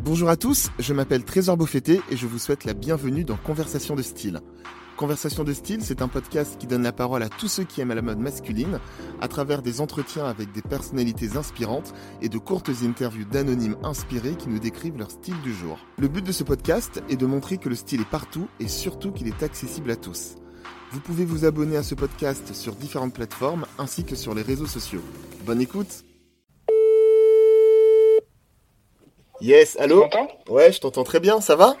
Bonjour 0.00 0.28
à 0.28 0.36
tous, 0.36 0.70
je 0.78 0.94
m'appelle 0.94 1.24
Trésor 1.24 1.56
Beaufetté 1.56 2.00
et 2.08 2.16
je 2.16 2.28
vous 2.28 2.38
souhaite 2.38 2.64
la 2.64 2.72
bienvenue 2.72 3.24
dans 3.24 3.36
Conversation 3.36 3.96
de 3.96 4.02
style. 4.02 4.40
Conversation 4.96 5.42
de 5.42 5.52
style, 5.52 5.82
c'est 5.82 6.02
un 6.02 6.08
podcast 6.08 6.56
qui 6.56 6.68
donne 6.68 6.84
la 6.84 6.92
parole 6.92 7.22
à 7.22 7.28
tous 7.28 7.48
ceux 7.48 7.64
qui 7.64 7.80
aiment 7.80 7.92
la 7.92 8.00
mode 8.00 8.20
masculine 8.20 8.78
à 9.20 9.26
travers 9.26 9.60
des 9.60 9.80
entretiens 9.80 10.24
avec 10.24 10.52
des 10.52 10.62
personnalités 10.62 11.36
inspirantes 11.36 11.94
et 12.22 12.28
de 12.28 12.38
courtes 12.38 12.70
interviews 12.84 13.24
d'anonymes 13.24 13.76
inspirés 13.82 14.36
qui 14.36 14.48
nous 14.48 14.60
décrivent 14.60 14.98
leur 14.98 15.10
style 15.10 15.40
du 15.42 15.52
jour. 15.52 15.78
Le 15.98 16.06
but 16.06 16.24
de 16.24 16.32
ce 16.32 16.44
podcast 16.44 17.02
est 17.08 17.16
de 17.16 17.26
montrer 17.26 17.58
que 17.58 17.68
le 17.68 17.74
style 17.74 18.00
est 18.00 18.10
partout 18.10 18.48
et 18.60 18.68
surtout 18.68 19.10
qu'il 19.10 19.26
est 19.26 19.42
accessible 19.42 19.90
à 19.90 19.96
tous. 19.96 20.36
Vous 20.92 21.00
pouvez 21.00 21.24
vous 21.24 21.44
abonner 21.44 21.76
à 21.76 21.82
ce 21.82 21.96
podcast 21.96 22.54
sur 22.54 22.76
différentes 22.76 23.14
plateformes 23.14 23.66
ainsi 23.78 24.04
que 24.04 24.14
sur 24.14 24.32
les 24.32 24.42
réseaux 24.42 24.66
sociaux. 24.66 25.02
Bonne 25.44 25.60
écoute 25.60 26.04
Yes, 29.40 29.76
allô 29.78 30.06
Ouais, 30.48 30.72
je 30.72 30.80
t'entends 30.80 31.04
très 31.04 31.20
bien, 31.20 31.40
ça 31.40 31.56
va? 31.56 31.76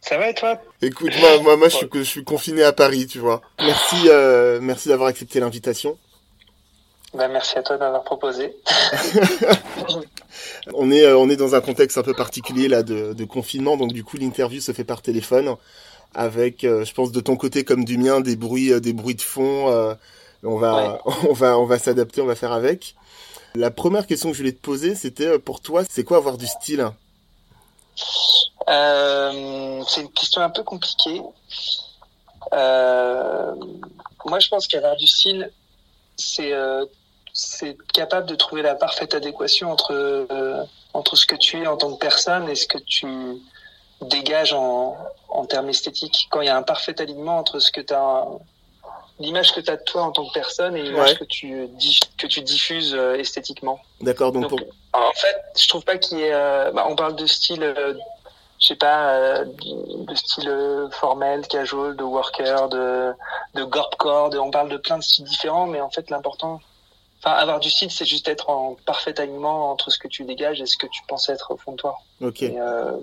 Ça 0.00 0.16
va 0.16 0.30
et 0.30 0.34
toi? 0.34 0.58
Écoute, 0.80 1.12
moi, 1.20 1.38
moi, 1.40 1.56
moi 1.56 1.68
je, 1.68 1.76
suis, 1.76 1.88
je 1.92 2.02
suis 2.02 2.24
confiné 2.24 2.62
à 2.62 2.72
Paris, 2.72 3.06
tu 3.06 3.18
vois. 3.18 3.42
Merci, 3.58 3.96
euh, 4.06 4.58
merci 4.62 4.88
d'avoir 4.88 5.08
accepté 5.08 5.40
l'invitation. 5.40 5.98
Bah, 7.14 7.28
merci 7.28 7.58
à 7.58 7.62
toi 7.62 7.76
d'avoir 7.76 8.04
proposé. 8.04 8.54
on 10.74 10.90
est, 10.90 11.04
euh, 11.04 11.18
on 11.18 11.28
est 11.28 11.36
dans 11.36 11.54
un 11.54 11.60
contexte 11.60 11.98
un 11.98 12.02
peu 12.02 12.14
particulier 12.14 12.68
là 12.68 12.82
de, 12.82 13.12
de 13.12 13.24
confinement, 13.24 13.76
donc 13.76 13.92
du 13.92 14.04
coup 14.04 14.16
l'interview 14.18 14.60
se 14.60 14.72
fait 14.72 14.84
par 14.84 15.02
téléphone, 15.02 15.56
avec, 16.14 16.64
euh, 16.64 16.84
je 16.84 16.94
pense 16.94 17.10
de 17.12 17.20
ton 17.20 17.36
côté 17.36 17.64
comme 17.64 17.84
du 17.84 17.98
mien, 17.98 18.20
des 18.20 18.36
bruits, 18.36 18.72
euh, 18.72 18.80
des 18.80 18.92
bruits 18.92 19.14
de 19.14 19.22
fond. 19.22 19.68
Euh, 19.70 19.94
on 20.42 20.56
va, 20.56 21.00
on 21.28 21.32
va, 21.32 21.58
on 21.58 21.64
va 21.64 21.78
s'adapter, 21.78 22.20
on 22.20 22.26
va 22.26 22.34
faire 22.34 22.52
avec. 22.52 22.94
La 23.54 23.70
première 23.70 24.06
question 24.06 24.30
que 24.30 24.36
je 24.36 24.42
voulais 24.42 24.52
te 24.52 24.60
poser, 24.60 24.94
c'était 24.94 25.38
pour 25.38 25.60
toi, 25.60 25.82
c'est 25.88 26.04
quoi 26.04 26.18
avoir 26.18 26.36
du 26.36 26.46
style? 26.46 26.88
Euh, 28.68 29.82
c'est 29.88 30.02
une 30.02 30.12
question 30.12 30.42
un 30.42 30.50
peu 30.50 30.62
compliquée. 30.62 31.22
Euh, 32.52 33.54
moi, 34.24 34.38
je 34.38 34.48
pense 34.48 34.66
qu'avoir 34.68 34.96
du 34.96 35.06
style, 35.06 35.50
c'est 36.16 36.52
euh, 36.52 36.84
capable 37.92 38.26
de 38.26 38.34
trouver 38.34 38.62
la 38.62 38.74
parfaite 38.74 39.14
adéquation 39.14 39.70
entre 39.70 39.92
euh, 39.92 40.64
entre 40.94 41.16
ce 41.16 41.26
que 41.26 41.36
tu 41.36 41.62
es 41.62 41.66
en 41.66 41.76
tant 41.76 41.92
que 41.92 41.98
personne 41.98 42.48
et 42.48 42.54
ce 42.54 42.66
que 42.66 42.78
tu 42.78 43.06
dégages 44.00 44.52
en, 44.52 44.96
en 45.28 45.44
termes 45.46 45.68
esthétiques. 45.68 46.28
Quand 46.30 46.40
il 46.40 46.46
y 46.46 46.50
a 46.50 46.56
un 46.56 46.62
parfait 46.62 47.00
alignement 47.00 47.38
entre 47.38 47.58
ce 47.58 47.70
que 47.70 47.80
tu 47.80 47.94
as 47.94 48.24
l'image 49.18 49.52
que 49.52 49.60
tu 49.60 49.70
as 49.70 49.76
de 49.76 49.84
toi 49.84 50.02
en 50.02 50.12
tant 50.12 50.26
que 50.26 50.32
personne 50.32 50.76
et 50.76 50.82
l'image 50.82 51.10
ouais. 51.10 51.16
que 51.16 51.24
tu 51.24 51.68
que 52.16 52.26
tu 52.26 52.40
diffuses 52.42 52.94
euh, 52.94 53.14
esthétiquement. 53.14 53.80
D'accord. 54.00 54.32
Donc, 54.32 54.42
donc 54.42 54.50
pour... 54.50 54.60
en 54.92 55.12
fait, 55.12 55.36
je 55.56 55.68
trouve 55.68 55.84
pas 55.84 55.98
qu'il 55.98 56.18
y 56.18 56.22
ait. 56.22 56.32
Euh, 56.32 56.70
bah, 56.72 56.86
on 56.88 56.96
parle 56.96 57.16
de 57.16 57.26
style 57.26 57.74
je 58.58 58.66
sais 58.66 58.76
pas, 58.76 59.14
euh, 59.14 59.44
de 59.44 60.14
style 60.14 60.88
formel, 60.90 61.46
casual, 61.46 61.96
de 61.96 62.02
worker, 62.02 62.68
de, 62.68 63.12
de 63.54 63.64
gorpcore, 63.64 64.30
de, 64.30 64.38
on 64.38 64.50
parle 64.50 64.68
de 64.68 64.76
plein 64.76 64.98
de 64.98 65.02
styles 65.02 65.24
différents, 65.24 65.66
mais 65.66 65.80
en 65.80 65.90
fait 65.90 66.10
l'important, 66.10 66.60
enfin 67.22 67.36
avoir 67.36 67.60
du 67.60 67.70
style, 67.70 67.90
c'est 67.90 68.04
juste 68.04 68.28
être 68.28 68.50
en 68.50 68.76
parfait 68.86 69.18
alignement 69.20 69.70
entre 69.70 69.90
ce 69.90 69.98
que 69.98 70.08
tu 70.08 70.24
dégages 70.24 70.60
et 70.60 70.66
ce 70.66 70.76
que 70.76 70.86
tu 70.86 71.02
penses 71.06 71.28
être 71.28 71.52
au 71.52 71.56
fond 71.56 71.72
de 71.72 71.76
toi. 71.76 71.98
Ok. 72.20 72.42
Et, 72.42 72.58
euh, 72.58 72.96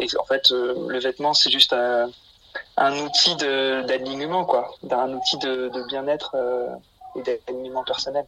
et 0.00 0.06
en 0.18 0.24
fait, 0.24 0.50
euh, 0.50 0.74
le 0.88 0.98
vêtement, 0.98 1.32
c'est 1.32 1.50
juste 1.50 1.72
un, 1.72 2.10
un 2.78 2.96
outil 3.00 3.34
d'alignement, 3.36 4.44
quoi, 4.44 4.70
un 4.90 5.12
outil 5.12 5.36
de, 5.38 5.68
de 5.68 5.86
bien-être 5.88 6.34
euh, 6.34 6.68
et 7.16 7.22
d'alignement 7.22 7.84
personnel. 7.84 8.24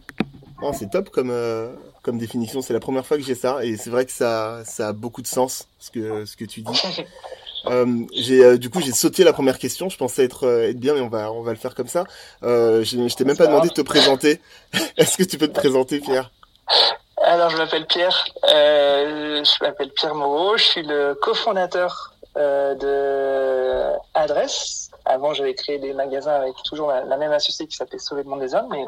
Oh, 0.62 0.72
c'est 0.74 0.90
top 0.90 1.10
comme, 1.10 1.30
euh, 1.30 1.72
comme 2.02 2.18
définition. 2.18 2.60
C'est 2.60 2.72
la 2.72 2.80
première 2.80 3.06
fois 3.06 3.16
que 3.16 3.22
j'ai 3.22 3.34
ça 3.34 3.64
et 3.64 3.76
c'est 3.76 3.90
vrai 3.90 4.04
que 4.04 4.12
ça, 4.12 4.62
ça 4.64 4.88
a 4.88 4.92
beaucoup 4.92 5.22
de 5.22 5.26
sens 5.26 5.68
ce 5.78 5.90
que, 5.90 6.24
ce 6.24 6.36
que 6.36 6.44
tu 6.44 6.60
dis. 6.62 6.82
euh, 7.66 8.04
j'ai, 8.14 8.44
euh, 8.44 8.58
du 8.58 8.70
coup, 8.70 8.80
j'ai 8.80 8.92
sauté 8.92 9.24
la 9.24 9.32
première 9.32 9.58
question. 9.58 9.88
Je 9.88 9.96
pensais 9.96 10.24
être, 10.24 10.46
euh, 10.46 10.68
être 10.68 10.78
bien, 10.78 10.94
mais 10.94 11.00
on 11.00 11.08
va, 11.08 11.32
on 11.32 11.42
va 11.42 11.52
le 11.52 11.58
faire 11.58 11.74
comme 11.74 11.88
ça. 11.88 12.04
Je, 12.42 12.82
je 12.84 13.14
t'ai 13.14 13.24
même 13.24 13.36
pas 13.36 13.46
demandé 13.46 13.68
de 13.68 13.74
te 13.74 13.80
présenter. 13.80 14.40
Est-ce 14.96 15.16
que 15.16 15.24
tu 15.24 15.38
peux 15.38 15.48
te 15.48 15.58
présenter, 15.58 16.00
Pierre? 16.00 16.30
Alors, 17.22 17.50
je 17.50 17.56
m'appelle 17.56 17.86
Pierre. 17.86 18.24
Je 18.44 19.64
m'appelle 19.64 19.90
Pierre 19.90 20.14
Moreau. 20.14 20.56
Je 20.56 20.64
suis 20.64 20.82
le 20.82 21.14
cofondateur 21.14 22.14
de 22.36 23.92
Adresse. 24.14 24.90
Avant, 25.04 25.34
j'avais 25.34 25.54
créé 25.54 25.78
des 25.78 25.92
magasins 25.92 26.34
avec 26.34 26.54
toujours 26.64 26.92
la, 26.92 27.16
même 27.16 27.32
associée 27.32 27.66
qui 27.66 27.76
s'appelait 27.76 27.98
Sauver 27.98 28.22
le 28.22 28.28
monde 28.28 28.40
des 28.40 28.54
hommes, 28.54 28.68
mais 28.70 28.84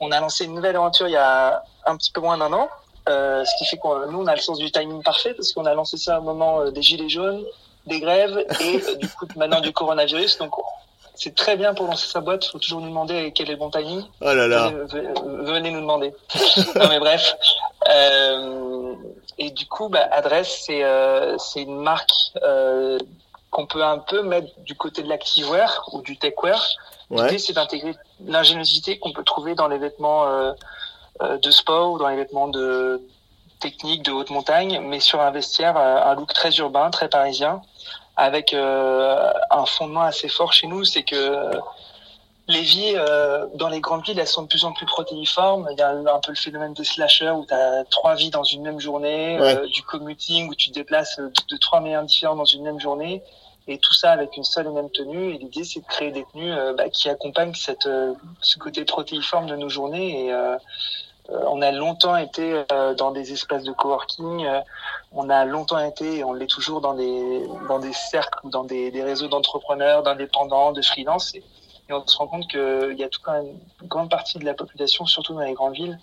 on 0.00 0.10
a 0.12 0.20
lancé 0.20 0.44
une 0.44 0.54
nouvelle 0.54 0.76
aventure 0.76 1.08
il 1.08 1.12
y 1.12 1.16
a 1.16 1.62
un 1.86 1.96
petit 1.96 2.12
peu 2.12 2.20
moins 2.20 2.38
d'un 2.38 2.52
an. 2.52 2.68
Euh, 3.08 3.44
ce 3.44 3.58
qui 3.58 3.64
fait 3.64 3.76
qu'on 3.78 4.06
nous 4.10 4.20
on 4.20 4.26
a 4.26 4.34
le 4.34 4.40
sens 4.40 4.58
du 4.58 4.70
timing 4.70 5.02
parfait 5.02 5.32
parce 5.34 5.52
qu'on 5.52 5.64
a 5.64 5.74
lancé 5.74 5.96
ça 5.96 6.20
au 6.20 6.22
moment 6.22 6.60
euh, 6.60 6.70
des 6.70 6.82
gilets 6.82 7.08
jaunes, 7.08 7.42
des 7.86 7.98
grèves 7.98 8.44
et 8.60 8.76
euh, 8.76 8.94
du 8.96 9.08
coup 9.08 9.26
maintenant 9.36 9.60
du 9.60 9.72
coronavirus. 9.72 10.38
Donc 10.38 10.52
c'est 11.22 11.34
très 11.34 11.56
bien 11.56 11.74
pour 11.74 11.86
lancer 11.86 12.08
sa 12.08 12.20
boîte. 12.20 12.46
Il 12.46 12.50
faut 12.50 12.58
toujours 12.58 12.80
nous 12.80 12.88
demander 12.88 13.32
quel 13.34 13.48
est 13.48 13.52
le 13.52 13.58
bon 13.58 13.70
timing. 13.70 14.02
Oh 14.20 14.24
là 14.32 14.48
là. 14.48 14.72
Venez, 14.88 15.70
nous 15.70 15.80
demander. 15.80 16.12
non 16.74 16.88
mais 16.88 16.98
bref. 16.98 17.36
Euh, 17.88 18.94
et 19.38 19.50
du 19.50 19.66
coup, 19.66 19.88
bah, 19.88 20.08
Adresse 20.10 20.62
c'est 20.66 20.82
euh, 20.82 21.36
c'est 21.38 21.62
une 21.62 21.76
marque 21.80 22.10
qu'on 23.50 23.66
peut 23.66 23.84
un 23.84 23.98
peu 23.98 24.22
mettre 24.22 24.48
du 24.60 24.74
côté 24.74 25.02
de 25.02 25.08
l'activewear 25.08 25.88
ou 25.92 26.02
du 26.02 26.16
techwear. 26.16 26.64
Ouais. 27.10 27.24
L'idée, 27.24 27.38
c'est 27.38 27.52
d'intégrer 27.52 27.94
l'ingéniosité 28.24 28.98
qu'on 28.98 29.12
peut 29.12 29.24
trouver 29.24 29.54
dans 29.54 29.68
les 29.68 29.78
vêtements 29.78 30.26
euh, 30.26 30.52
euh, 31.22 31.38
de 31.38 31.50
sport 31.50 31.92
ou 31.92 31.98
dans 31.98 32.08
les 32.08 32.16
vêtements 32.16 32.48
de 32.48 33.02
technique, 33.58 34.04
de 34.04 34.12
haute 34.12 34.30
montagne, 34.30 34.80
mais 34.80 35.00
sur 35.00 35.20
un 35.20 35.30
vestiaire, 35.32 35.76
euh, 35.76 36.02
un 36.02 36.14
look 36.14 36.32
très 36.32 36.56
urbain, 36.56 36.90
très 36.90 37.08
parisien, 37.08 37.60
avec 38.28 38.52
euh, 38.52 39.32
un 39.50 39.66
fondement 39.66 40.02
assez 40.02 40.28
fort 40.28 40.52
chez 40.52 40.66
nous, 40.66 40.84
c'est 40.84 41.02
que 41.02 41.50
les 42.48 42.62
vies 42.62 42.94
euh, 42.96 43.46
dans 43.54 43.68
les 43.68 43.80
grandes 43.80 44.04
villes, 44.04 44.18
elles 44.18 44.26
sont 44.26 44.42
de 44.42 44.48
plus 44.48 44.64
en 44.64 44.72
plus 44.72 44.86
protéiformes. 44.86 45.68
Il 45.72 45.78
y 45.78 45.82
a 45.82 45.90
un 45.90 46.20
peu 46.20 46.32
le 46.32 46.36
phénomène 46.46 46.74
de 46.74 46.84
slasher 46.84 47.30
où 47.30 47.46
tu 47.46 47.54
as 47.54 47.84
trois 47.96 48.14
vies 48.16 48.30
dans 48.30 48.44
une 48.44 48.62
même 48.62 48.80
journée, 48.80 49.38
Ouais. 49.40 49.56
euh, 49.56 49.66
du 49.68 49.82
commuting 49.82 50.48
où 50.50 50.54
tu 50.54 50.68
te 50.70 50.74
déplaces 50.74 51.16
de, 51.18 51.32
de 51.52 51.56
trois 51.56 51.80
meilleurs 51.80 52.02
différents 52.04 52.36
dans 52.36 52.44
une 52.56 52.62
même 52.62 52.80
journée, 52.80 53.22
et 53.68 53.78
tout 53.78 53.94
ça 53.94 54.10
avec 54.10 54.36
une 54.36 54.44
seule 54.44 54.66
et 54.66 54.70
même 54.70 54.90
tenue. 54.90 55.34
Et 55.34 55.38
l'idée, 55.38 55.64
c'est 55.64 55.80
de 55.80 55.86
créer 55.86 56.10
des 56.10 56.24
tenues 56.32 56.52
euh, 56.52 56.74
bah, 56.74 56.88
qui 56.90 57.08
accompagnent 57.08 57.54
cette, 57.54 57.86
euh, 57.86 58.12
ce 58.40 58.58
côté 58.58 58.84
protéiforme 58.84 59.46
de 59.46 59.56
nos 59.56 59.68
journées. 59.68 60.26
Et 60.26 60.32
euh, 60.32 60.56
euh, 61.30 61.54
on 61.54 61.62
a 61.62 61.70
longtemps 61.70 62.16
été 62.16 62.64
euh, 62.72 62.94
dans 62.94 63.12
des 63.12 63.32
espaces 63.32 63.62
de 63.62 63.72
coworking, 63.72 64.44
euh, 64.44 64.60
on 65.12 65.28
a 65.28 65.44
longtemps 65.44 65.78
été, 65.78 66.18
et 66.18 66.24
on 66.24 66.32
l'est 66.32 66.46
toujours 66.46 66.80
dans 66.80 66.94
des 66.94 67.42
dans 67.68 67.78
des 67.80 67.92
cercles, 67.92 68.38
dans 68.44 68.64
des, 68.64 68.90
des 68.90 69.02
réseaux 69.02 69.28
d'entrepreneurs, 69.28 70.02
d'indépendants, 70.02 70.72
de 70.72 70.82
freelance. 70.82 71.34
Et, 71.34 71.42
et 71.88 71.92
on 71.92 72.06
se 72.06 72.16
rend 72.16 72.28
compte 72.28 72.46
qu'il 72.48 72.94
y 72.96 73.02
a 73.04 73.08
tout 73.08 73.20
quand 73.22 73.32
même 73.32 73.58
une 73.82 73.88
grande 73.88 74.10
partie 74.10 74.38
de 74.38 74.44
la 74.44 74.54
population, 74.54 75.06
surtout 75.06 75.34
dans 75.34 75.40
les 75.40 75.54
grandes 75.54 75.74
villes, 75.74 75.98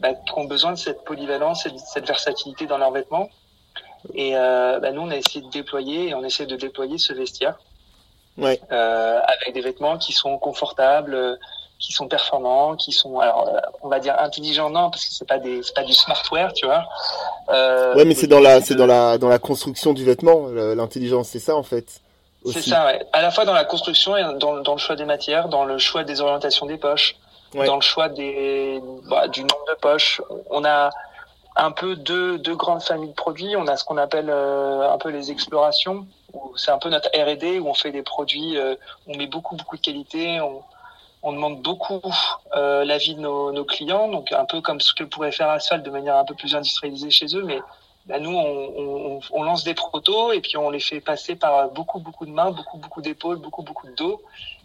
bah, 0.00 0.14
qui 0.14 0.32
ont 0.36 0.44
besoin 0.44 0.72
de 0.72 0.78
cette 0.78 1.02
polyvalence, 1.04 1.64
cette, 1.64 1.78
cette 1.78 2.06
versatilité 2.06 2.66
dans 2.66 2.78
leurs 2.78 2.92
vêtements. 2.92 3.28
Et 4.14 4.36
euh, 4.36 4.78
bah, 4.80 4.92
nous, 4.92 5.00
on 5.02 5.10
a 5.10 5.16
essayé 5.16 5.40
de 5.44 5.50
déployer, 5.50 6.08
et 6.10 6.14
on 6.14 6.22
essaie 6.22 6.46
de 6.46 6.56
déployer 6.56 6.98
ce 6.98 7.12
vestiaire 7.12 7.58
Ouais. 8.36 8.60
euh, 8.72 9.20
avec 9.20 9.54
des 9.54 9.60
vêtements 9.60 9.96
qui 9.96 10.12
sont 10.12 10.38
confortables, 10.38 11.38
qui 11.84 11.92
sont 11.92 12.08
performants, 12.08 12.76
qui 12.76 12.92
sont, 12.92 13.18
alors, 13.20 13.46
euh, 13.46 13.60
on 13.82 13.88
va 13.88 14.00
dire 14.00 14.16
intelligents, 14.18 14.70
non, 14.70 14.90
parce 14.90 15.04
que 15.04 15.12
c'est 15.12 15.28
pas 15.28 15.38
des, 15.38 15.60
pas 15.74 15.82
du 15.84 15.92
smartwear, 15.92 16.52
tu 16.54 16.64
vois. 16.64 16.84
Euh, 17.50 17.94
Ouais, 17.94 18.06
mais 18.06 18.14
c'est 18.14 18.26
dans 18.26 18.40
la, 18.40 18.62
c'est 18.62 18.74
dans 18.74 18.86
la, 18.86 19.18
dans 19.18 19.28
la 19.28 19.38
construction 19.38 19.92
du 19.92 20.04
vêtement. 20.04 20.48
L'intelligence, 20.48 21.28
c'est 21.28 21.40
ça 21.40 21.54
en 21.56 21.62
fait. 21.62 22.00
C'est 22.50 22.62
ça, 22.62 22.86
ouais. 22.86 23.04
À 23.12 23.20
la 23.22 23.30
fois 23.30 23.44
dans 23.44 23.52
la 23.52 23.64
construction 23.64 24.16
et 24.16 24.22
dans, 24.38 24.60
dans 24.60 24.72
le 24.72 24.78
choix 24.78 24.96
des 24.96 25.04
matières, 25.04 25.48
dans 25.48 25.64
le 25.64 25.76
choix 25.78 26.04
des 26.04 26.20
orientations 26.20 26.66
des 26.66 26.78
poches, 26.78 27.16
Ouais. 27.54 27.66
dans 27.66 27.76
le 27.76 27.82
choix 27.82 28.08
des, 28.08 28.80
bah, 29.08 29.28
du 29.28 29.42
nombre 29.42 29.64
de 29.68 29.74
poches. 29.80 30.20
On 30.50 30.64
a 30.64 30.90
un 31.54 31.70
peu 31.70 31.94
deux, 31.94 32.36
deux 32.38 32.56
grandes 32.56 32.82
familles 32.82 33.10
de 33.10 33.14
produits. 33.14 33.54
On 33.56 33.68
a 33.68 33.76
ce 33.76 33.84
qu'on 33.84 33.96
appelle 33.96 34.28
euh, 34.28 34.90
un 34.92 34.98
peu 34.98 35.10
les 35.10 35.30
explorations, 35.30 36.04
où 36.32 36.56
c'est 36.56 36.72
un 36.72 36.78
peu 36.78 36.88
notre 36.88 37.08
R&D 37.10 37.60
où 37.60 37.68
on 37.68 37.74
fait 37.74 37.92
des 37.92 38.02
produits, 38.02 38.58
euh, 38.58 38.74
on 39.06 39.16
met 39.16 39.28
beaucoup 39.28 39.54
beaucoup 39.54 39.76
de 39.76 39.82
qualité, 39.82 40.40
on, 40.40 40.62
on 41.24 41.32
demande 41.32 41.62
beaucoup 41.62 42.02
euh, 42.54 42.84
l'avis 42.84 43.14
de 43.14 43.20
nos, 43.20 43.50
nos 43.50 43.64
clients, 43.64 44.08
donc 44.08 44.30
un 44.30 44.44
peu 44.44 44.60
comme 44.60 44.80
ce 44.80 44.92
que 44.92 45.04
pourrait 45.04 45.32
faire 45.32 45.48
Asphalt 45.48 45.82
de 45.82 45.90
manière 45.90 46.16
un 46.16 46.24
peu 46.24 46.34
plus 46.34 46.54
industrialisée 46.54 47.10
chez 47.10 47.34
eux, 47.34 47.42
mais 47.42 47.60
bah, 48.06 48.18
nous, 48.18 48.36
on, 48.36 49.16
on, 49.16 49.20
on 49.32 49.42
lance 49.42 49.64
des 49.64 49.72
protos 49.72 50.32
et 50.32 50.40
puis 50.40 50.58
on 50.58 50.68
les 50.68 50.80
fait 50.80 51.00
passer 51.00 51.34
par 51.34 51.70
beaucoup, 51.70 51.98
beaucoup 51.98 52.26
de 52.26 52.30
mains, 52.30 52.50
beaucoup, 52.50 52.76
beaucoup 52.76 53.00
d'épaules, 53.00 53.38
beaucoup, 53.38 53.62
beaucoup 53.62 53.86
de 53.86 53.94
dos. 53.94 54.20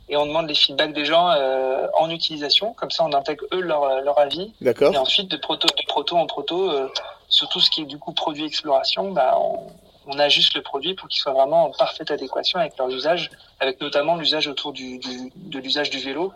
Et 0.10 0.18
on 0.18 0.26
demande 0.26 0.48
les 0.48 0.56
feedbacks 0.56 0.92
des 0.92 1.06
gens 1.06 1.30
euh, 1.30 1.88
en 1.98 2.10
utilisation. 2.10 2.74
Comme 2.74 2.92
ça, 2.92 3.06
on 3.06 3.14
intègre 3.14 3.46
eux 3.54 3.62
leur, 3.62 4.02
leur 4.02 4.18
avis. 4.20 4.54
D'accord. 4.60 4.92
Et 4.94 4.98
ensuite, 4.98 5.30
de 5.30 5.38
proto, 5.38 5.68
de 5.68 5.86
proto 5.88 6.18
en 6.18 6.26
proto, 6.26 6.70
euh, 6.70 6.92
sur 7.30 7.48
tout 7.48 7.62
ce 7.62 7.70
qui 7.70 7.84
est 7.84 7.86
du 7.86 8.00
coup 8.00 8.12
produit 8.12 8.44
exploration, 8.44 9.12
bah, 9.12 9.38
on, 9.40 9.68
on 10.08 10.20
ajuste 10.20 10.56
le 10.56 10.64
produit 10.64 10.96
pour 10.96 11.08
qu'il 11.08 11.22
soit 11.22 11.32
vraiment 11.32 11.66
en 11.66 11.72
parfaite 11.72 12.10
adéquation 12.10 12.60
avec 12.60 12.76
leur 12.78 12.90
usage, 12.90 13.30
avec 13.60 13.80
notamment 13.80 14.16
l'usage 14.16 14.48
autour 14.48 14.74
du, 14.74 14.98
du, 14.98 15.32
de 15.36 15.60
l'usage 15.60 15.92
du 15.92 16.00
vélo. 16.00 16.34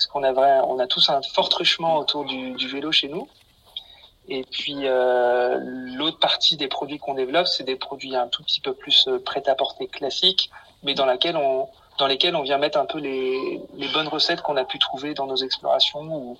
Parce 0.00 0.06
qu'on 0.06 0.22
a, 0.22 0.32
vrai, 0.32 0.60
on 0.66 0.78
a 0.78 0.86
tous 0.86 1.10
un 1.10 1.20
fort 1.34 1.50
truchement 1.50 1.98
autour 1.98 2.24
du, 2.24 2.56
vélo 2.68 2.90
chez 2.90 3.08
nous. 3.08 3.28
Et 4.28 4.44
puis 4.44 4.86
l'autre 5.98 6.18
partie 6.18 6.56
des 6.56 6.68
produits 6.68 6.98
qu'on 6.98 7.12
développe, 7.12 7.46
c'est 7.46 7.64
des 7.64 7.76
produits 7.76 8.16
un 8.16 8.26
tout 8.28 8.42
petit 8.42 8.62
peu 8.62 8.72
plus 8.72 9.10
prêt 9.26 9.42
à 9.46 9.54
porter 9.54 9.88
classiques, 9.88 10.50
mais 10.82 10.94
dans 10.94 11.04
laquelle 11.04 11.36
on 11.36 11.68
dans 11.98 12.06
lesquels 12.06 12.34
on 12.34 12.40
vient 12.40 12.56
mettre 12.56 12.78
un 12.78 12.86
peu 12.86 12.98
les, 12.98 13.60
les 13.74 13.88
bonnes 13.88 14.08
recettes 14.08 14.40
qu'on 14.40 14.56
a 14.56 14.64
pu 14.64 14.78
trouver 14.78 15.12
dans 15.12 15.26
nos 15.26 15.36
explorations 15.36 16.38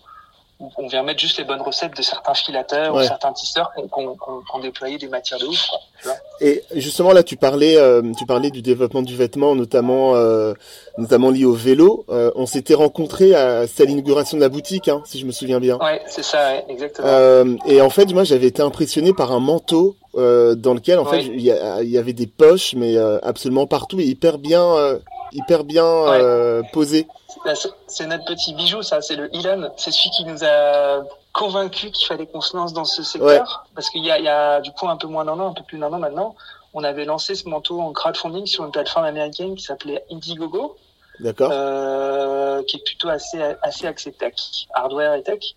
on 0.77 0.87
vient 0.89 1.03
mettre 1.03 1.21
juste 1.21 1.39
les 1.39 1.45
bonnes 1.45 1.63
recettes 1.63 1.97
de 1.97 2.03
certains 2.03 2.35
filateurs 2.35 2.95
ou 2.95 3.03
certains 3.03 3.33
tisseurs 3.33 3.73
qu'on 3.91 4.15
qu 4.15 4.61
déployé 4.63 4.99
des 4.99 5.09
matières 5.09 5.39
de 5.39 5.47
ouf. 5.47 5.69
Quoi, 6.03 6.13
et 6.41 6.63
justement 6.75 7.13
là, 7.13 7.23
tu 7.23 7.37
parlais, 7.37 7.77
euh, 7.77 8.03
tu 8.17 8.25
parlais 8.25 8.51
du 8.51 8.63
développement 8.63 9.03
du 9.03 9.15
vêtement, 9.15 9.55
notamment, 9.55 10.15
euh, 10.17 10.55
notamment 10.97 11.31
lié 11.31 11.45
au 11.45 11.53
vélo. 11.53 12.05
Euh, 12.09 12.31
on 12.35 12.47
s'était 12.47 12.75
rencontrés 12.75 13.35
à, 13.35 13.61
à 13.61 13.85
l'inauguration 13.85 14.37
de 14.39 14.43
la 14.43 14.49
boutique, 14.49 14.89
hein, 14.89 15.03
si 15.05 15.19
je 15.19 15.27
me 15.27 15.33
souviens 15.33 15.61
bien. 15.61 15.77
Ouais, 15.79 16.01
c'est 16.07 16.25
ça, 16.25 16.53
ouais, 16.53 16.65
exactement. 16.69 17.57
et 17.67 17.81
en 17.81 17.91
fait, 17.91 18.13
moi, 18.13 18.25
j'avais 18.25 18.47
été 18.47 18.63
impressionné 18.63 19.13
par 19.13 19.33
un 19.33 19.41
manteau 19.41 19.97
dans 20.15 20.75
lequel, 20.75 20.99
en 20.99 21.05
fait, 21.05 21.23
il 21.23 21.41
y, 21.41 21.45
y, 21.45 21.99
avait 21.99 22.13
des 22.13 22.27
poches, 22.27 22.75
mais 22.75 22.97
absolument 23.23 23.67
partout 23.67 24.01
et 24.01 24.05
hyper 24.05 24.39
bien 24.39 24.99
hyper 25.33 25.65
bien 25.65 25.85
euh, 25.85 26.63
posé. 26.73 27.07
Bah, 27.45 27.53
c'est 27.87 28.07
notre 28.07 28.25
petit 28.25 28.55
bijou, 28.55 28.83
ça. 28.83 29.01
C'est 29.01 29.17
le 29.17 29.35
Elon. 29.35 29.71
C'est 29.77 29.91
celui 29.91 30.11
qui 30.11 30.25
nous 30.25 30.45
a 30.45 31.03
convaincu 31.33 31.91
qu'il 31.91 32.07
fallait 32.07 32.27
qu'on 32.27 32.41
se 32.41 32.57
lance 32.57 32.73
dans 32.73 32.85
ce 32.85 33.03
secteur. 33.03 33.65
Parce 33.75 33.91
qu'il 33.91 34.05
y 34.05 34.11
a, 34.11 34.19
il 34.19 34.25
y 34.25 34.29
a 34.29 34.61
du 34.61 34.73
coup 34.73 34.89
un 34.89 34.97
peu 34.97 35.07
moins 35.07 35.25
d'un 35.25 35.39
an, 35.39 35.49
un 35.49 35.53
peu 35.53 35.63
plus 35.63 35.79
d'un 35.79 35.93
an 35.93 35.99
maintenant, 35.99 36.35
on 36.75 36.85
avait 36.85 37.05
lancé 37.05 37.35
ce 37.35 37.49
manteau 37.49 37.81
en 37.81 37.93
crowdfunding 37.93 38.47
sur 38.47 38.65
une 38.65 38.71
plateforme 38.71 39.07
américaine 39.07 39.55
qui 39.55 39.65
s'appelait 39.65 40.05
Indiegogo. 40.11 40.77
D'accord. 41.19 41.51
Euh, 41.53 42.63
qui 42.65 42.79
est 42.79 42.85
plutôt 42.85 43.09
assez 43.09 43.43
assez 43.63 43.87
axé 43.87 44.13
tech, 44.13 44.35
hardware 44.73 45.15
et 45.15 45.23
tech. 45.23 45.55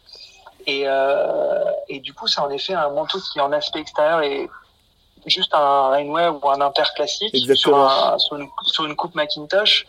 Et, 0.66 0.84
euh, 0.86 1.64
et 1.90 2.00
du 2.00 2.14
coup, 2.14 2.28
c'est 2.28 2.40
en 2.40 2.50
effet 2.50 2.74
un 2.74 2.90
manteau 2.90 3.20
qui 3.20 3.40
en 3.40 3.52
aspect 3.52 3.80
extérieur 3.80 4.22
est 4.22 4.50
juste 5.26 5.54
un 5.54 5.90
rainwear 5.90 6.44
ou 6.44 6.50
un 6.50 6.62
imper 6.62 6.94
classique 6.94 7.36
sur, 7.56 7.78
un, 7.78 8.18
sur, 8.20 8.38
une, 8.38 8.48
sur, 8.66 8.86
une, 8.86 8.96
coupe 8.96 9.16
Macintosh, 9.16 9.86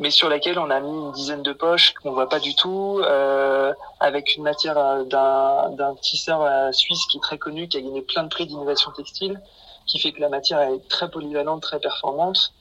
mais 0.00 0.10
sur 0.10 0.28
laquelle 0.28 0.58
on 0.58 0.70
a 0.70 0.80
mis 0.80 0.90
une 0.90 1.12
dizaine 1.12 1.42
de 1.42 1.52
poches 1.52 1.92
qu'on 2.02 2.12
voit 2.12 2.28
pas 2.28 2.40
du 2.40 2.54
tout, 2.54 3.00
euh, 3.04 3.72
avec 4.00 4.34
une 4.34 4.42
matière 4.42 4.78
euh, 4.78 5.04
d'un 5.04 5.94
tisseur 6.00 6.42
euh, 6.42 6.72
suisse 6.72 7.04
qui 7.10 7.18
est 7.18 7.20
très 7.20 7.38
connu, 7.38 7.68
qui 7.68 7.76
a 7.76 7.80
gagné 7.80 8.00
plein 8.00 8.24
de 8.24 8.28
prix 8.28 8.46
d'innovation 8.46 8.90
textile, 8.92 9.40
qui 9.86 9.98
fait 9.98 10.12
que 10.12 10.20
la 10.20 10.30
matière 10.30 10.60
est 10.60 10.88
très 10.88 11.10
polyvalente, 11.10 11.62
très 11.62 11.78
performante. 11.78 12.52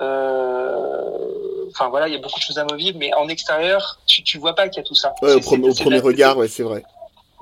Euh, 0.00 1.66
enfin 1.70 1.88
voilà, 1.88 2.08
il 2.08 2.12
y 2.12 2.16
a 2.16 2.20
beaucoup 2.20 2.38
de 2.38 2.44
choses 2.44 2.58
amovibles, 2.58 2.98
mais 2.98 3.12
en 3.14 3.28
extérieur, 3.28 3.98
tu, 4.06 4.22
tu 4.22 4.38
vois 4.38 4.54
pas 4.54 4.68
qu'il 4.68 4.82
y 4.82 4.84
a 4.84 4.86
tout 4.86 4.94
ça. 4.94 5.14
Ouais, 5.22 5.34
au, 5.34 5.40
premier, 5.40 5.70
au 5.70 5.74
premier 5.74 6.00
regard, 6.00 6.36
ouais, 6.36 6.48
c'est 6.48 6.62
vrai. 6.62 6.84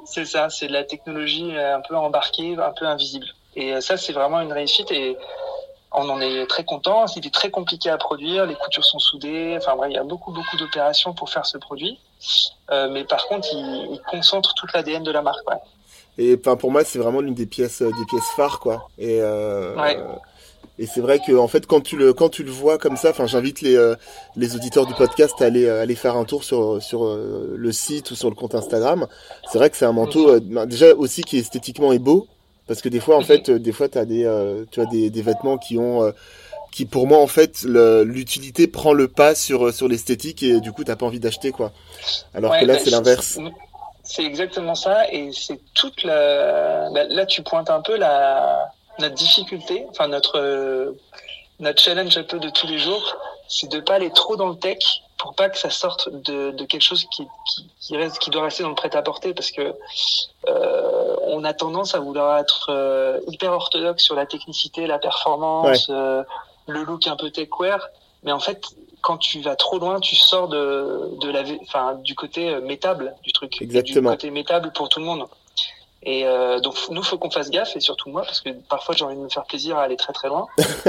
C'est 0.05 0.25
ça, 0.25 0.49
c'est 0.49 0.69
de 0.69 0.73
la 0.73 0.85
technologie 0.85 1.57
un 1.57 1.81
peu 1.81 1.97
embarquée, 1.97 2.57
un 2.57 2.73
peu 2.73 2.87
invisible. 2.87 3.27
Et 3.57 3.75
euh, 3.75 3.81
ça, 3.81 3.97
c'est 3.97 4.13
vraiment 4.13 4.41
une 4.41 4.53
réussite 4.53 4.91
et 4.93 5.17
on 5.93 6.09
en 6.09 6.21
est 6.21 6.47
très 6.47 6.65
content. 6.65 7.07
C'était 7.07 7.31
très 7.31 7.51
compliqué 7.51 7.91
à 7.91 7.97
produire, 7.97 8.47
les 8.47 8.55
coutures 8.55 8.85
sont 8.85 8.99
soudées. 8.99 9.57
Enfin 9.57 9.75
bref, 9.77 9.89
il 9.91 9.95
y 9.95 9.99
a 9.99 10.05
beaucoup 10.05 10.33
beaucoup 10.33 10.57
d'opérations 10.57 11.13
pour 11.15 11.31
faire 11.31 11.47
ce 11.47 11.59
produit. 11.59 11.99
Euh, 12.71 12.89
mais 12.91 13.05
par 13.05 13.27
contre, 13.27 13.49
il, 13.53 13.89
il 13.93 14.01
concentre 14.09 14.55
toute 14.55 14.73
l'ADN 14.73 15.03
de 15.03 15.11
la 15.11 15.23
marque. 15.23 15.49
Ouais. 15.51 15.57
Et 16.19 16.37
enfin 16.39 16.57
pour 16.57 16.71
moi, 16.71 16.85
c'est 16.85 16.99
vraiment 16.99 17.21
l'une 17.21 17.35
des 17.35 17.47
pièces 17.47 17.83
des 17.83 18.05
pièces 18.09 18.29
phares 18.37 18.61
quoi. 18.61 18.89
Et 18.99 19.21
euh, 19.21 19.75
ouais. 19.77 19.99
Et 20.79 20.87
c'est 20.87 21.01
vrai 21.01 21.19
que 21.19 21.37
en 21.37 21.49
fait 21.49 21.67
quand 21.67 21.83
tu 21.83 21.97
le 21.97 22.13
quand 22.13 22.29
tu 22.31 22.43
le 22.43 22.51
vois 22.51 22.79
comme 22.79 22.97
ça, 22.97 23.11
enfin 23.11 23.27
j'invite 23.27 23.61
les 23.61 23.77
euh, 23.77 23.95
les 24.37 24.57
auditeurs 24.57 24.87
du 24.87 24.95
podcast 24.95 25.41
à 25.41 25.47
aller 25.47 25.69
aller 25.69 25.95
faire 25.95 26.17
un 26.17 26.25
tour 26.25 26.45
sur 26.45 26.83
sur 26.83 27.05
euh, 27.05 27.55
le 27.57 27.73
site 27.73 28.11
ou 28.11 28.15
sur 28.15 28.29
le 28.29 28.35
compte 28.35 28.55
Instagram. 28.55 29.07
C'est 29.51 29.59
vrai 29.59 29.71
que 29.71 29.77
c'est 29.77 29.85
un 29.85 29.93
manteau 29.93 30.41
ben, 30.41 30.67
déjà 30.67 30.95
aussi 30.95 31.23
qui 31.23 31.39
esthétiquement 31.39 31.93
est 31.93 31.99
beau 31.99 32.27
parce 32.71 32.83
que 32.83 32.89
des 32.89 33.01
fois 33.01 33.17
en 33.17 33.23
fait 33.23 33.51
des 33.51 33.73
fois 33.73 33.89
as 33.97 34.05
des 34.05 34.23
tu 34.71 34.81
as 34.81 34.87
des, 34.87 35.11
des 35.11 35.23
vêtements 35.23 35.59
qui 35.59 35.77
ont 35.77 36.13
qui 36.71 36.85
pour 36.87 37.09
moi 37.09 37.19
en 37.19 37.27
fait 37.27 37.63
l'utilité 37.65 38.69
prend 38.69 38.93
le 38.93 39.09
pas 39.09 39.35
sur 39.35 39.75
sur 39.75 39.89
l'esthétique 39.89 40.45
et 40.45 40.61
du 40.61 40.71
coup 40.71 40.85
t'as 40.85 40.95
pas 40.95 41.05
envie 41.05 41.19
d'acheter 41.19 41.51
quoi. 41.51 41.73
Alors 42.33 42.57
que 42.57 42.65
là 42.65 42.75
bah, 42.75 42.79
c'est 42.79 42.91
l'inverse. 42.91 43.41
C'est 44.05 44.23
exactement 44.23 44.77
ça 44.77 45.11
et 45.11 45.33
c'est 45.33 45.59
toute 45.75 46.05
la 46.05 46.91
bah, 46.95 47.03
là 47.09 47.27
tu 47.27 47.43
pointes 47.43 47.71
un 47.71 47.81
peu 47.81 47.97
la 47.97 48.71
notre 49.01 49.17
difficulté, 49.17 49.85
enfin 49.91 50.07
notre 50.07 50.39
euh, 50.39 50.93
notre 51.59 51.83
challenge 51.83 52.17
un 52.17 52.23
peu 52.23 52.39
de 52.39 52.51
tous 52.51 52.69
les 52.69 52.79
jours, 52.79 53.17
c'est 53.49 53.69
de 53.69 53.81
pas 53.81 53.95
aller 53.95 54.13
trop 54.13 54.37
dans 54.37 54.49
le 54.49 54.57
tech 54.57 54.79
pour 55.19 55.35
pas 55.35 55.51
que 55.51 55.59
ça 55.59 55.71
sorte 55.71 56.09
de, 56.09 56.53
de 56.53 56.65
quelque 56.65 56.83
chose 56.83 57.05
qui, 57.11 57.27
qui, 57.47 57.69
qui, 57.79 57.97
reste, 57.97 58.19
qui 58.19 58.31
doit 58.31 58.45
rester 58.45 58.63
dans 58.63 58.71
le 58.71 58.75
prêt-à-porter 58.75 59.35
parce 59.35 59.51
que 59.51 59.75
euh, 60.49 61.00
on 61.41 61.45
a 61.45 61.55
tendance 61.55 61.95
à 61.95 62.01
vouloir 62.01 62.39
être 62.39 62.67
euh, 62.71 63.19
hyper 63.29 63.53
orthodoxe 63.53 64.03
sur 64.03 64.15
la 64.15 64.27
technicité, 64.27 64.87
la 64.87 64.99
performance, 64.99 65.89
euh, 65.91 66.23
le 66.69 66.83
look 66.85 67.07
un 67.07 67.17
peu 67.17 67.31
techwear, 67.31 67.89
mais 68.23 68.33
en 68.33 68.41
fait 68.41 68.63
quand 69.01 69.17
tu 69.17 69.41
vas 69.41 69.57
trop 69.57 69.79
loin, 69.79 69.99
tu 69.99 70.15
sors 70.15 70.49
de, 70.49 71.19
de 71.23 71.31
la, 71.31 71.43
enfin, 71.63 71.95
du 72.05 72.15
côté 72.15 72.61
métable 72.61 73.15
du 73.23 73.33
truc, 73.33 73.63
Exactement. 73.63 74.11
du 74.11 74.17
côté 74.17 74.31
métable 74.31 74.73
pour 74.73 74.91
tout 74.91 75.01
le 75.01 75.07
monde. 75.07 75.27
Et 76.03 76.27
euh, 76.27 76.61
donc 76.61 76.77
nous, 76.91 77.03
faut 77.03 77.19
qu'on 77.19 77.31
fasse 77.31 77.51
gaffe, 77.51 77.77
et 77.77 77.81
surtout 77.81 78.11
moi, 78.11 78.23
parce 78.23 78.41
que 78.41 78.51
parfois 78.51 78.95
j'ai 78.95 79.05
envie 79.05 79.17
de 79.17 79.21
me 79.21 79.29
faire 79.29 79.45
plaisir 79.45 79.77
à 79.79 79.83
aller 79.83 79.97
très 79.97 80.13
très 80.13 80.29
loin. 80.29 80.47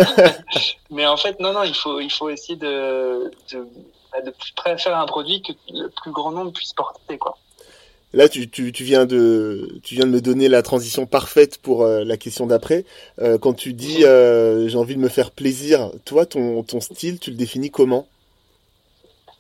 Mais 0.90 1.06
en 1.06 1.18
fait, 1.18 1.40
non, 1.40 1.54
non, 1.54 1.64
il 1.64 1.76
faut, 1.76 2.00
il 2.00 2.12
faut 2.12 2.30
essayer 2.30 2.58
de, 2.58 3.32
de, 3.52 3.68
bah, 4.12 4.20
de 4.22 4.34
faire 4.78 4.98
un 4.98 5.06
produit 5.06 5.42
que 5.42 5.54
le 5.70 5.90
plus 5.90 6.12
grand 6.12 6.32
nombre 6.32 6.52
puisse 6.52 6.74
porter, 6.74 7.18
quoi. 7.18 7.38
Là, 8.14 8.28
tu, 8.28 8.50
tu, 8.50 8.72
tu, 8.72 8.84
viens 8.84 9.06
de, 9.06 9.80
tu 9.84 9.96
viens 9.96 10.06
de 10.06 10.12
me 10.12 10.20
donner 10.22 10.50
la 10.50 10.62
transition 10.62 11.06
parfaite 11.06 11.58
pour 11.60 11.84
euh, 11.84 12.04
la 12.04 12.18
question 12.18 12.46
d'après. 12.46 12.84
Euh, 13.22 13.38
quand 13.38 13.54
tu 13.54 13.74
dis 13.74 14.04
euh, 14.04 14.68
j'ai 14.68 14.78
envie 14.78 14.96
de 14.96 15.00
me 15.00 15.08
faire 15.08 15.32
plaisir, 15.32 15.92
toi, 16.04 16.26
ton, 16.26 16.62
ton 16.64 16.82
style, 16.82 17.20
tu 17.20 17.32
le 17.32 17.38
définis 17.38 17.72
comment? 17.72 18.08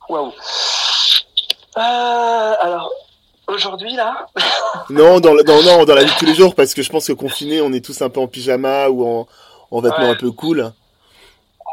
Waouh. 0.09 0.31
Alors, 1.75 2.91
Aujourd'hui, 3.51 3.93
là 3.95 4.27
Non, 4.89 5.19
dans, 5.19 5.35
dans, 5.35 5.61
non, 5.61 5.83
dans 5.83 5.95
la 5.95 6.03
vie 6.03 6.11
de 6.11 6.17
tous 6.17 6.25
les 6.25 6.35
jours, 6.35 6.55
parce 6.55 6.73
que 6.73 6.81
je 6.81 6.89
pense 6.89 7.07
que 7.07 7.13
confiné, 7.13 7.59
on 7.61 7.73
est 7.73 7.83
tous 7.83 8.01
un 8.01 8.09
peu 8.09 8.21
en 8.21 8.27
pyjama 8.27 8.87
ou 8.89 9.05
en, 9.05 9.27
en 9.71 9.81
vêtements 9.81 10.09
un 10.09 10.15
peu 10.15 10.31
cool. 10.31 10.71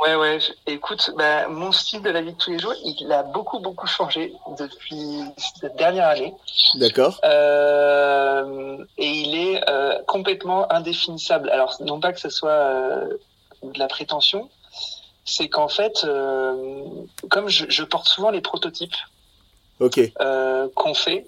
Ouais, 0.05 0.15
ouais. 0.15 0.39
Écoute, 0.67 1.11
bah, 1.17 1.49
mon 1.49 1.73
style 1.73 2.03
de 2.03 2.11
la 2.11 2.23
vie 2.23 2.33
de 2.33 2.39
tous 2.39 2.51
les 2.51 2.59
jours, 2.59 2.75
il 2.85 3.11
a 3.13 3.23
beaucoup, 3.23 3.59
beaucoup 3.59 3.87
changé 3.87 4.33
depuis 4.59 5.23
cette 5.37 5.77
dernière 5.77 6.09
année. 6.09 6.35
D'accord. 6.75 7.19
Euh, 7.25 8.85
et 8.97 9.09
il 9.09 9.35
est 9.35 9.69
euh, 9.69 10.01
complètement 10.07 10.71
indéfinissable. 10.73 11.51
Alors, 11.51 11.77
non 11.81 12.01
pas 12.01 12.13
que 12.13 12.21
ce 12.21 12.31
soit 12.31 12.51
euh, 12.51 13.09
de 13.63 13.79
la 13.79 13.89
prétention, 13.89 14.49
c'est 15.25 15.49
qu'en 15.49 15.69
fait, 15.69 16.07
comme 17.29 17.49
je, 17.49 17.67
je 17.69 17.83
porte 17.83 18.07
souvent 18.07 18.31
les 18.31 18.41
prototypes, 18.41 18.97
okay. 19.81 20.15
qu'on 20.75 20.95
fait. 20.95 21.27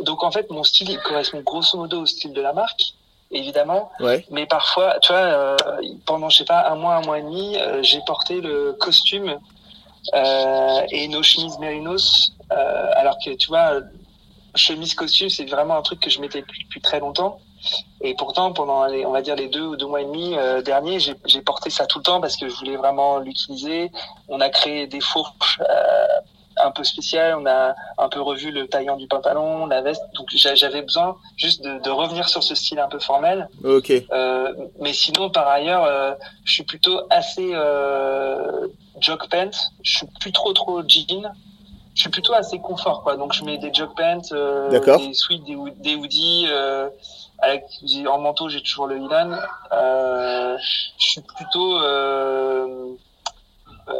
Donc 0.00 0.24
en 0.24 0.30
fait, 0.32 0.50
mon 0.50 0.64
style 0.64 0.90
il 0.90 0.98
correspond 0.98 1.40
grosso 1.40 1.78
modo 1.78 2.00
au 2.00 2.06
style 2.06 2.32
de 2.32 2.40
la 2.40 2.52
marque, 2.52 2.94
évidemment. 3.34 3.90
Ouais. 4.00 4.24
Mais 4.30 4.46
parfois, 4.46 4.96
tu 5.02 5.12
vois, 5.12 5.20
euh, 5.20 5.56
pendant 6.06 6.30
je 6.30 6.38
sais 6.38 6.44
pas 6.44 6.70
un 6.70 6.76
mois, 6.76 6.94
un 6.96 7.02
mois 7.02 7.18
et 7.18 7.22
demi, 7.22 7.56
euh, 7.58 7.82
j'ai 7.82 8.00
porté 8.06 8.40
le 8.40 8.72
costume 8.72 9.38
euh, 10.14 10.80
et 10.90 11.08
nos 11.08 11.22
chemises 11.22 11.58
mérinos, 11.58 12.32
alors 12.50 13.16
que 13.24 13.30
tu 13.30 13.48
vois, 13.48 13.80
chemise 14.54 14.94
costume, 14.94 15.28
c'est 15.28 15.44
vraiment 15.46 15.76
un 15.76 15.82
truc 15.82 16.00
que 16.00 16.10
je 16.10 16.20
mettais 16.20 16.40
depuis, 16.40 16.62
depuis 16.64 16.80
très 16.80 17.00
longtemps. 17.00 17.40
Et 18.02 18.14
pourtant, 18.14 18.52
pendant 18.52 18.84
les, 18.86 19.04
on 19.06 19.10
va 19.10 19.22
dire 19.22 19.34
les 19.34 19.48
deux 19.48 19.62
ou 19.62 19.76
deux 19.76 19.86
mois 19.86 20.02
et 20.02 20.04
demi 20.04 20.36
derniers, 20.64 20.98
j'ai 21.00 21.40
porté 21.40 21.70
ça 21.70 21.86
tout 21.86 21.98
le 21.98 22.04
temps 22.04 22.20
parce 22.20 22.36
que 22.36 22.48
je 22.48 22.54
voulais 22.54 22.76
vraiment 22.76 23.18
l'utiliser. 23.18 23.90
On 24.28 24.40
a 24.40 24.50
créé 24.50 24.86
des 24.86 25.00
fourches 25.00 25.58
un 26.62 26.70
peu 26.70 26.84
spéciales. 26.84 27.36
On 27.38 27.46
a 27.46 27.74
un 27.98 28.08
peu 28.08 28.20
revu 28.20 28.50
le 28.50 28.66
taillant 28.66 28.96
du 28.96 29.06
pantalon, 29.06 29.66
la 29.66 29.82
veste. 29.82 30.02
Donc 30.14 30.28
j'avais 30.34 30.82
besoin 30.82 31.16
juste 31.36 31.62
de, 31.62 31.78
de, 31.80 31.90
revenir 31.90 32.28
sur 32.28 32.42
ce 32.42 32.54
style 32.54 32.78
un 32.78 32.88
peu 32.88 32.98
formel. 32.98 33.48
Ok. 33.62 33.90
Euh, 33.90 34.52
mais 34.80 34.92
sinon, 34.92 35.30
par 35.30 35.48
ailleurs, 35.48 35.84
euh, 35.84 36.14
je 36.44 36.52
suis 36.52 36.64
plutôt 36.64 37.00
assez 37.10 37.50
euh, 37.52 38.68
jog 39.00 39.20
pants. 39.30 39.50
Je 39.82 39.98
suis 39.98 40.06
plus 40.20 40.32
trop 40.32 40.52
trop 40.52 40.82
jean 40.86 41.32
je 41.94 42.00
suis 42.00 42.10
plutôt 42.10 42.34
assez 42.34 42.58
confort 42.58 43.02
quoi 43.02 43.16
donc 43.16 43.32
je 43.32 43.44
mets 43.44 43.56
des 43.56 43.72
jog 43.72 43.90
pants 43.96 44.20
euh, 44.32 44.68
des 44.68 45.14
sweats 45.14 45.38
des, 45.46 45.56
des 45.76 45.94
hoodies 45.94 46.46
euh, 46.48 46.88
avec 47.38 47.64
en 48.08 48.18
manteau 48.18 48.48
j'ai 48.48 48.60
toujours 48.62 48.86
le 48.86 48.98
Ilan 48.98 49.38
euh, 49.72 50.56
je 50.58 51.04
suis 51.04 51.20
plutôt 51.20 51.78
euh, 51.78 52.94
euh, 53.88 53.92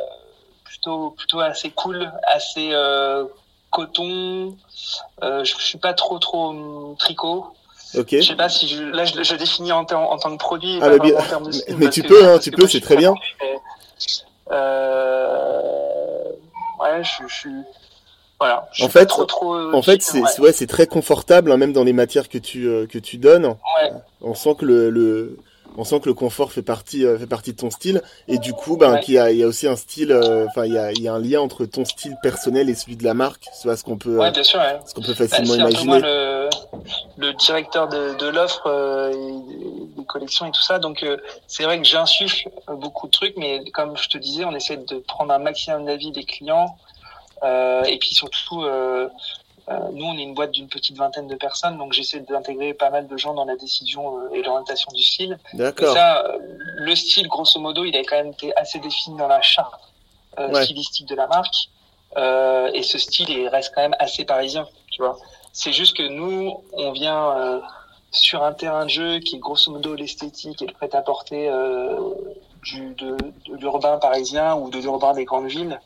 plutôt 0.85 1.11
plutôt 1.11 1.41
assez 1.41 1.71
cool 1.71 2.13
assez 2.27 2.71
euh, 2.73 3.25
coton 3.71 4.57
je, 5.23 5.45
je 5.45 5.65
suis 5.65 5.79
pas 5.79 5.95
trop 5.95 6.19
trop 6.19 6.51
hum, 6.51 6.97
tricot 6.99 7.47
Ok. 7.97 8.09
Je 8.11 8.23
sais 8.23 8.35
pas 8.35 8.49
si 8.49 8.67
je, 8.67 8.83
là 8.83 9.05
je, 9.05 9.23
je 9.23 9.35
définis 9.37 9.71
en, 9.71 9.83
en, 9.83 9.95
en, 9.95 10.19
tant 10.19 10.33
que 10.33 10.43
produit. 10.43 10.81
Ah, 10.83 10.99
bien, 10.99 11.17
en 11.17 11.23
termes 11.23 11.47
de 11.47 11.53
style, 11.53 11.77
mais 11.79 11.91
tu 11.91 12.03
peux, 12.03 12.29
hein, 12.29 12.41
tu 12.41 12.51
peux, 12.51 12.67
c'est 12.67 12.81
très 12.81 12.97
bien. 12.97 13.15
Euh, 14.51 16.23
ouais, 16.81 17.05
je, 17.05 17.29
je 17.29 17.33
suis 17.33 17.55
Voilà. 18.41 18.69
En 18.81 18.89
fait, 18.89 19.13
en 19.13 19.83
fait, 19.83 20.03
c'est 20.03 20.41
ouais, 20.41 20.53
c'est 20.53 20.67
très 20.67 20.89
confortable, 20.89 21.53
hein, 21.53 21.57
même 21.57 21.73
dans 21.73 21.85
les 21.85 21.93
matières 21.93 22.29
que 22.29 22.39
tu 22.39 22.65
que 22.89 22.99
tu 22.99 23.19
donnes. 23.19 23.47
Ouais. 23.47 23.93
On 24.21 24.35
sent 24.35 24.57
que 24.59 24.65
le, 24.65 24.91
le 24.91 25.39
on 25.77 25.85
sent 25.85 26.01
que 26.01 26.09
le 26.09 26.15
confort 26.15 26.53
fait 26.53 26.63
partie 26.63 27.05
euh, 27.05 27.19
fait 27.19 27.27
partie 27.27 27.53
de 27.53 27.57
ton 27.57 27.71
style. 27.71 28.03
Et 28.29 28.39
du 28.39 28.53
coup 28.53 28.77
ben 28.77 28.99
qu'il 28.99 29.15
y 29.15 29.19
a 29.19 29.31
il 29.31 29.39
y 29.39 29.43
a 29.43 29.47
aussi 29.47 29.67
un 29.67 29.77
style 29.77 30.13
euh, 30.13 30.47
enfin 30.47 30.67
il 30.67 30.73
y 30.73 30.79
a 30.79 30.93
il 30.93 31.03
y 31.03 31.09
a 31.09 31.15
un 31.15 31.19
lien 31.19 31.41
entre 31.41 31.65
ton 31.65 31.85
style 31.85 32.17
personnel 32.23 32.69
et 32.69 32.75
celui 32.75 32.97
de 32.97 33.05
la 33.05 33.15
marque. 33.15 33.47
C'est 33.53 33.75
ce 33.75 33.85
qu'on 33.85 33.99
peut 33.99 34.19
ouais, 34.19 34.31
bien 34.31 34.43
sûr, 34.43 34.61
ouais. 34.61 34.79
ce 34.87 34.95
qu'on 34.95 35.03
peut 35.03 35.15
facilement 35.15 35.57
bah, 35.57 35.71
imaginer. 35.71 36.01
le, 36.01 36.49
le 37.19 37.33
directeur 37.35 37.89
de, 37.89 38.17
de 38.19 38.27
l'offre 38.27 38.67
euh, 38.67 39.13
des 39.97 40.05
collections 40.05 40.47
et 40.47 40.53
tout 40.53 40.63
ça. 40.63 40.79
Donc 40.79 41.03
euh, 41.03 41.17
c'est 41.47 41.65
vrai 41.65 41.79
que 41.81 41.87
j'insuffle 41.87 42.49
beaucoup 42.69 43.07
de 43.07 43.13
trucs 43.13 43.37
mais 43.37 43.63
comme 43.73 43.97
je 43.97 44.09
te 44.09 44.19
disais 44.19 44.45
on 44.45 44.55
essaie 44.55 44.77
de 44.77 44.97
prendre 44.99 45.33
un 45.33 45.39
maximum 45.39 45.85
d'avis 45.87 46.13
des 46.13 46.25
clients 46.25 46.77
et 47.87 47.99
puis 47.99 48.15
surtout 48.15 48.63
euh, 48.63 49.07
nous, 49.69 50.05
on 50.05 50.19
est 50.19 50.23
une 50.23 50.35
boîte 50.35 50.51
d'une 50.51 50.69
petite 50.69 50.97
vingtaine 50.97 51.27
de 51.27 51.37
personnes, 51.37 51.79
donc 51.79 51.93
j'essaie 51.95 52.21
d'intégrer 52.21 52.75
pas 52.75 52.91
mal 52.91 53.07
de 53.07 53.17
gens 53.17 53.33
dans 53.33 53.47
la 53.47 53.57
décision 53.57 54.19
euh, 54.19 54.35
et 54.35 54.43
l'orientation 54.43 54.91
du 54.93 55.03
style. 55.03 55.39
D'accord. 55.55 55.95
Ça, 55.95 56.23
euh, 56.27 56.39
le 56.77 56.95
style, 56.95 57.29
grosso 57.29 57.59
modo, 57.59 57.85
il 57.85 57.97
a 57.97 58.01
quand 58.01 58.17
même 58.17 58.33
été 58.33 58.55
assez 58.57 58.79
défini 58.79 59.17
dans 59.17 59.29
la 59.29 59.41
charte 59.41 59.75
stylistique 60.63 61.07
de 61.09 61.15
la 61.15 61.29
marque. 61.29 61.69
et 62.75 62.83
ce 62.83 62.99
style, 62.99 63.31
il 63.31 63.49
reste 63.49 63.73
quand 63.75 63.83
même 63.83 63.97
assez 64.01 64.25
parisien, 64.25 64.67
tu 64.91 65.01
vois. 65.01 65.17
C'est 65.53 65.73
juste 65.73 65.97
que 65.97 66.03
nous, 66.03 66.63
on 66.73 66.91
vient 66.91 67.63
sur 68.11 68.43
un 68.43 68.53
terrain 68.53 68.85
de 68.85 68.91
jeu 68.91 69.19
qui 69.21 69.37
est 69.37 69.39
grosso 69.39 69.71
modo 69.71 69.95
l'esthétique 69.95 70.61
et 70.61 70.67
le 70.67 70.73
prêt-à-porter 70.73 71.49
du, 72.65 72.95
de, 72.95 73.17
de 73.47 73.57
l'urbain 73.57 73.99
parisien 73.99 74.57
ou 74.57 74.71
de 74.71 74.79
l'urbain 74.79 75.15
des 75.15 75.25
grandes 75.25 75.47
villes 75.47 75.79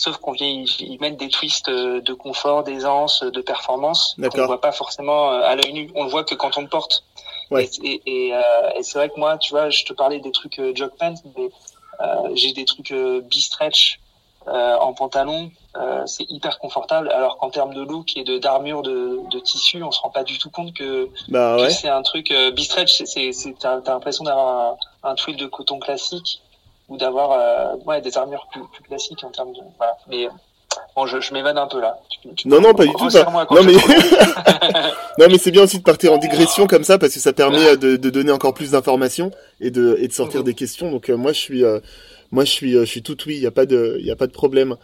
sauf 0.00 0.16
qu'on 0.16 0.32
vient 0.32 0.48
y, 0.48 0.98
mettre 0.98 1.18
des 1.18 1.28
twists 1.28 1.68
euh, 1.68 2.00
de 2.00 2.14
confort, 2.14 2.64
d'aisance, 2.64 3.22
de 3.22 3.40
performance 3.42 4.16
qu'on 4.32 4.46
voit 4.46 4.60
pas 4.60 4.72
forcément 4.72 5.30
euh, 5.30 5.42
à 5.42 5.56
l'œil 5.56 5.74
nu. 5.74 5.90
On 5.94 6.04
le 6.04 6.10
voit 6.10 6.24
que 6.24 6.34
quand 6.34 6.56
on 6.56 6.62
le 6.62 6.68
porte. 6.68 7.04
Ouais. 7.50 7.68
Et, 7.84 8.00
et, 8.06 8.34
euh, 8.34 8.40
et 8.78 8.82
c'est 8.82 8.96
vrai 8.96 9.10
que 9.10 9.20
moi, 9.20 9.36
tu 9.36 9.50
vois, 9.50 9.68
je 9.68 9.84
te 9.84 9.92
parlais 9.92 10.18
des 10.18 10.32
trucs 10.32 10.58
euh, 10.58 10.72
jog 10.74 10.92
pants, 10.98 11.14
mais 11.36 11.50
euh, 12.00 12.30
j'ai 12.32 12.52
des 12.52 12.64
trucs 12.64 12.92
euh, 12.92 13.20
B-stretch 13.20 14.00
en 14.46 14.94
pantalon. 14.94 15.52
c'est 16.06 16.24
hyper 16.28 16.58
confortable, 16.58 17.10
alors 17.10 17.36
qu'en 17.36 17.50
termes 17.50 17.74
de 17.74 17.82
look 17.82 18.16
et 18.16 18.24
de 18.24 18.38
d'armure 18.38 18.82
de, 18.82 19.20
de, 19.30 19.38
tissu, 19.38 19.82
on 19.82 19.92
se 19.92 20.00
rend 20.00 20.08
pas 20.08 20.24
du 20.24 20.38
tout 20.38 20.50
compte 20.50 20.72
que, 20.72 21.08
bah, 21.28 21.56
ouais. 21.56 21.70
c'est 21.70 21.90
un 21.90 22.02
truc 22.02 22.32
B-stretch. 22.56 23.02
C'est, 23.04 23.32
c'est, 23.32 23.54
t'as, 23.58 23.80
l'impression 23.86 24.24
d'avoir 24.24 24.76
un, 25.02 25.10
un 25.10 25.14
tweed 25.14 25.36
de 25.36 25.46
coton 25.46 25.78
classique 25.78 26.40
ou 26.90 26.96
d'avoir 26.96 27.32
euh, 27.32 27.76
ouais, 27.86 28.00
des 28.02 28.18
armures 28.18 28.46
plus, 28.52 28.60
plus, 28.72 28.82
classiques 28.82 29.24
en 29.24 29.30
termes 29.30 29.52
de. 29.52 29.60
Voilà. 29.78 29.96
Mais 30.08 30.28
bon, 30.94 31.06
je, 31.06 31.20
je 31.20 31.32
m'évade 31.32 31.56
un 31.56 31.68
peu 31.68 31.80
là. 31.80 31.98
Tu, 32.10 32.28
tu 32.34 32.48
non, 32.48 32.60
non, 32.60 32.74
pas 32.74 32.84
du 32.84 32.92
tout. 32.92 33.08
Non, 33.08 33.62
mais... 33.64 33.72
non, 35.18 35.26
mais 35.30 35.38
c'est 35.38 35.52
bien 35.52 35.62
aussi 35.62 35.78
de 35.78 35.84
partir 35.84 36.12
en 36.12 36.18
digression 36.18 36.66
comme 36.66 36.84
ça 36.84 36.98
parce 36.98 37.14
que 37.14 37.20
ça 37.20 37.32
permet 37.32 37.64
euh, 37.64 37.76
de, 37.76 37.96
de 37.96 38.10
donner 38.10 38.32
encore 38.32 38.52
plus 38.52 38.72
d'informations 38.72 39.30
et 39.60 39.70
de, 39.70 39.96
et 40.00 40.08
de 40.08 40.12
sortir 40.12 40.40
mmh. 40.40 40.44
des 40.44 40.54
questions. 40.54 40.90
Donc, 40.90 41.08
euh, 41.08 41.16
moi, 41.16 41.32
je 41.32 41.38
suis. 41.38 41.64
Euh, 41.64 41.80
moi, 42.32 42.44
je 42.44 42.50
suis, 42.50 42.72
je 42.72 42.84
suis 42.84 43.02
tout 43.02 43.16
oui. 43.26 43.36
Il 43.36 43.42
y 43.42 43.46
a 43.46 43.50
pas 43.50 43.66
de, 43.66 43.96
il 44.00 44.06
y 44.06 44.10
a 44.10 44.16
pas 44.16 44.26
de 44.26 44.32
problème. 44.32 44.76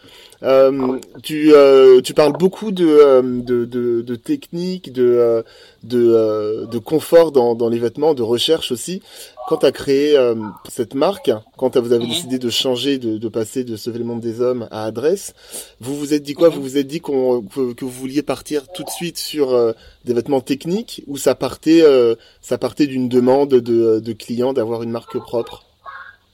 Euh, 0.43 0.99
tu, 1.23 1.53
euh, 1.53 2.01
tu 2.01 2.13
parles 2.13 2.33
beaucoup 2.33 2.71
de, 2.71 3.21
de, 3.41 3.65
de, 3.65 4.01
de 4.01 4.15
techniques, 4.15 4.91
de, 4.91 5.43
de, 5.83 6.65
de 6.65 6.77
confort 6.77 7.31
dans, 7.31 7.55
dans 7.55 7.69
les 7.69 7.79
vêtements, 7.79 8.13
de 8.13 8.23
recherche 8.23 8.71
aussi 8.71 9.01
quand 9.47 9.57
tu 9.57 9.65
as 9.65 9.71
créé 9.71 10.17
euh, 10.17 10.35
cette 10.67 10.93
marque, 10.93 11.31
quand 11.55 11.77
vous 11.77 11.93
avez 11.93 12.03
mhm. 12.03 12.09
décidé 12.09 12.37
de 12.37 12.49
changer, 12.49 12.97
de, 12.97 13.17
de, 13.17 13.29
passer 13.29 13.63
de 13.63 13.77
ce 13.77 13.89
monde 13.89 14.19
des 14.19 14.41
hommes 14.41 14.67
à 14.71 14.83
Adresse, 14.83 15.33
vous 15.79 15.95
vous 15.95 16.13
êtes 16.13 16.23
dit 16.23 16.33
quoi? 16.33 16.49
Mhm. 16.49 16.55
Vous 16.55 16.61
vous 16.61 16.77
êtes 16.77 16.87
dit 16.87 16.99
qu'on 16.99 17.41
que, 17.41 17.73
que, 17.73 17.85
vous 17.85 17.91
vouliez 17.91 18.21
partir 18.23 18.67
tout 18.73 18.83
de 18.83 18.89
suite 18.89 19.17
sur 19.17 19.53
euh, 19.53 19.71
des 20.03 20.13
vêtements 20.13 20.41
techniques 20.41 21.01
ou 21.07 21.15
ça 21.15 21.33
partait, 21.33 21.81
euh, 21.81 22.15
ça 22.41 22.57
partait 22.57 22.87
d'une 22.87 23.07
demande 23.07 23.49
de, 23.49 23.99
de 23.99 24.13
clients 24.13 24.51
d'avoir 24.51 24.83
une 24.83 24.91
marque 24.91 25.17
propre? 25.17 25.63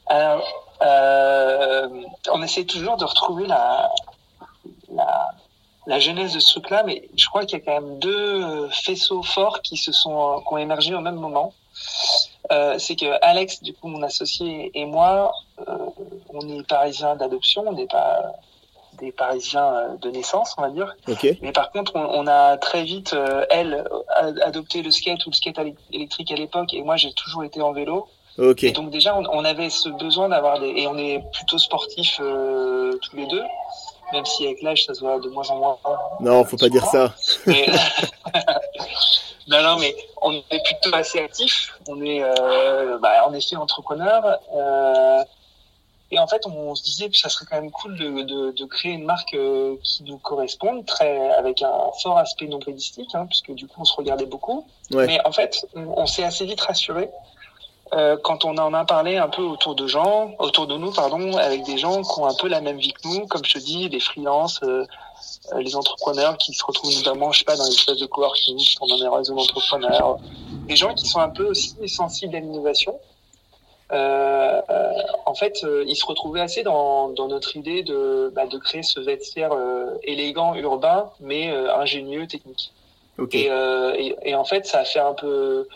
Alors, 0.07 0.62
euh, 0.83 1.87
on 2.31 2.41
essaie 2.41 2.65
toujours 2.65 2.97
de 2.97 3.05
retrouver 3.05 3.47
la, 3.47 3.91
la, 4.91 5.31
la 5.87 5.99
genèse 5.99 6.33
de 6.33 6.39
ce 6.39 6.51
truc-là, 6.51 6.83
mais 6.83 7.09
je 7.15 7.27
crois 7.27 7.45
qu'il 7.45 7.59
y 7.59 7.61
a 7.61 7.65
quand 7.65 7.81
même 7.81 7.99
deux 7.99 8.69
faisceaux 8.69 9.23
forts 9.23 9.61
qui 9.61 9.77
se 9.77 9.91
sont 9.91 10.41
qui 10.47 10.53
ont 10.53 10.57
émergé 10.57 10.93
au 10.93 11.01
même 11.01 11.15
moment. 11.15 11.53
Euh, 12.51 12.77
c'est 12.77 12.95
que 12.95 13.17
Alex, 13.21 13.63
du 13.63 13.73
coup, 13.73 13.87
mon 13.87 14.03
associé 14.03 14.71
et 14.73 14.85
moi, 14.85 15.33
euh, 15.67 15.77
on 16.29 16.47
est 16.49 16.67
parisiens 16.67 17.15
d'adoption, 17.15 17.63
on 17.67 17.73
n'est 17.73 17.87
pas 17.87 18.33
des 18.99 19.11
Parisiens 19.11 19.97
de 20.01 20.09
naissance, 20.11 20.53
on 20.57 20.61
va 20.61 20.69
dire. 20.69 20.95
Okay. 21.07 21.39
Mais 21.41 21.51
par 21.51 21.71
contre, 21.71 21.93
on, 21.95 22.05
on 22.21 22.27
a 22.27 22.57
très 22.57 22.83
vite, 22.83 23.13
euh, 23.13 23.45
elle, 23.49 23.87
adopté 24.43 24.81
le 24.81 24.91
skate 24.91 25.25
ou 25.25 25.29
le 25.29 25.35
skate 25.35 25.59
électrique 25.91 26.31
à 26.31 26.35
l'époque, 26.35 26.73
et 26.73 26.83
moi, 26.83 26.95
j'ai 26.95 27.11
toujours 27.13 27.43
été 27.43 27.61
en 27.61 27.73
vélo. 27.73 28.07
Okay. 28.37 28.67
Et 28.67 28.71
donc 28.71 28.89
déjà, 28.89 29.15
on, 29.15 29.23
on 29.31 29.45
avait 29.45 29.69
ce 29.69 29.89
besoin 29.89 30.29
d'avoir 30.29 30.59
des... 30.59 30.69
Et 30.69 30.87
on 30.87 30.97
est 30.97 31.23
plutôt 31.33 31.57
sportifs 31.57 32.19
euh, 32.19 32.97
tous 33.01 33.15
les 33.15 33.27
deux, 33.27 33.43
même 34.11 34.25
si 34.25 34.45
avec 34.45 34.61
l'âge, 34.61 34.85
ça 34.85 34.93
se 34.93 35.01
voit 35.01 35.19
de 35.19 35.29
moins 35.29 35.47
en 35.49 35.57
moins. 35.57 35.77
Non, 36.19 36.43
faut 36.43 36.57
pas 36.57 36.69
dire 36.69 36.85
ça. 36.85 37.13
Mais... 37.45 37.67
Non, 39.47 39.61
non, 39.61 39.77
mais 39.77 39.95
on 40.21 40.31
est 40.33 40.63
plutôt 40.63 40.95
assez 40.95 41.19
actif. 41.19 41.73
On 41.87 42.01
est, 42.01 42.23
euh, 42.23 42.97
bah, 42.99 43.27
en 43.27 43.33
effet, 43.33 43.55
entrepreneur. 43.55 44.39
Euh, 44.55 45.23
et 46.11 46.19
en 46.19 46.27
fait, 46.27 46.45
on, 46.45 46.75
se 46.75 46.83
disait 46.83 47.09
que 47.09 47.17
ça 47.17 47.27
serait 47.27 47.45
quand 47.49 47.59
même 47.59 47.71
cool 47.71 47.97
de, 47.97 48.21
de, 48.21 48.51
de 48.51 48.65
créer 48.65 48.93
une 48.93 49.03
marque 49.03 49.33
euh, 49.33 49.75
qui 49.83 50.03
nous 50.03 50.17
corresponde, 50.19 50.85
très 50.85 51.31
avec 51.31 51.61
un 51.61 51.91
fort 52.01 52.19
aspect 52.19 52.45
non 52.45 52.59
prédistique, 52.59 53.09
hein, 53.15 53.25
puisque 53.25 53.51
du 53.51 53.67
coup, 53.67 53.81
on 53.81 53.85
se 53.85 53.95
regardait 53.95 54.27
beaucoup. 54.27 54.65
Ouais. 54.91 55.07
Mais 55.07 55.19
en 55.25 55.31
fait, 55.31 55.65
on, 55.75 55.87
on 55.97 56.05
s'est 56.05 56.23
assez 56.23 56.45
vite 56.45 56.61
rassuré 56.61 57.09
euh, 57.93 58.17
quand 58.23 58.43
on 58.43 58.57
en 58.57 58.73
a 58.73 58.85
parlé 58.85 59.17
un 59.17 59.27
peu 59.27 59.43
autour 59.43 59.75
de 59.75 59.87
gens, 59.87 60.31
autour 60.39 60.67
de 60.67 60.75
nous, 60.77 60.91
pardon, 60.91 61.37
avec 61.37 61.63
des 61.63 61.77
gens 61.77 62.01
qui 62.01 62.19
ont 62.19 62.25
un 62.25 62.33
peu 62.33 62.47
la 62.47 62.59
même 62.59 62.77
vie 62.77 62.93
que 62.93 63.07
nous, 63.07 63.27
comme 63.27 63.45
je 63.45 63.53
te 63.53 63.59
dis, 63.59 63.89
des 63.89 63.99
freelances, 63.99 64.61
euh, 64.63 64.85
euh, 65.53 65.59
les 65.61 65.75
entrepreneurs 65.75 66.37
qui 66.37 66.53
se 66.53 66.65
retrouvent 66.65 66.95
notamment, 66.95 67.31
je 67.31 67.39
sais 67.39 67.45
pas, 67.45 67.55
dans 67.55 67.65
les 67.65 67.73
espèces 67.73 67.99
de 67.99 68.05
coworking, 68.07 68.57
pendant 68.79 68.97
des 68.97 69.07
réseaux 69.07 69.35
d'entrepreneurs, 69.35 70.17
des 70.67 70.75
gens 70.75 70.93
qui 70.95 71.05
sont 71.05 71.19
un 71.19 71.29
peu 71.29 71.45
aussi 71.45 71.75
sensibles 71.87 72.35
à 72.35 72.39
l'innovation. 72.39 72.99
Euh, 73.91 74.61
euh, 74.69 74.91
en 75.27 75.35
fait, 75.35 75.63
ils 75.85 75.95
se 75.95 76.05
retrouvaient 76.05 76.41
assez 76.41 76.63
dans, 76.63 77.09
dans 77.09 77.27
notre 77.27 77.55
idée 77.55 77.83
de, 77.83 78.31
bah, 78.33 78.47
de 78.47 78.57
créer 78.57 78.81
ce 78.81 78.99
vestiaire 79.01 79.51
élégant, 80.01 80.55
urbain, 80.55 81.11
mais 81.19 81.49
ingénieux, 81.49 82.25
technique. 82.25 82.71
Okay. 83.19 83.41
Et, 83.41 84.07
et, 84.07 84.29
et, 84.29 84.35
en 84.35 84.45
fait, 84.45 84.65
ça 84.65 84.79
a 84.79 84.85
fait 84.85 84.99
un 84.99 85.13
peu, 85.13 85.67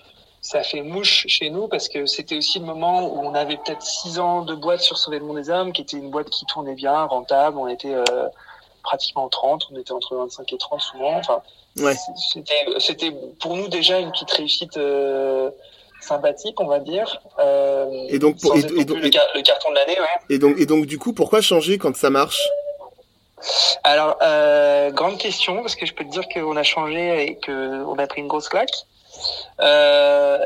ça 0.41 0.63
fait 0.63 0.82
mouche 0.82 1.25
chez 1.27 1.50
nous 1.50 1.67
parce 1.67 1.89
que 1.89 2.06
c'était 2.06 2.38
aussi 2.38 2.60
le 2.60 2.65
moment 2.65 3.08
où 3.08 3.20
on 3.20 3.34
avait 3.34 3.58
peut-être 3.58 3.82
six 3.82 4.20
ans 4.20 4.44
de 4.44 4.56
boîte 4.56 4.82
sur 4.82 4.98
Sauver 4.98 5.20
le 5.20 5.25
monde 5.25 5.38
des 5.38 5.50
hommes, 5.50 5.74
qui 5.74 5.82
était 5.82 5.98
une 5.98 6.10
boîte 6.10 6.29
qui 6.29 6.46
tournait 6.46 6.75
bien, 6.75 7.03
rentable. 7.06 7.58
On 7.58 7.67
était 7.67 7.96
pratiquement 8.88 9.27
30, 9.27 9.67
on 9.72 9.79
était 9.79 9.91
entre 9.91 10.15
25 10.15 10.53
et 10.53 10.58
30 10.58 10.82
souvent. 10.82 11.17
Enfin, 11.17 11.41
ouais. 11.77 11.96
C'était 12.79 13.12
pour 13.39 13.56
nous 13.56 13.67
déjà 13.67 14.00
une 14.00 14.12
petite 14.12 14.32
réussite 14.32 14.77
euh, 14.77 15.51
sympathique, 16.00 16.60
on 16.60 16.67
va 16.67 16.79
dire. 16.79 17.22
Euh, 17.39 18.06
et 18.08 18.17
donc, 18.17 18.39
pour, 18.39 18.56
et, 18.56 18.60
et 18.60 18.86
donc 18.86 18.98
le, 18.98 19.03
le, 19.03 19.41
carton 19.41 19.70
de 19.70 19.75
l'année, 19.75 20.00
ouais. 20.00 20.34
Et 20.36 20.39
donc, 20.39 20.58
et 20.58 20.65
donc, 20.65 20.86
du 20.86 20.98
coup, 20.98 21.13
pourquoi 21.13 21.41
changer 21.41 21.77
quand 21.77 21.96
ça 21.96 22.10
marche? 22.10 22.41
Alors, 23.84 24.17
euh, 24.22 24.89
grande 24.91 25.17
question, 25.17 25.58
parce 25.58 25.75
que 25.75 25.86
je 25.86 25.94
peux 25.94 26.06
te 26.06 26.10
dire 26.10 26.27
qu'on 26.34 26.56
a 26.56 26.63
changé 26.63 27.24
et 27.24 27.39
qu'on 27.46 28.00
a 28.00 28.08
pris 28.08 28.22
une 28.22 28.27
grosse 28.27 28.50
claque. 28.50 28.74
Euh, 29.59 30.39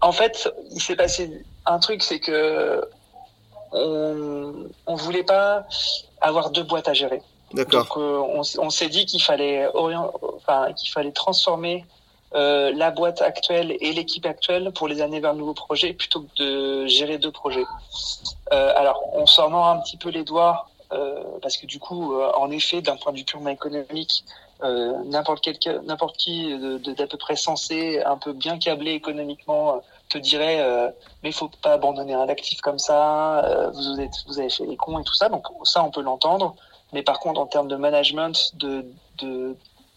en 0.00 0.12
fait, 0.12 0.48
il 0.70 0.80
s'est 0.80 0.96
passé 0.96 1.44
un 1.66 1.78
truc, 1.78 2.02
c'est 2.02 2.20
que 2.20 2.86
on, 3.72 4.54
on 4.86 4.94
voulait 4.94 5.24
pas 5.24 5.64
avoir 6.20 6.50
deux 6.50 6.62
boîtes 6.62 6.88
à 6.88 6.94
gérer. 6.94 7.22
Donc 7.52 7.74
euh, 7.96 8.18
on, 8.18 8.42
on 8.58 8.70
s'est 8.70 8.88
dit 8.88 9.06
qu'il 9.06 9.22
fallait 9.22 9.66
orient, 9.74 10.12
enfin 10.36 10.72
qu'il 10.72 10.90
fallait 10.90 11.12
transformer 11.12 11.84
euh, 12.34 12.72
la 12.74 12.90
boîte 12.90 13.22
actuelle 13.22 13.76
et 13.80 13.92
l'équipe 13.92 14.26
actuelle 14.26 14.72
pour 14.72 14.88
les 14.88 15.00
années 15.00 15.20
vers 15.20 15.32
le 15.32 15.38
nouveau 15.38 15.54
projet 15.54 15.92
plutôt 15.92 16.22
que 16.22 16.42
de 16.42 16.86
gérer 16.86 17.18
deux 17.18 17.30
projets. 17.30 17.64
Euh, 18.52 18.72
alors 18.76 19.00
on 19.12 19.26
s'en 19.26 19.50
rend 19.50 19.70
un 19.70 19.78
petit 19.78 19.96
peu 19.96 20.08
les 20.08 20.24
doigts 20.24 20.68
parce 21.42 21.56
que 21.56 21.66
du 21.66 21.80
coup, 21.80 22.14
en 22.22 22.52
effet, 22.52 22.80
d'un 22.80 22.94
point 22.94 23.10
de 23.10 23.18
vue 23.18 23.24
purement 23.24 23.50
économique, 23.50 24.24
euh, 24.62 25.02
n'importe 25.04 25.42
quel 25.42 25.80
n'importe 25.82 26.16
qui 26.16 26.56
d'à 26.96 27.06
peu 27.06 27.18
près 27.18 27.36
sensé, 27.36 28.02
un 28.02 28.16
peu 28.16 28.32
bien 28.32 28.58
câblé 28.58 28.92
économiquement 28.92 29.82
te 30.08 30.18
dirait 30.18 30.64
mais 31.22 31.32
faut 31.32 31.50
pas 31.62 31.72
abandonner 31.72 32.14
un 32.14 32.28
actif 32.28 32.60
comme 32.60 32.78
ça, 32.78 33.70
vous 33.74 34.00
êtes 34.00 34.24
vous 34.26 34.38
avez 34.38 34.50
fait 34.50 34.66
les 34.66 34.76
cons 34.76 34.98
et 34.98 35.04
tout 35.04 35.14
ça. 35.14 35.28
Donc 35.28 35.46
ça 35.64 35.82
on 35.82 35.90
peut 35.90 36.02
l'entendre. 36.02 36.54
Mais 36.94 37.02
par 37.02 37.18
contre, 37.18 37.40
en 37.40 37.46
termes 37.46 37.68
de 37.68 37.76
management, 37.76 38.54
de, 38.54 38.86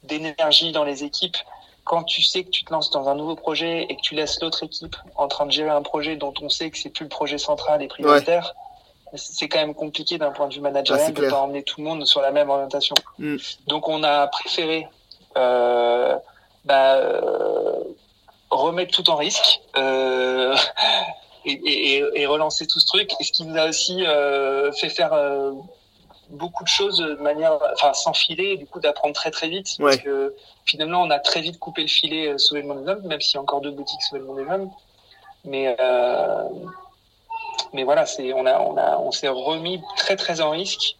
d'énergie 0.04 0.72
dans 0.72 0.84
les 0.84 1.04
équipes, 1.04 1.38
quand 1.84 2.04
tu 2.04 2.22
sais 2.22 2.44
que 2.44 2.50
tu 2.50 2.66
te 2.66 2.74
lances 2.74 2.90
dans 2.90 3.08
un 3.08 3.16
nouveau 3.16 3.36
projet 3.36 3.86
et 3.88 3.96
que 3.96 4.02
tu 4.02 4.16
laisses 4.16 4.42
l'autre 4.42 4.64
équipe 4.64 4.96
en 5.16 5.28
train 5.28 5.46
de 5.46 5.52
gérer 5.52 5.70
un 5.70 5.84
projet 5.84 6.18
dont 6.18 6.34
on 6.42 6.50
sait 6.50 6.70
que 6.70 6.78
c'est 6.78 6.90
plus 6.90 7.04
le 7.04 7.10
projet 7.10 7.38
central 7.38 7.82
et 7.82 7.88
prioritaire. 7.88 8.56
C'est 9.18 9.48
quand 9.48 9.60
même 9.60 9.74
compliqué 9.76 10.18
d'un 10.18 10.32
point 10.32 10.48
de 10.48 10.54
vue 10.54 10.62
managérial 10.62 11.14
ah, 11.16 11.22
de 11.22 11.30
pas 11.30 11.42
emmener 11.42 11.64
tout 11.64 11.82
le 11.82 11.88
monde 11.88 12.06
sur 12.06 12.22
la 12.22 12.32
même 12.32 12.50
orientation. 12.50 12.96
Mm. 13.18 13.38
Donc 13.68 13.88
on 13.88 14.04
a 14.04 14.28
préféré 14.28 14.88
euh, 15.38 16.16
bah, 16.66 16.96
euh, 16.96 17.84
remettre 18.50 18.92
tout 18.92 19.10
en 19.10 19.16
risque 19.16 19.62
euh, 19.78 20.56
et, 21.46 21.52
et, 21.52 22.04
et, 22.16 22.26
relancer 22.26 22.68
tout 22.68 22.80
ce 22.80 22.86
truc. 22.86 23.10
Et 23.20 23.24
ce 23.24 23.32
qui 23.32 23.46
nous 23.46 23.58
a 23.58 23.68
aussi 23.68 24.06
euh, 24.06 24.72
fait 24.74 24.90
faire 24.90 25.14
beaucoup 26.30 26.64
de 26.64 26.70
choses 26.70 26.98
de 26.98 27.16
manière, 27.16 27.58
enfin 27.74 27.94
sans 27.94 28.14
filet, 28.14 28.54
et 28.54 28.58
du 28.58 28.66
coup 28.66 28.80
d'apprendre 28.80 29.16
très 29.16 29.32
très 29.32 29.48
vite. 29.48 29.78
Parce 29.80 29.98
que 29.98 30.36
finalement 30.66 31.02
on 31.02 31.10
a 31.10 31.20
très 31.20 31.42
vite 31.42 31.58
coupé 31.60 31.84
le 31.84 31.88
filet 31.88 32.38
Sauver 32.38 32.62
le 32.62 32.68
monde 32.68 32.84
des 32.84 32.92
hommes, 32.92 33.08
même 33.08 33.22
s'il 33.22 33.36
y 33.36 33.38
a 33.38 33.42
encore 33.42 33.62
deux 33.62 33.72
boutiques 33.72 34.02
Sauver 34.02 34.22
le 34.22 34.28
monde 34.28 34.38
des 34.38 34.52
hommes. 34.52 34.72
Mais 35.46 35.78
mais 37.74 37.84
voilà, 37.84 38.06
c'est 38.06 38.34
on 38.34 38.46
a 38.46 38.60
on 38.60 38.78
a 38.78 38.98
on 38.98 39.12
s'est 39.12 39.28
remis 39.28 39.82
très 39.98 40.16
très 40.16 40.42
en 40.42 40.52
risque 40.52 40.98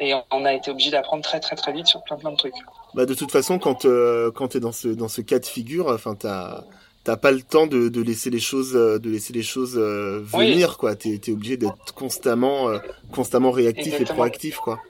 et 0.00 0.14
on 0.30 0.44
a 0.44 0.54
été 0.54 0.70
obligé 0.70 0.90
d'apprendre 0.90 1.22
très 1.22 1.40
très 1.40 1.56
très 1.56 1.72
vite 1.72 1.86
sur 1.86 2.02
plein 2.02 2.16
plein 2.16 2.32
de 2.32 2.36
trucs. 2.36 2.54
Bah 2.94 3.06
de 3.06 3.14
toute 3.14 3.30
façon, 3.30 3.58
quand 3.58 3.84
euh, 3.84 4.30
quand 4.30 4.48
t'es 4.48 4.60
dans 4.60 4.72
ce 4.72 4.88
dans 4.88 5.08
ce 5.08 5.20
cas 5.20 5.38
de 5.38 5.46
figure, 5.46 5.88
enfin 5.88 6.14
t'as 6.14 6.64
t'as 7.04 7.16
pas 7.16 7.30
le 7.30 7.42
temps 7.42 7.66
de, 7.66 7.88
de 7.88 8.02
laisser 8.02 8.30
les 8.30 8.40
choses 8.40 8.72
de 8.72 9.10
laisser 9.10 9.32
les 9.32 9.42
choses 9.42 9.76
euh, 9.76 10.20
venir 10.22 10.76
quoi. 10.78 10.96
T'es 10.96 11.20
es 11.26 11.30
obligé 11.30 11.56
d'être 11.56 11.94
constamment 11.94 12.68
euh, 12.68 12.78
constamment 13.12 13.50
réactif 13.50 14.00
et 14.00 14.04
proactif 14.04 14.56
quoi. 14.56 14.80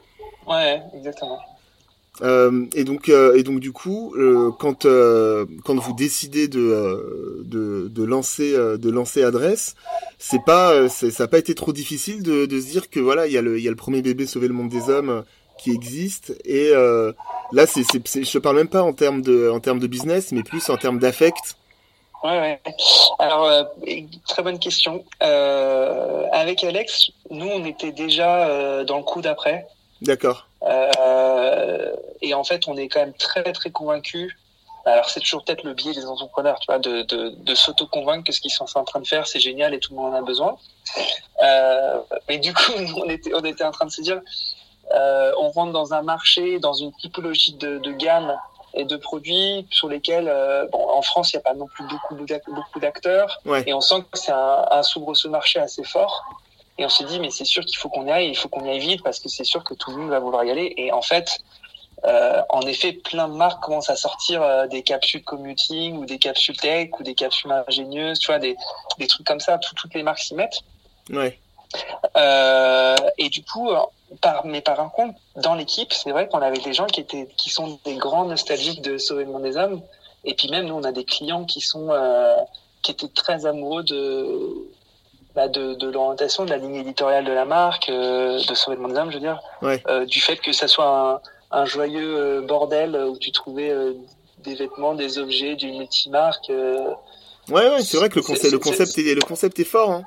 Ouais, 0.46 0.82
exactement. 0.94 1.40
Euh, 2.22 2.66
et 2.74 2.84
donc, 2.84 3.08
euh, 3.08 3.36
et 3.36 3.42
donc 3.42 3.60
du 3.60 3.72
coup, 3.72 4.14
euh, 4.16 4.50
quand 4.58 4.86
quand 5.64 5.74
vous 5.76 5.94
décidez 5.94 6.48
de 6.48 7.42
de, 7.44 7.88
de 7.88 8.04
lancer 8.04 8.52
de 8.52 8.90
lancer 8.90 9.22
adresse, 9.22 9.74
c'est 10.18 10.44
pas 10.44 10.88
ça 10.88 11.08
n'a 11.18 11.28
pas 11.28 11.38
été 11.38 11.54
trop 11.54 11.72
difficile 11.72 12.22
de, 12.22 12.46
de 12.46 12.60
se 12.60 12.66
dire 12.66 12.90
que 12.90 13.00
voilà, 13.00 13.26
il 13.26 13.32
y 13.32 13.38
a 13.38 13.42
le 13.42 13.58
il 13.58 13.64
y 13.64 13.68
a 13.68 13.70
le 13.70 13.76
premier 13.76 14.02
bébé 14.02 14.26
sauver 14.26 14.48
le 14.48 14.54
monde 14.54 14.68
des 14.68 14.90
hommes 14.90 15.24
qui 15.58 15.70
existe 15.72 16.34
et 16.44 16.70
là 17.52 17.66
c'est 17.66 17.82
c'est 18.04 18.24
je 18.24 18.38
parle 18.38 18.56
même 18.56 18.68
pas 18.68 18.82
en 18.82 18.92
termes 18.92 19.22
de 19.22 19.48
en 19.48 19.60
termes 19.60 19.80
de 19.80 19.86
business, 19.86 20.32
mais 20.32 20.42
plus 20.42 20.68
en 20.68 20.76
termes 20.76 20.98
d'affect. 20.98 21.56
Ouais, 22.22 22.38
ouais. 22.38 22.60
Alors, 23.18 23.50
très 24.28 24.42
bonne 24.42 24.58
question. 24.58 25.02
Euh, 25.22 26.26
avec 26.32 26.62
Alex, 26.64 27.12
nous, 27.30 27.46
on 27.46 27.64
était 27.64 27.92
déjà 27.92 28.84
dans 28.84 28.98
le 28.98 29.04
coup 29.04 29.22
d'après. 29.22 29.66
D'accord. 30.02 30.49
Euh, 30.62 31.92
et 32.20 32.34
en 32.34 32.44
fait, 32.44 32.68
on 32.68 32.76
est 32.76 32.88
quand 32.88 33.00
même 33.00 33.14
très 33.14 33.52
très 33.52 33.70
convaincus. 33.70 34.36
Alors 34.86 35.10
c'est 35.10 35.20
toujours 35.20 35.44
peut-être 35.44 35.62
le 35.62 35.74
biais 35.74 35.92
des 35.92 36.06
entrepreneurs, 36.06 36.58
tu 36.58 36.66
vois, 36.66 36.78
de, 36.78 37.02
de, 37.02 37.30
de 37.30 37.54
s'auto-convaincre 37.54 38.24
que 38.24 38.32
ce 38.32 38.40
qu'ils 38.40 38.50
sont 38.50 38.66
en 38.74 38.84
train 38.84 39.00
de 39.00 39.06
faire, 39.06 39.26
c'est 39.26 39.38
génial 39.38 39.74
et 39.74 39.78
tout 39.78 39.92
le 39.92 40.00
monde 40.00 40.14
en 40.14 40.16
a 40.16 40.22
besoin. 40.22 40.56
Euh, 41.42 41.98
mais 42.28 42.38
du 42.38 42.54
coup, 42.54 42.72
on 42.96 43.08
était, 43.08 43.32
on 43.34 43.44
était 43.44 43.64
en 43.64 43.72
train 43.72 43.84
de 43.84 43.90
se 43.90 44.00
dire, 44.00 44.20
euh, 44.94 45.32
on 45.38 45.50
rentre 45.50 45.72
dans 45.72 45.92
un 45.92 46.02
marché, 46.02 46.58
dans 46.58 46.72
une 46.72 46.92
typologie 46.94 47.54
de, 47.54 47.78
de 47.78 47.92
gamme 47.92 48.34
et 48.72 48.84
de 48.84 48.96
produits 48.96 49.66
sur 49.70 49.88
lesquels, 49.88 50.28
euh, 50.28 50.66
bon, 50.72 50.82
en 50.88 51.02
France, 51.02 51.32
il 51.32 51.36
n'y 51.36 51.40
a 51.40 51.42
pas 51.42 51.54
non 51.54 51.66
plus 51.66 51.84
beaucoup, 51.84 52.14
beaucoup 52.14 52.80
d'acteurs, 52.80 53.40
et 53.66 53.74
on 53.74 53.80
sent 53.82 54.02
que 54.10 54.18
c'est 54.18 54.32
un, 54.32 54.64
un 54.70 54.82
soubresaut-marché 54.82 55.58
assez 55.60 55.84
fort. 55.84 56.24
Et 56.80 56.84
on 56.86 56.88
s'est 56.88 57.04
dit, 57.04 57.20
mais 57.20 57.28
c'est 57.30 57.44
sûr 57.44 57.62
qu'il 57.66 57.76
faut 57.76 57.90
qu'on 57.90 58.06
y 58.06 58.10
aille, 58.10 58.30
il 58.30 58.34
faut 58.34 58.48
qu'on 58.48 58.64
y 58.64 58.70
aille 58.70 58.78
vite 58.78 59.02
parce 59.04 59.20
que 59.20 59.28
c'est 59.28 59.44
sûr 59.44 59.62
que 59.62 59.74
tout 59.74 59.90
le 59.90 59.98
monde 59.98 60.08
va 60.08 60.18
vouloir 60.18 60.44
y 60.44 60.50
aller. 60.50 60.72
Et 60.78 60.92
en 60.92 61.02
fait, 61.02 61.38
euh, 62.06 62.40
en 62.48 62.62
effet, 62.62 62.94
plein 62.94 63.28
de 63.28 63.34
marques 63.34 63.62
commencent 63.62 63.90
à 63.90 63.96
sortir 63.96 64.42
euh, 64.42 64.66
des 64.66 64.82
capsules 64.82 65.22
commuting 65.22 65.98
ou 65.98 66.06
des 66.06 66.18
capsules 66.18 66.56
tech 66.56 66.88
ou 66.98 67.02
des 67.02 67.14
capsules 67.14 67.52
ingénieuses, 67.68 68.18
tu 68.18 68.28
vois, 68.28 68.38
des, 68.38 68.56
des 68.98 69.06
trucs 69.06 69.26
comme 69.26 69.40
ça. 69.40 69.58
toutes 69.58 69.92
les 69.92 70.02
marques 70.02 70.20
s'y 70.20 70.34
mettent. 70.34 70.60
Ouais. 71.10 71.38
Euh, 72.16 72.96
et 73.18 73.28
du 73.28 73.44
coup, 73.44 73.68
par, 74.22 74.46
mais 74.46 74.62
par 74.62 74.90
contre, 74.90 75.20
dans 75.36 75.54
l'équipe, 75.54 75.92
c'est 75.92 76.12
vrai 76.12 76.28
qu'on 76.28 76.40
avait 76.40 76.60
des 76.60 76.72
gens 76.72 76.86
qui 76.86 77.02
étaient, 77.02 77.28
qui 77.36 77.50
sont 77.50 77.78
des 77.84 77.96
grands 77.96 78.24
nostalgiques 78.24 78.80
de 78.80 78.96
Sauver 78.96 79.24
le 79.24 79.32
monde 79.32 79.42
des 79.42 79.58
hommes. 79.58 79.82
Et 80.24 80.32
puis 80.32 80.48
même, 80.48 80.64
nous, 80.64 80.76
on 80.76 80.84
a 80.84 80.92
des 80.92 81.04
clients 81.04 81.44
qui 81.44 81.60
sont, 81.60 81.90
qui 82.80 82.92
étaient 82.92 83.08
très 83.08 83.44
amoureux 83.44 83.82
de, 83.84 84.70
bah, 85.34 85.48
de, 85.48 85.74
de 85.74 85.88
l'orientation, 85.88 86.44
de 86.44 86.50
la 86.50 86.56
ligne 86.56 86.76
éditoriale 86.76 87.24
de 87.24 87.32
la 87.32 87.44
marque, 87.44 87.88
euh, 87.88 88.38
de 88.38 88.54
Sauver 88.54 88.76
le 88.76 88.82
monde 88.82 88.96
je 89.10 89.14
veux 89.14 89.20
dire, 89.20 89.40
euh, 89.62 90.04
du 90.04 90.20
fait 90.20 90.36
que 90.36 90.52
ça 90.52 90.66
soit 90.66 90.86
un, 90.86 91.20
un 91.52 91.64
joyeux 91.64 92.16
euh, 92.16 92.40
bordel 92.42 92.96
où 92.96 93.16
tu 93.16 93.30
trouvais 93.30 93.72
des 94.38 94.54
vêtements, 94.54 94.94
des 94.94 95.18
objets 95.18 95.54
d'une 95.54 95.78
multimarque. 95.78 96.50
ouais, 96.50 97.68
ouais, 97.68 97.82
c'est 97.82 97.96
vrai 97.96 98.08
que 98.08 98.16
le 98.16 98.22
concept, 98.22 98.52
le 98.52 98.58
concept, 98.58 98.98
est, 98.98 99.14
le 99.14 99.20
concept 99.20 99.58
est 99.60 99.64
fort. 99.64 99.90
Hein. 99.90 100.04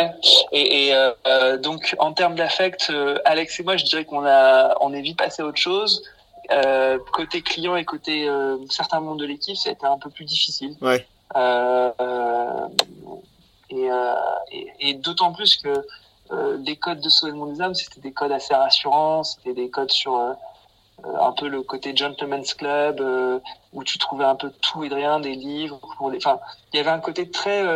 Ouais, 0.00 0.10
et, 0.52 0.88
et 0.88 0.94
euh, 0.94 1.56
donc 1.56 1.94
en 1.98 2.12
termes 2.12 2.34
d'affect, 2.34 2.92
Alex 3.24 3.60
et 3.60 3.62
moi, 3.62 3.76
je 3.76 3.84
dirais 3.84 4.04
qu'on 4.04 4.24
a, 4.26 4.76
on 4.80 4.92
est 4.92 5.00
vite 5.00 5.18
passé 5.18 5.42
à 5.42 5.46
autre 5.46 5.58
chose. 5.58 6.02
Euh, 6.50 6.98
côté 7.12 7.40
client 7.40 7.76
et 7.76 7.84
côté 7.84 8.28
certains 8.68 9.00
membres 9.00 9.18
de 9.18 9.26
l'équipe, 9.26 9.56
ça 9.56 9.70
a 9.70 9.72
été 9.72 9.86
un 9.86 9.98
peu 9.98 10.10
plus 10.10 10.24
difficile. 10.24 10.74
Ouais. 10.80 11.06
Euh, 11.36 11.90
euh, 13.74 14.14
et, 14.50 14.72
et, 14.80 14.94
d'autant 14.94 15.32
plus 15.32 15.56
que 15.56 15.86
euh, 16.30 16.56
les 16.64 16.76
codes 16.76 17.00
de 17.00 17.08
Sauver 17.08 17.52
des 17.52 17.60
âmes, 17.60 17.74
c'était 17.74 18.00
des 18.00 18.12
codes 18.12 18.32
assez 18.32 18.54
rassurants, 18.54 19.22
c'était 19.22 19.54
des 19.54 19.70
codes 19.70 19.90
sur 19.90 20.16
euh, 20.16 20.32
un 21.20 21.32
peu 21.32 21.48
le 21.48 21.62
côté 21.62 21.96
gentleman's 21.96 22.54
club 22.54 23.00
où 23.72 23.82
tu 23.82 23.98
trouvais 23.98 24.24
un 24.24 24.36
peu 24.36 24.52
tout 24.60 24.84
et 24.84 24.88
de 24.88 24.94
rien, 24.94 25.18
des 25.20 25.34
livres 25.34 25.80
pour 25.96 26.10
les. 26.10 26.18
Enfin, 26.18 26.38
il 26.72 26.76
y 26.76 26.80
avait 26.80 26.90
un 26.90 27.00
côté 27.00 27.28
très 27.28 27.66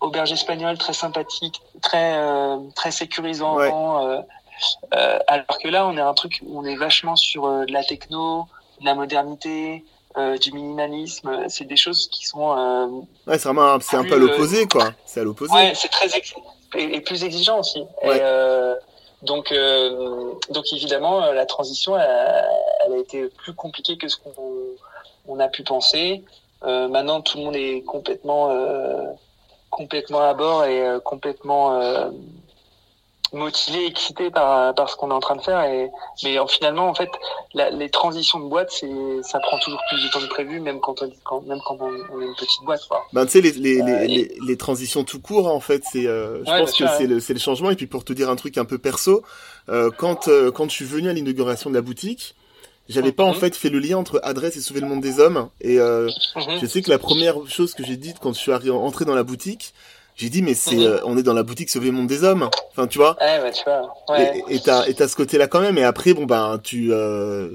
auberge 0.00 0.32
espagnole, 0.32 0.78
très 0.78 0.94
sympathique, 0.94 1.60
très 1.82 2.16
très 2.74 2.90
sécurisant. 2.90 3.58
alors 4.88 5.58
que 5.62 5.68
là, 5.68 5.86
on 5.86 5.96
est 5.98 6.00
un 6.00 6.14
truc, 6.14 6.40
où 6.46 6.58
on 6.58 6.64
est 6.64 6.76
vachement 6.76 7.16
sur 7.16 7.66
de 7.66 7.72
la 7.72 7.84
techno, 7.84 8.46
de 8.80 8.86
la 8.86 8.94
modernité, 8.94 9.84
euh, 10.16 10.38
du 10.38 10.52
minimalisme, 10.52 11.48
c'est 11.48 11.64
des 11.64 11.76
choses 11.76 12.08
qui 12.08 12.24
sont. 12.24 12.56
Euh, 12.56 12.86
ouais, 13.26 13.36
c'est 13.38 13.48
vraiment, 13.48 13.78
c'est 13.80 13.96
un 13.96 14.04
peu 14.04 14.14
à 14.14 14.18
l'opposé, 14.18 14.66
quoi. 14.66 14.92
C'est 15.06 15.20
à 15.20 15.24
l'opposé. 15.24 15.52
Ouais, 15.52 15.72
c'est 15.74 15.88
très 15.88 16.06
et, 16.76 17.00
plus 17.00 17.24
exigeant 17.24 17.58
aussi. 17.58 17.80
Ouais. 18.04 18.18
Et, 18.18 18.20
euh, 18.22 18.76
donc, 19.22 19.50
euh, 19.50 20.32
donc 20.50 20.64
évidemment, 20.72 21.32
la 21.32 21.46
transition, 21.46 21.98
elle, 21.98 22.46
elle, 22.86 22.92
a 22.92 22.96
été 22.98 23.26
plus 23.26 23.54
compliquée 23.54 23.96
que 23.96 24.08
ce 24.08 24.16
qu'on 24.16 24.32
on 25.26 25.40
a 25.40 25.48
pu 25.48 25.64
penser. 25.64 26.22
maintenant, 26.62 27.20
tout 27.20 27.38
le 27.38 27.44
monde 27.44 27.56
est 27.56 27.82
complètement, 27.82 28.54
complètement 29.70 30.20
à 30.20 30.34
bord 30.34 30.64
et 30.64 30.98
complètement 31.02 31.80
motivé, 33.34 33.86
excité 33.86 34.30
par, 34.30 34.74
par 34.74 34.88
ce 34.88 34.96
qu'on 34.96 35.10
est 35.10 35.14
en 35.14 35.20
train 35.20 35.36
de 35.36 35.42
faire. 35.42 35.62
Et, 35.64 35.90
mais 36.22 36.36
finalement, 36.48 36.88
en 36.88 36.94
fait, 36.94 37.10
la, 37.52 37.70
les 37.70 37.90
transitions 37.90 38.40
de 38.40 38.48
boîte, 38.48 38.70
c'est, 38.70 38.90
ça 39.22 39.40
prend 39.40 39.58
toujours 39.58 39.80
plus 39.88 40.02
de 40.02 40.10
temps 40.10 40.20
que 40.20 40.28
prévu, 40.28 40.60
même 40.60 40.80
quand 40.80 41.02
on, 41.02 41.10
quand, 41.24 41.42
même 41.42 41.60
quand 41.66 41.76
on, 41.80 41.90
on 42.14 42.20
est 42.20 42.24
une 42.24 42.34
petite 42.34 42.64
boîte. 42.64 42.86
Quoi. 42.88 43.04
Ben, 43.12 43.26
tu 43.26 43.32
sais, 43.32 43.40
les, 43.40 43.52
les, 43.52 43.80
euh, 43.80 44.06
les, 44.06 44.36
les, 44.40 44.56
transitions 44.56 45.04
tout 45.04 45.20
court, 45.20 45.48
en 45.48 45.60
fait, 45.60 45.82
c'est, 45.90 46.06
euh, 46.06 46.44
je 46.44 46.50
pense 46.50 46.72
que 46.72 46.84
c'est, 46.96 47.06
le, 47.06 47.20
c'est 47.20 47.34
le 47.34 47.40
changement. 47.40 47.70
Et 47.70 47.76
puis 47.76 47.86
pour 47.86 48.04
te 48.04 48.12
dire 48.12 48.30
un 48.30 48.36
truc 48.36 48.58
un 48.58 48.64
peu 48.64 48.78
perso, 48.78 49.22
euh, 49.68 49.90
quand, 49.96 50.28
euh, 50.28 50.50
quand 50.50 50.68
je 50.68 50.74
suis 50.74 50.84
venu 50.84 51.08
à 51.08 51.12
l'inauguration 51.12 51.70
de 51.70 51.74
la 51.74 51.82
boutique, 51.82 52.34
j'avais 52.88 53.12
pas 53.12 53.24
en 53.24 53.32
mhm. 53.32 53.40
fait 53.40 53.54
fait 53.56 53.70
le 53.70 53.78
lien 53.78 53.96
entre 53.96 54.20
adresse 54.22 54.56
et 54.56 54.60
sauver 54.60 54.80
le 54.80 54.86
monde 54.86 55.00
des 55.00 55.18
hommes 55.18 55.48
et 55.62 55.78
euh, 55.78 56.10
mhm. 56.36 56.58
je 56.60 56.66
sais 56.66 56.82
que 56.82 56.90
la 56.90 56.98
première 56.98 57.36
chose 57.48 57.72
que 57.72 57.82
j'ai 57.82 57.96
dite 57.96 58.18
quand 58.20 58.34
je 58.34 58.38
suis 58.38 58.52
entré 58.52 59.06
dans 59.06 59.14
la 59.14 59.22
boutique 59.22 59.72
j'ai 60.16 60.28
dit 60.28 60.42
mais 60.42 60.54
c'est, 60.54 60.76
mhm. 60.76 60.82
euh, 60.82 60.98
on 61.04 61.18
est 61.18 61.22
dans 61.22 61.34
la 61.34 61.42
boutique 61.42 61.70
Sauver 61.70 61.86
le 61.86 61.92
monde 61.92 62.06
des 62.06 62.22
hommes. 62.24 62.48
Enfin 62.70 62.86
tu 62.86 62.98
vois. 62.98 63.16
Ouais, 63.20 63.40
bah, 63.40 63.50
tu 63.50 63.64
vois. 63.64 63.94
Ouais. 64.08 64.42
Et 64.48 64.60
t'as 64.60 64.86
et 64.86 64.94
t'as 64.94 65.08
ce 65.08 65.16
côté-là 65.16 65.48
quand 65.48 65.60
même. 65.60 65.76
Et 65.76 65.84
après 65.84 66.14
bon 66.14 66.24
ben 66.24 66.60
tu, 66.62 66.92
euh, 66.92 67.48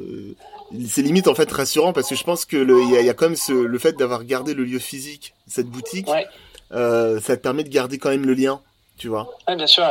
c'est 0.87 1.01
limite 1.01 1.27
en 1.27 1.35
fait 1.35 1.49
rassurant 1.51 1.93
parce 1.93 2.09
que 2.09 2.15
je 2.15 2.23
pense 2.23 2.45
que 2.45 2.57
le, 2.57 2.81
il 2.81 2.91
y 2.91 2.97
a, 2.97 3.01
y 3.01 3.09
a, 3.09 3.13
quand 3.13 3.25
même 3.25 3.35
ce, 3.35 3.53
le 3.53 3.79
fait 3.79 3.93
d'avoir 3.93 4.25
gardé 4.25 4.53
le 4.53 4.63
lieu 4.63 4.79
physique, 4.79 5.33
cette 5.47 5.67
boutique, 5.67 6.07
ouais. 6.09 6.27
euh, 6.73 7.19
ça 7.21 7.37
te 7.37 7.41
permet 7.41 7.63
de 7.63 7.69
garder 7.69 7.97
quand 7.97 8.09
même 8.09 8.25
le 8.25 8.33
lien, 8.33 8.61
tu 8.97 9.07
vois. 9.07 9.29
Ouais, 9.47 9.55
bien 9.55 9.67
sûr. 9.67 9.83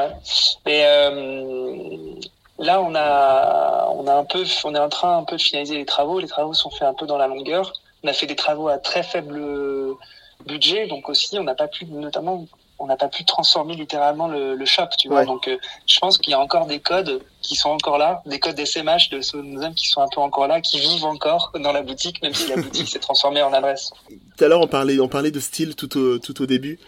Ouais. 0.67 0.85
Là 2.61 2.83
on 2.83 2.93
a, 2.97 3.89
on 3.95 4.07
a 4.09 4.15
un 4.15 4.25
peu, 4.25 4.45
on 4.65 4.75
est 4.75 4.81
en 4.81 4.89
train 4.89 5.19
un 5.19 5.23
peu 5.23 5.37
de 5.37 5.41
finaliser 5.41 5.77
les 5.77 5.87
travaux. 5.87 6.19
Les 6.19 6.27
travaux 6.27 6.55
sont 6.55 6.71
faits 6.71 6.89
un 6.89 6.95
peu 6.95 7.07
dans 7.07 7.17
la 7.17 7.29
longueur. 7.29 7.73
On 8.03 8.09
a 8.09 8.13
fait 8.13 8.27
des 8.27 8.37
travaux 8.37 8.69
à 8.69 8.79
très 8.79 9.05
faible 9.05 9.41
budget, 10.47 10.87
donc 10.87 11.09
aussi 11.09 11.39
on 11.39 11.45
n'a 11.45 11.55
pas 11.55 11.69
pu 11.69 11.85
notamment 11.87 12.47
on 12.79 12.87
n'a 12.87 12.97
pas 12.97 13.09
pu 13.09 13.25
transformer 13.25 13.75
littéralement 13.75 14.29
le, 14.29 14.55
le 14.55 14.65
shop, 14.65 14.89
tu 14.99 15.09
vois. 15.09 15.25
Donc, 15.25 15.49
euh, 15.49 15.57
je 15.87 15.99
pense 15.99 16.17
qu'il 16.19 16.31
y 16.31 16.35
a 16.35 16.41
encore 16.41 16.67
des 16.67 16.79
codes 16.79 17.21
qui 17.43 17.57
sont 17.57 17.71
encore 17.71 17.99
là, 17.99 18.23
des 18.27 18.39
codes 18.39 18.59
SMH 18.59 19.11
de 19.11 19.21
Sonozem 19.21 19.75
qui 19.75 19.89
sont 19.89 20.01
un 20.01 20.09
peu 20.13 20.21
encore 20.21 20.47
là, 20.47 20.61
qui 20.61 20.79
vivent 20.79 21.05
encore 21.05 21.53
dans 21.59 21.73
la 21.73 21.83
boutique, 21.83 22.23
même 22.23 22.35
si 22.35 22.49
la 22.49 22.57
boutique 22.57 22.89
s'est 22.93 22.99
transformée 22.99 23.43
en 23.43 23.53
adresse. 23.53 23.91
Tout 24.37 24.45
à 24.45 24.49
l'heure, 24.49 24.61
on 24.61 24.69
parlait, 24.69 25.01
on 25.01 25.09
parlait 25.09 25.31
de 25.31 25.41
style 25.41 25.75
tout 25.75 25.99
au, 25.99 26.19
tout 26.19 26.41
au 26.41 26.47
début. 26.47 26.79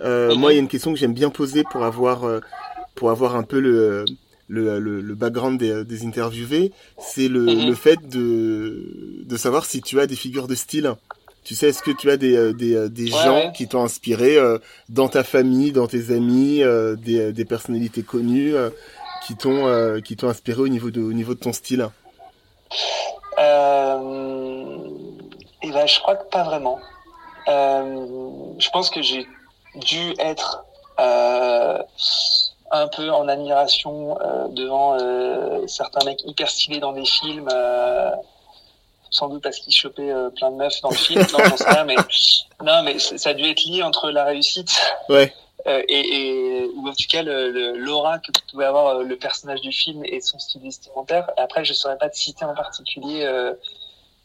Euh. 0.00 0.34
Moi, 0.36 0.52
il 0.52 0.56
y 0.56 0.58
a 0.58 0.60
une 0.60 0.68
question 0.68 0.92
que 0.92 0.98
j'aime 0.98 1.14
bien 1.14 1.30
poser 1.30 1.64
pour 1.64 1.84
avoir, 1.84 2.24
euh, 2.24 2.40
pour 2.94 3.10
avoir 3.10 3.34
un 3.34 3.42
peu 3.42 3.58
le, 3.58 4.04
le, 4.46 4.78
le, 4.78 5.00
le 5.00 5.14
background 5.14 5.58
des, 5.58 5.84
des 5.84 6.06
interviewés, 6.06 6.72
c'est 6.98 7.28
le, 7.28 7.46
mm-hmm. 7.46 7.66
le 7.66 7.74
fait 7.74 8.08
de, 8.08 9.24
de 9.24 9.36
savoir 9.36 9.64
si 9.64 9.80
tu 9.82 10.00
as 10.00 10.06
des 10.06 10.16
figures 10.16 10.46
de 10.46 10.54
style 10.54 10.94
Tu 11.50 11.56
sais, 11.56 11.70
est-ce 11.70 11.82
que 11.82 11.90
tu 11.90 12.08
as 12.12 12.16
des, 12.16 12.54
des, 12.54 12.88
des 12.88 13.08
gens 13.08 13.50
qui 13.50 13.66
t'ont 13.66 13.82
inspiré 13.82 14.36
dans 14.88 15.08
ta 15.08 15.24
famille, 15.24 15.72
dans 15.72 15.88
tes 15.88 16.14
amis, 16.14 16.62
des, 16.98 17.32
des 17.32 17.44
personnalités 17.44 18.04
connues 18.04 18.54
qui 19.26 19.34
t'ont 19.34 20.00
qui 20.00 20.14
t'ont 20.14 20.28
inspiré 20.28 20.60
au 20.60 20.68
niveau 20.68 20.92
de 20.92 21.00
au 21.00 21.12
niveau 21.12 21.34
de 21.34 21.40
ton 21.40 21.52
style? 21.52 21.88
Euh, 23.40 24.78
Et 25.64 25.72
ben, 25.72 25.88
je 25.88 25.98
crois 25.98 26.14
que 26.14 26.28
pas 26.30 26.44
vraiment. 26.44 26.78
je 27.48 28.70
pense 28.70 28.88
que 28.88 29.02
j'ai 29.02 29.26
dû 29.74 30.14
être 30.20 30.64
un 32.70 32.88
peu 32.88 33.10
en 33.10 33.26
admiration 33.26 34.16
euh, 34.20 34.46
devant 34.48 34.96
euh, 35.00 35.66
certains 35.66 36.04
mecs 36.04 36.22
hyper 36.24 36.48
stylés 36.48 36.78
dans 36.78 36.92
des 36.92 37.04
films, 37.04 37.48
euh, 37.52 38.12
sans 39.10 39.28
doute 39.28 39.42
parce 39.42 39.58
qu'ils 39.58 39.74
chopaient 39.74 40.12
plein 40.36 40.50
de 40.50 40.56
meufs 40.56 40.80
dans 40.82 40.90
le 40.90 40.96
film. 40.96 41.20
non, 41.32 41.38
j'en 41.44 41.56
sais 41.56 41.68
rien, 41.68 41.84
mais 41.84 41.96
non, 42.62 42.82
mais 42.84 42.98
ça 42.98 43.30
a 43.30 43.34
dû 43.34 43.44
être 43.44 43.64
lié 43.64 43.82
entre 43.82 44.10
la 44.10 44.24
réussite. 44.24 44.70
Ouais. 45.08 45.32
Et, 45.66 45.82
et, 45.88 46.64
ou 46.74 46.88
en 46.88 46.92
tout 46.92 47.06
cas 47.08 47.22
l'aura 47.22 48.18
que 48.18 48.32
pouvait 48.50 48.64
avoir 48.64 49.00
le 49.00 49.16
personnage 49.16 49.60
du 49.60 49.72
film 49.72 50.04
et 50.04 50.20
son 50.20 50.38
style 50.38 50.62
vestimentaire. 50.62 51.30
Après, 51.36 51.64
je 51.64 51.74
saurais 51.74 51.98
pas 51.98 52.08
te 52.08 52.16
citer 52.16 52.44
en 52.44 52.54
particulier 52.54 53.28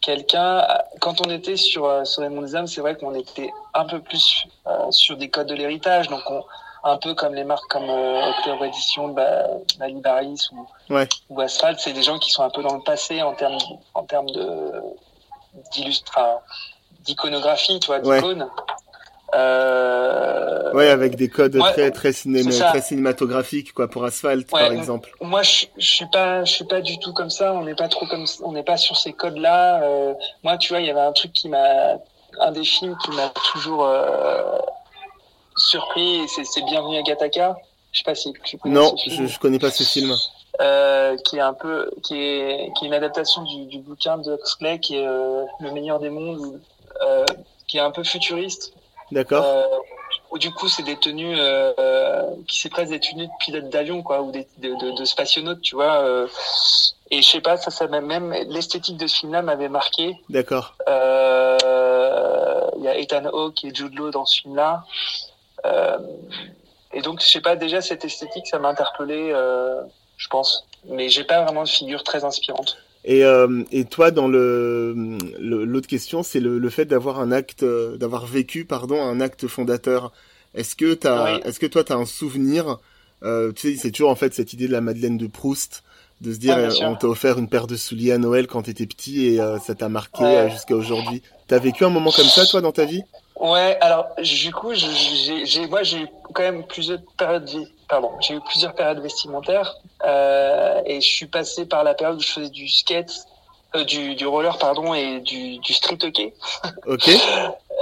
quelqu'un. 0.02 0.66
Quand 1.02 1.26
on 1.26 1.30
était 1.30 1.58
sur 1.58 2.08
sur 2.08 2.22
les 2.22 2.30
mondes 2.30 2.46
des 2.46 2.56
âmes, 2.56 2.68
c'est 2.68 2.82
vrai 2.82 2.96
qu'on 2.96 3.14
était 3.16 3.52
un 3.74 3.86
peu 3.86 4.00
plus 4.00 4.46
sur 4.92 5.18
des 5.18 5.30
codes 5.30 5.48
de 5.48 5.56
l'héritage, 5.56 6.08
donc 6.08 6.22
on 6.30 6.44
un 6.86 6.98
peu 6.98 7.16
comme 7.16 7.34
les 7.34 7.44
marques 7.44 7.68
comme 7.70 7.90
euh, 7.90 8.30
Octobre 8.30 8.64
Edition, 8.66 9.10
bah, 9.10 9.48
Malibaris 9.80 10.50
ou, 10.54 10.94
ouais. 10.94 11.10
ou 11.30 11.42
Asphalt, 11.42 11.80
c'est 11.80 11.94
des 11.94 12.04
gens 12.04 12.20
qui 12.20 12.30
sont 12.30 12.44
un 12.44 12.52
peu 12.52 12.62
dans 12.62 12.76
le 12.76 12.84
passé 12.84 13.22
en 13.24 13.34
termes 13.34 13.58
en 13.96 14.04
termes 14.04 14.30
de 14.30 14.72
d'iconographie, 17.06 17.80
tu 17.80 17.88
vois, 17.88 18.00
d'icônes. 18.00 18.48
Euh... 19.34 20.72
Ouais, 20.74 20.90
avec 20.90 21.16
des 21.16 21.28
codes 21.28 21.58
très 21.58 21.92
très, 21.92 22.12
très 22.12 22.82
cinématographiques 22.82 23.74
quoi 23.74 23.90
pour 23.90 24.06
Asphalt 24.06 24.50
par 24.50 24.72
exemple. 24.72 25.12
Moi 25.20 25.42
je, 25.42 25.66
je 25.78 25.88
suis 25.88 26.06
pas 26.06 26.46
je 26.46 26.54
suis 26.54 26.66
pas 26.66 26.80
du 26.80 27.00
tout 27.00 27.12
comme 27.12 27.32
ça, 27.32 27.54
on 27.54 27.64
n'est 27.64 27.76
pas 27.76 27.90
trop 27.90 28.06
comme 28.06 28.26
on 28.44 28.52
n'est 28.52 28.64
pas 28.64 28.78
sur 28.78 28.96
ces 28.96 29.12
codes 29.12 29.38
là. 29.38 29.82
Euh, 29.84 30.14
moi 30.44 30.58
tu 30.58 30.72
vois, 30.72 30.80
il 30.80 30.86
y 30.86 30.92
avait 30.92 31.02
un 31.02 31.12
truc 31.12 31.34
qui 31.34 31.50
m'a 31.50 31.98
un 32.40 32.52
des 32.52 32.64
films 32.64 32.96
qui 33.04 33.12
m'a 33.12 33.30
toujours 33.52 33.86
euh, 33.86 34.58
surpris. 35.66 36.28
C'est 36.28 36.64
Bienvenue 36.66 36.98
à 36.98 37.02
Gataka. 37.02 37.58
Je 37.92 38.00
sais 38.00 38.04
pas 38.04 38.16
si 38.16 38.34
tu 38.44 38.58
connais 38.58 38.76
Non, 38.76 38.96
ce 38.98 39.10
film. 39.10 39.28
Je, 39.28 39.34
je 39.34 39.40
connais 39.40 39.60
pas 39.60 39.72
ce 39.72 39.84
film. 39.84 40.16
Euh, 40.62 41.18
qui 41.18 41.38
est 41.38 41.42
un 41.42 41.54
peu, 41.54 41.92
qui 42.04 42.16
est, 42.18 42.72
qui 42.78 42.86
est 42.86 42.88
une 42.88 42.94
adaptation 42.94 43.42
du, 43.44 43.66
du 43.66 43.80
bouquin 43.80 44.18
de 44.18 44.36
Huxley, 44.36 44.80
qui 44.80 44.96
est 44.96 45.06
euh, 45.06 45.44
le 45.60 45.72
meilleur 45.72 46.00
des 46.00 46.10
mondes, 46.10 46.62
euh, 47.02 47.26
qui 47.68 47.78
est 47.78 47.82
un 47.82 47.92
peu 47.92 48.04
futuriste. 48.04 48.74
D'accord. 49.12 49.46
Où 50.32 50.38
du 50.38 50.52
coup 50.52 50.68
c'est 50.70 50.84
des 50.84 50.98
tenues, 50.98 51.38
qui 52.48 52.60
c'est 52.62 52.70
presque 52.70 52.92
des 52.92 53.00
tenues 53.00 53.28
de 53.28 53.32
pilote 53.40 53.70
d'avion, 53.70 54.02
quoi, 54.02 54.22
ou 54.22 54.32
des, 54.32 54.48
de, 54.60 54.70
de, 54.76 54.92
de 54.98 55.06
spationautes, 55.06 55.62
tu 55.62 55.76
vois. 55.76 56.28
Et 57.12 57.22
je 57.22 57.28
sais 57.30 57.42
pas, 57.42 57.58
ça, 57.58 57.70
ça 57.70 57.88
même, 57.88 58.06
même 58.06 58.32
l'esthétique 58.48 58.98
de 58.98 59.08
ce 59.08 59.18
film-là 59.18 59.42
m'avait 59.42 59.70
marqué. 59.70 60.18
D'accord. 60.30 60.76
Il 60.88 60.94
y 62.84 62.88
a 62.88 62.98
Ethan 62.98 63.26
Hawke 63.26 63.64
et 63.66 63.74
Jude 63.74 63.96
Law 63.96 64.12
dans 64.12 64.26
ce 64.26 64.42
film-là. 64.42 64.84
Euh, 65.66 65.98
et 66.94 67.02
donc, 67.02 67.22
je 67.22 67.28
sais 67.28 67.42
pas, 67.42 67.56
déjà 67.56 67.82
cette 67.82 68.06
esthétique, 68.06 68.48
ça 68.48 68.58
m'a 68.58 68.70
interpellé, 68.70 69.32
euh, 69.34 69.82
je 70.18 70.28
pense. 70.30 70.66
Mais 70.88 71.10
j'ai 71.10 71.24
pas 71.24 71.44
vraiment 71.44 71.64
de 71.64 71.70
figure 71.70 72.04
très 72.04 72.24
inspirante. 72.24 72.78
Et, 73.04 73.24
euh, 73.24 73.64
et 73.72 73.86
toi, 73.86 74.12
dans 74.12 74.28
le 74.28 74.94
l'autre 75.38 75.88
question, 75.88 76.24
c'est 76.24 76.40
le, 76.40 76.58
le, 76.58 76.70
fait 76.70 76.86
d'avoir 76.86 77.20
un 77.20 77.32
acte, 77.32 77.64
d'avoir 77.64 78.26
vécu, 78.26 78.66
pardon, 78.66 79.02
un 79.02 79.20
acte 79.20 79.48
fondateur. 79.48 80.12
Est-ce 80.56 80.76
que 80.76 80.94
t'as, 80.94 81.40
est-ce 81.40 81.60
que 81.60 81.66
toi, 81.66 81.84
t'as 81.84 81.96
un 81.96 82.06
souvenir 82.06 82.80
euh, 83.24 83.52
Tu 83.52 83.74
sais, 83.74 83.80
c'est 83.80 83.92
toujours 83.92 84.10
en 84.10 84.16
fait 84.16 84.34
cette 84.34 84.54
idée 84.54 84.68
de 84.68 84.72
la 84.72 84.82
Madeleine 84.82 85.18
de 85.18 85.28
Proust, 85.28 85.84
de 86.22 86.34
se 86.34 86.40
dire, 86.40 86.58
ah, 86.58 86.90
on 86.90 86.96
t'a 86.96 87.08
offert 87.08 87.38
une 87.38 87.50
paire 87.50 87.68
de 87.68 87.76
souliers 87.76 88.14
à 88.14 88.18
Noël 88.18 88.48
quand 88.48 88.64
t'étais 88.64 88.88
petit 88.88 89.26
et 89.26 89.38
ça 89.62 89.76
t'a 89.76 89.90
marqué 89.90 90.48
jusqu'à 90.50 90.76
aujourd'hui. 90.76 91.22
T'as 91.48 91.60
vécu 91.60 91.84
un 91.84 91.90
moment 91.90 92.12
comme 92.12 92.26
ça, 92.26 92.46
toi, 92.46 92.62
dans 92.62 92.72
ta 92.72 92.86
vie? 92.86 93.04
Ouais, 93.38 93.78
alors 93.82 94.08
du 94.18 94.54
coup, 94.54 94.72
j'ai, 94.74 95.68
moi 95.68 95.84
j'ai 95.84 96.00
eu 96.00 96.08
quand 96.34 96.44
même 96.44 96.64
plusieurs 96.66 97.00
périodes, 97.18 97.50
pardon, 97.90 98.12
j'ai 98.22 98.36
eu 98.36 98.40
plusieurs 98.42 98.74
périodes 98.74 99.00
vestimentaires 99.02 99.76
euh, 100.06 100.82
et 100.86 101.02
je 101.02 101.08
suis 101.08 101.26
passé 101.26 101.66
par 101.66 101.84
la 101.84 101.94
période 101.94 102.18
où 102.18 102.22
je 102.22 102.32
faisais 102.32 102.50
du 102.50 102.70
skate, 102.70 103.12
euh, 103.76 103.84
du, 103.84 104.16
du 104.16 104.26
roller 104.26 104.58
pardon 104.58 104.94
et 104.94 105.20
du, 105.20 105.58
du 105.60 105.74
street 105.74 105.98
hockey. 106.04 106.34
Ok. 106.88 107.10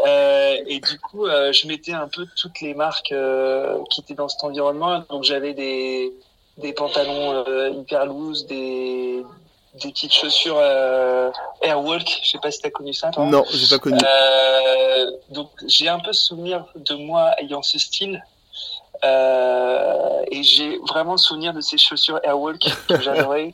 euh, 0.07 0.57
et 0.65 0.79
du 0.79 0.99
coup, 0.99 1.27
euh, 1.27 1.51
je 1.53 1.67
mettais 1.67 1.93
un 1.93 2.07
peu 2.07 2.25
toutes 2.35 2.59
les 2.61 2.73
marques 2.73 3.11
euh, 3.11 3.77
qui 3.91 4.01
étaient 4.01 4.15
dans 4.15 4.29
cet 4.29 4.43
environnement. 4.43 5.03
Donc 5.09 5.23
j'avais 5.23 5.53
des 5.53 6.11
des 6.57 6.73
pantalons 6.73 7.43
euh, 7.47 7.69
hyper 7.69 8.05
loose, 8.05 8.45
des 8.47 9.23
des 9.81 9.89
petites 9.89 10.13
chaussures 10.13 10.57
euh, 10.57 11.31
Airwalk. 11.62 12.07
Je 12.23 12.29
sais 12.29 12.38
pas 12.39 12.51
si 12.51 12.59
tu 12.59 12.67
as 12.67 12.71
connu 12.71 12.93
ça. 12.93 13.09
Toi. 13.09 13.25
Non, 13.25 13.43
j'ai 13.51 13.67
pas 13.67 13.79
connu. 13.79 13.97
Euh, 13.97 15.12
donc 15.29 15.49
j'ai 15.67 15.89
un 15.89 15.99
peu 15.99 16.13
souvenir 16.13 16.65
de 16.75 16.95
moi 16.95 17.31
ayant 17.39 17.62
ce 17.62 17.79
style. 17.79 18.23
Euh, 19.03 20.23
et 20.31 20.43
j'ai 20.43 20.77
vraiment 20.88 21.13
le 21.13 21.17
souvenir 21.17 21.53
de 21.53 21.62
ces 21.62 21.77
chaussures 21.77 22.19
Airwalk 22.23 22.62
que 22.88 23.01
j'adorais, 23.01 23.53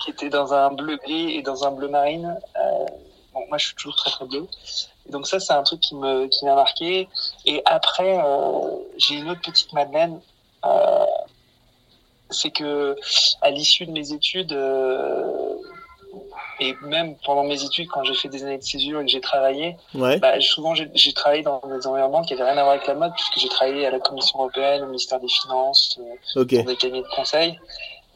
qui 0.00 0.10
étaient 0.10 0.30
dans 0.30 0.54
un 0.54 0.70
bleu 0.70 0.96
gris 0.96 1.32
et 1.32 1.42
dans 1.42 1.64
un 1.64 1.70
bleu 1.72 1.88
marine. 1.88 2.38
Euh, 2.56 2.86
bon, 3.34 3.44
moi, 3.48 3.58
je 3.58 3.66
suis 3.66 3.74
toujours 3.74 3.96
très 3.96 4.10
très 4.10 4.24
bleu. 4.24 4.46
Et 5.06 5.12
donc 5.12 5.26
ça, 5.26 5.40
c'est 5.40 5.52
un 5.52 5.62
truc 5.62 5.80
qui 5.80 5.94
me 5.94 6.26
qui 6.26 6.44
m'a 6.44 6.54
marqué. 6.54 7.08
Et 7.44 7.62
après, 7.64 8.18
euh, 8.18 8.76
j'ai 8.96 9.16
une 9.16 9.30
autre 9.30 9.42
petite 9.42 9.72
Madeleine. 9.72 10.20
Euh, 10.64 11.04
c'est 12.30 12.50
que 12.50 12.96
à 13.40 13.50
l'issue 13.50 13.86
de 13.86 13.92
mes 13.92 14.12
études 14.12 14.52
euh, 14.52 15.47
et 16.60 16.76
même 16.82 17.14
pendant 17.24 17.44
mes 17.44 17.62
études 17.62 17.88
quand 17.88 18.02
j'ai 18.04 18.14
fait 18.14 18.28
des 18.28 18.42
années 18.44 18.58
de 18.58 18.62
césure 18.62 19.00
et 19.00 19.04
que 19.04 19.10
j'ai 19.10 19.20
travaillé 19.20 19.76
ouais. 19.94 20.18
bah, 20.18 20.40
souvent 20.40 20.74
j'ai 20.74 21.12
travaillé 21.12 21.42
dans 21.42 21.60
des 21.66 21.86
environnements 21.86 22.22
qui 22.22 22.34
avaient 22.34 22.44
rien 22.44 22.58
à 22.58 22.62
voir 22.62 22.70
avec 22.70 22.86
la 22.86 22.94
mode 22.94 23.12
puisque 23.14 23.38
j'ai 23.38 23.48
travaillé 23.48 23.86
à 23.86 23.90
la 23.90 24.00
Commission 24.00 24.38
européenne 24.38 24.82
au 24.82 24.86
ministère 24.86 25.20
des 25.20 25.28
Finances 25.28 25.98
euh, 26.00 26.40
okay. 26.40 26.62
dans 26.62 26.70
des 26.70 26.76
cabinets 26.76 27.02
de 27.02 27.14
conseil 27.14 27.58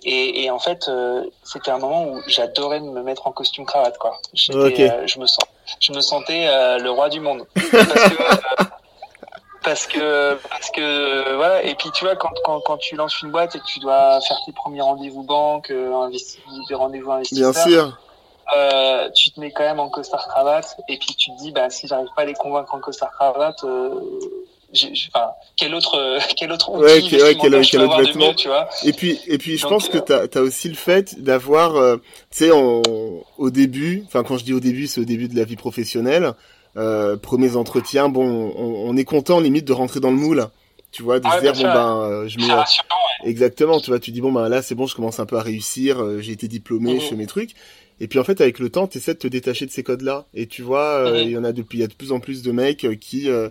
et, 0.05 0.45
et 0.45 0.51
en 0.51 0.59
fait 0.59 0.89
euh, 0.89 1.25
c'était 1.45 1.71
un 1.71 1.79
moment 1.79 2.09
où 2.09 2.21
j'adorais 2.27 2.81
me 2.81 3.03
mettre 3.03 3.27
en 3.27 3.33
costume 3.33 3.65
cravate 3.65 3.99
quoi 3.99 4.21
okay. 4.51 4.91
Euh, 4.91 5.07
je 5.07 5.19
me 5.19 5.27
sens 5.27 5.45
je 5.81 5.93
me 5.93 6.01
sentais 6.01 6.47
euh, 6.49 6.79
le 6.79 6.91
roi 6.91 7.09
du 7.09 7.21
monde 7.21 7.47
parce 9.63 9.87
que 9.87 9.99
euh, 10.01 10.37
parce 10.43 10.47
que 10.47 10.49
parce 10.49 10.71
que 10.71 11.37
voilà 11.37 11.63
et 11.63 11.75
puis 11.75 11.91
tu 11.93 12.05
vois 12.05 12.17
quand 12.17 12.33
quand 12.45 12.61
quand 12.61 12.79
tu 12.79 12.97
lances 12.97 13.21
une 13.23 13.31
boîte 13.31 13.55
et 13.55 13.61
que 13.61 13.67
tu 13.67 13.79
dois 13.79 14.21
faire 14.21 14.39
tes 14.45 14.53
premiers 14.53 14.81
rendez-vous 14.81 15.23
banque 15.23 15.71
euh, 15.71 16.11
des 16.69 16.75
rendez-vous 16.75 17.13
investisseurs 17.13 17.53
bien 17.53 17.63
sûr 17.63 17.99
euh, 18.57 19.09
tu 19.11 19.31
te 19.31 19.41
mets 19.41 19.51
quand 19.53 19.65
même 19.65 19.81
en 19.81 19.89
costard 19.89 20.27
cravate 20.29 20.77
et 20.89 20.99
puis 20.99 21.15
tu 21.17 21.31
te 21.31 21.39
dis 21.39 21.53
bah 21.53 21.71
si 21.71 21.87
j'arrive 21.87 22.09
pas 22.17 22.23
à 22.23 22.25
les 22.25 22.35
convaincre 22.35 22.75
en 22.75 22.81
costard 22.81 23.11
cravate 23.13 23.63
euh, 23.65 23.95
enfin, 25.15 25.31
quel 25.57 25.75
autre 25.75 26.19
quel 26.37 26.53
autre 26.53 26.71
outil 26.71 26.85
ouais, 26.85 27.03
quel, 27.09 27.23
ouais, 27.23 27.35
quel, 27.41 27.63
quel 27.63 27.81
autre 27.83 28.03
vêtement 28.03 28.29
mieux, 28.29 28.35
tu 28.35 28.49
vois? 28.49 28.69
Et 28.85 28.93
puis 28.93 29.21
et 29.27 29.39
puis 29.39 29.57
je 29.57 29.63
Donc, 29.63 29.73
pense 29.73 29.89
que 29.89 29.99
euh, 29.99 30.27
tu 30.27 30.39
as, 30.39 30.43
aussi 30.43 30.69
le 30.69 30.75
fait 30.75 31.23
d'avoir 31.23 31.77
euh, 31.77 31.97
tu 32.31 32.45
sais 32.45 32.51
au 32.51 33.51
début 33.51 34.05
enfin 34.07 34.23
quand 34.23 34.39
je 34.39 34.45
dis 34.45 34.53
au 34.53 34.61
début 34.61 34.87
c'est 34.87 35.01
au 35.01 35.05
début 35.05 35.29
de 35.29 35.37
la 35.37 35.45
vie 35.45 35.57
professionnelle 35.57 36.35
premiers 36.75 37.57
entretiens, 37.57 38.09
bon, 38.09 38.25
on, 38.57 38.89
on, 38.89 38.97
est 38.97 39.05
content 39.05 39.41
limite 39.41 39.67
de 39.67 39.75
rentrer 39.75 40.01
dans 40.01 40.11
le 40.11 40.17
moule, 40.17 40.49
tu 40.93 41.03
vois, 41.03 41.19
de 41.19 41.27
ah, 41.27 41.37
se 41.37 41.41
dire 41.41 41.53
bon 41.55 41.63
ben, 41.63 41.97
euh, 41.97 42.29
je 42.29 42.39
ouais. 42.39 42.65
exactement, 43.25 43.81
tu 43.81 43.91
vois, 43.91 43.99
tu 43.99 44.11
dis 44.11 44.21
bon 44.21 44.31
ben 44.31 44.49
là 44.51 44.61
c'est 44.61 44.75
bon, 44.75 44.87
je 44.87 44.95
commence 44.95 45.19
un 45.21 45.27
peu 45.27 45.39
à 45.39 45.43
réussir, 45.43 46.01
euh, 46.03 46.21
j'ai 46.21 46.33
été 46.33 46.49
diplômé, 46.49 46.95
Mhm. 46.95 47.01
je 47.01 47.07
fais 47.07 47.17
mes 47.17 47.27
trucs, 47.27 47.55
et 48.03 48.09
puis 48.09 48.19
en 48.19 48.25
fait 48.25 48.41
avec 48.41 48.59
le 48.59 48.69
temps, 48.69 48.87
tu 48.87 48.99
essaies 48.99 49.15
de 49.15 49.19
te 49.19 49.29
détacher 49.29 49.65
de 49.65 49.71
ces 49.71 49.83
codes-là, 49.83 50.27
et 50.35 50.47
tu 50.47 50.63
vois, 50.63 50.97
euh, 50.97 51.23
il 51.23 51.31
y 51.31 51.39
en 51.39 51.45
a 51.45 51.53
depuis, 51.53 51.79
il 51.79 51.81
y 51.81 51.85
a 51.85 51.89
de 51.89 51.95
plus 51.95 52.13
en 52.13 52.21
plus 52.21 52.43
de 52.43 52.53
mecs 52.53 52.85
euh, 52.85 52.95
qui 52.95 53.31
euh, 53.31 53.49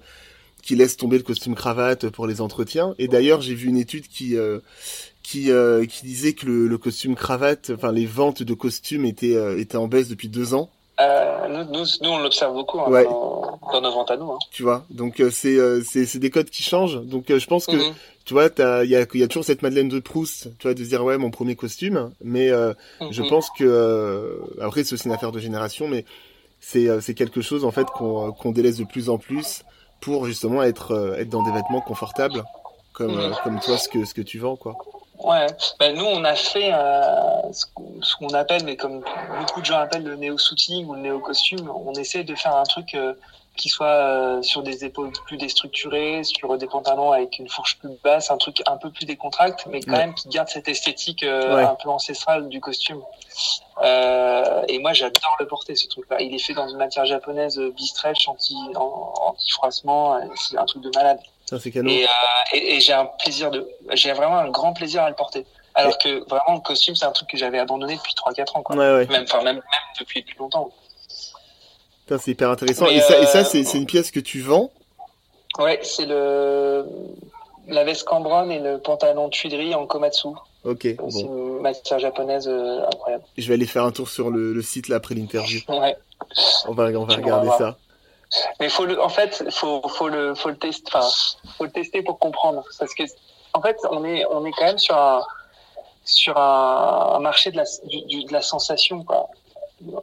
qui 0.62 0.76
laissent 0.76 0.98
tomber 0.98 1.18
le 1.18 1.24
costume 1.24 1.56
cravate 1.56 2.10
pour 2.10 2.28
les 2.28 2.40
entretiens, 2.42 2.94
et 3.00 3.08
d'ailleurs 3.08 3.42
j'ai 3.42 3.56
vu 3.56 3.68
une 3.68 3.78
étude 3.78 4.08
qui 4.08 4.36
qui, 5.24 5.52
euh, 5.52 5.86
qui 5.86 6.06
disait 6.06 6.34
que 6.34 6.46
le, 6.46 6.68
le 6.68 6.78
costume 6.78 7.16
cravate, 7.16 7.72
enfin 7.76 7.92
les 7.92 8.06
ventes 8.06 8.44
de 8.44 8.54
costumes 8.54 9.06
étaient, 9.06 9.36
euh, 9.36 9.60
étaient 9.60 9.78
en 9.78 9.88
baisse 9.88 10.10
depuis 10.10 10.30
deux 10.30 10.54
ans. 10.54 10.70
Euh, 11.02 11.48
nous, 11.48 11.64
nous, 11.80 11.86
nous, 12.02 12.10
on 12.10 12.20
l'observe 12.20 12.54
beaucoup 12.54 12.80
hein, 12.80 12.90
Ouais. 12.90 13.04
dans, 13.06 13.60
dans 13.74 13.82
nos 13.82 13.92
ventes 13.92 14.12
à 14.12 14.18
nous. 14.18 14.32
Hein. 14.32 14.40
tu 14.52 14.62
vois. 14.64 14.84
Donc 14.90 15.20
euh, 15.20 15.32
c'est 15.32 15.56
euh, 15.58 15.82
c'est 15.90 16.06
c'est 16.06 16.20
des 16.20 16.30
codes 16.30 16.50
qui 16.50 16.64
changent. 16.64 17.02
Donc 17.02 17.26
je 17.28 17.48
pense 17.48 17.66
que 17.66 17.76
Mhm. 17.76 17.94
tu 18.26 18.34
vois, 18.34 18.50
il 18.84 18.90
y 18.90 18.96
a 18.96 19.06
y 19.14 19.24
a 19.24 19.28
toujours 19.28 19.46
cette 19.46 19.62
Madeleine 19.64 19.90
de 19.90 20.00
Proust, 20.00 20.50
tu 20.60 20.68
vois, 20.68 20.74
de 20.76 20.84
dire 20.84 21.04
ouais 21.04 21.18
mon 21.18 21.32
premier 21.32 21.56
costume. 21.56 22.12
Mais 22.24 22.50
euh, 22.52 22.74
je 23.10 23.22
Mhm. 23.24 23.30
pense 23.30 23.50
que 23.58 24.42
après 24.62 24.84
c'est 24.84 24.94
aussi 24.94 25.08
une 25.08 25.14
affaire 25.14 25.32
de 25.32 25.40
génération, 25.40 25.88
mais 25.88 26.06
c'est 26.60 26.88
c'est 27.02 27.16
quelque 27.16 27.42
chose 27.42 27.66
en 27.66 27.72
fait 27.72 27.88
qu'on 27.88 28.32
qu'on 28.34 28.52
délaisse 28.52 28.78
de 28.78 28.84
plus 28.86 29.10
en 29.10 29.18
plus 29.18 29.64
pour 30.02 30.26
justement 30.28 30.62
être 30.64 31.16
être 31.18 31.30
dans 31.30 31.44
des 31.44 31.52
vêtements 31.52 31.82
confortables 31.82 32.44
comme 32.94 33.16
Mhm. 33.16 33.34
comme 33.44 33.60
toi 33.62 33.78
ce 33.78 33.88
que 33.90 34.06
ce 34.06 34.14
que 34.14 34.22
tu 34.22 34.38
vends 34.40 34.56
quoi. 34.58 34.76
Ouais, 35.24 35.46
ben 35.80 35.96
nous 35.96 36.06
on 36.06 36.24
a 36.24 36.34
fait 36.36 36.74
euh, 36.74 37.52
ce 37.52 38.16
qu'on 38.16 38.30
appelle, 38.30 38.64
mais 38.66 38.76
comme 38.76 39.04
beaucoup 39.40 39.62
de 39.62 39.66
gens 39.66 39.78
appellent 39.78 40.04
le 40.04 40.16
néo-shooting 40.16 40.88
ou 40.88 40.96
le 40.96 41.02
néo-costume, 41.02 41.70
on 41.70 41.94
essaie 41.94 42.24
de 42.24 42.34
faire 42.34 42.56
un 42.56 42.64
truc 42.64 42.96
euh, 42.96 43.14
qui 43.62 43.70
soit 43.70 43.86
euh, 43.86 44.42
sur 44.42 44.64
des 44.64 44.86
épaules 44.86 45.12
plus 45.28 45.38
déstructurées, 45.38 46.24
sur 46.24 46.58
des 46.58 46.66
pantalons 46.66 47.12
avec 47.12 47.38
une 47.38 47.48
fourche 47.48 47.78
plus 47.78 47.90
basse, 48.04 48.32
un 48.32 48.38
truc 48.38 48.62
un 48.66 48.78
peu 48.78 48.90
plus 48.90 49.06
décontracté, 49.06 49.66
mais 49.70 49.82
quand 49.82 49.98
même 49.98 50.16
qui 50.16 50.30
garde 50.30 50.48
cette 50.50 50.68
esthétique 50.68 51.24
euh, 51.24 51.64
un 51.64 51.76
peu 51.76 51.90
ancestrale 51.90 52.50
du 52.50 52.60
costume. 52.60 53.02
Euh, 53.84 54.64
et 54.68 54.80
moi, 54.80 54.94
j'adore 54.94 55.38
le 55.40 55.46
porter 55.46 55.76
ce 55.76 55.88
truc-là. 55.88 56.22
Il 56.22 56.34
est 56.34 56.40
fait 56.40 56.54
dans 56.54 56.68
une 56.68 56.78
matière 56.78 57.06
japonaise 57.06 57.60
bistretch, 57.76 58.28
anti 58.28 58.56
anti 58.76 59.48
un 60.58 60.66
truc 60.66 60.82
de 60.82 60.92
malade. 60.96 61.20
Ça 61.46 61.60
c'est 61.60 61.70
canon. 61.70 61.90
Et, 61.92 62.08
et, 62.54 62.80
j'ai 62.80 62.94
un 62.94 63.06
plaisir 63.06 63.52
de, 63.52 63.70
j'ai 63.94 64.12
vraiment 64.14 64.38
un 64.38 64.50
grand 64.50 64.74
plaisir 64.74 65.04
à 65.04 65.10
le 65.10 65.16
porter. 65.16 65.46
Alors 65.76 66.00
que 66.00 66.28
vraiment 66.28 66.56
le 66.56 66.62
costume, 66.62 66.96
c'est 66.96 67.06
un 67.06 67.12
truc 67.12 67.30
que 67.30 67.38
j'avais 67.38 67.60
abandonné 67.60 67.96
depuis 67.96 68.14
3-4 68.14 68.58
ans, 68.58 68.64
quoi. 68.64 68.76
Même, 68.76 69.24
enfin 69.24 69.44
même, 69.44 69.56
même 69.56 69.64
depuis 70.00 70.24
plus 70.24 70.38
longtemps 70.38 70.72
c'est 72.20 72.32
hyper 72.32 72.50
intéressant. 72.50 72.88
et, 72.88 73.00
ça, 73.00 73.20
et 73.20 73.26
ça, 73.26 73.44
c'est, 73.44 73.62
une 73.74 73.86
pièce 73.86 74.12
que 74.12 74.20
tu 74.20 74.42
vends 74.42 74.72
Ouais, 75.60 75.80
c'est 75.84 76.06
le 76.06 76.86
la 77.68 77.84
veste 77.84 78.04
cambronne 78.04 78.52
et 78.52 78.60
le 78.60 78.80
pantalon 78.80 79.30
tuilerie 79.30 79.76
en 79.76 79.86
komatsu. 79.86 80.30
Ok. 80.64 80.82
C'est 80.82 81.22
une 81.22 81.60
matière 81.60 82.00
japonaise 82.00 82.48
euh, 82.48 82.86
incroyable. 82.86 83.24
Je 83.38 83.48
vais 83.48 83.54
aller 83.56 83.66
faire 83.66 83.84
un 83.84 83.92
tour 83.92 84.10
sur 84.10 84.30
le, 84.30 84.62
site 84.62 84.88
là 84.88 84.98
après 84.98 85.16
l'interview. 85.16 85.62
Ouais. 85.70 85.96
On 86.68 86.74
va, 86.74 86.86
on 86.86 87.06
va 87.06 87.16
regarder 87.16 87.50
ça. 87.58 87.78
Mais 88.60 88.70
faut 88.70 88.86
le, 88.86 89.02
en 89.02 89.10
fait, 89.10 89.44
faut, 89.52 89.82
faut 89.90 90.08
le, 90.08 90.36
faut 90.36 90.50
le 90.50 90.58
tester, 90.58 90.84
enfin, 90.94 91.08
faut 91.58 91.66
le 91.66 91.72
tester 91.72 92.02
pour 92.02 92.20
comprendre, 92.20 92.64
parce 92.80 92.94
que, 92.94 93.04
en 93.54 93.62
fait, 93.62 93.76
on 93.90 94.06
est, 94.06 94.24
on 94.28 94.46
est 94.46 94.52
quand 94.52 94.66
même 94.66 94.78
sur 94.78 94.96
un, 94.96 95.24
sur 96.06 96.38
un, 96.38 97.20
marché 97.20 97.52
de 97.52 97.58
la, 97.58 97.64
de 97.64 98.32
la 98.32 98.42
sensation, 98.42 99.04
quoi 99.04 99.30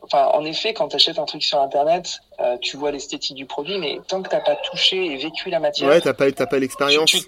enfin, 0.03 0.27
en 0.35 0.45
effet, 0.45 0.75
quand 0.75 0.89
tu 0.89 0.97
achètes 0.97 1.19
un 1.19 1.25
truc 1.25 1.43
sur 1.43 1.61
Internet, 1.61 2.21
euh, 2.41 2.57
tu 2.61 2.77
vois 2.77 2.91
l'esthétique 2.91 3.37
du 3.37 3.47
produit, 3.47 3.79
mais 3.79 3.99
tant 4.09 4.23
que 4.23 4.29
t'as 4.29 4.41
pas 4.41 4.57
touché 4.57 5.07
et 5.07 5.17
vécu 5.17 5.51
la 5.51 5.61
matière, 5.61 5.89
ouais, 5.89 6.01
t'as 6.01 6.15
pas, 6.15 6.31
t'as 6.33 6.47
pas 6.47 6.59
l'expérience. 6.59 7.11
Tu, 7.11 7.23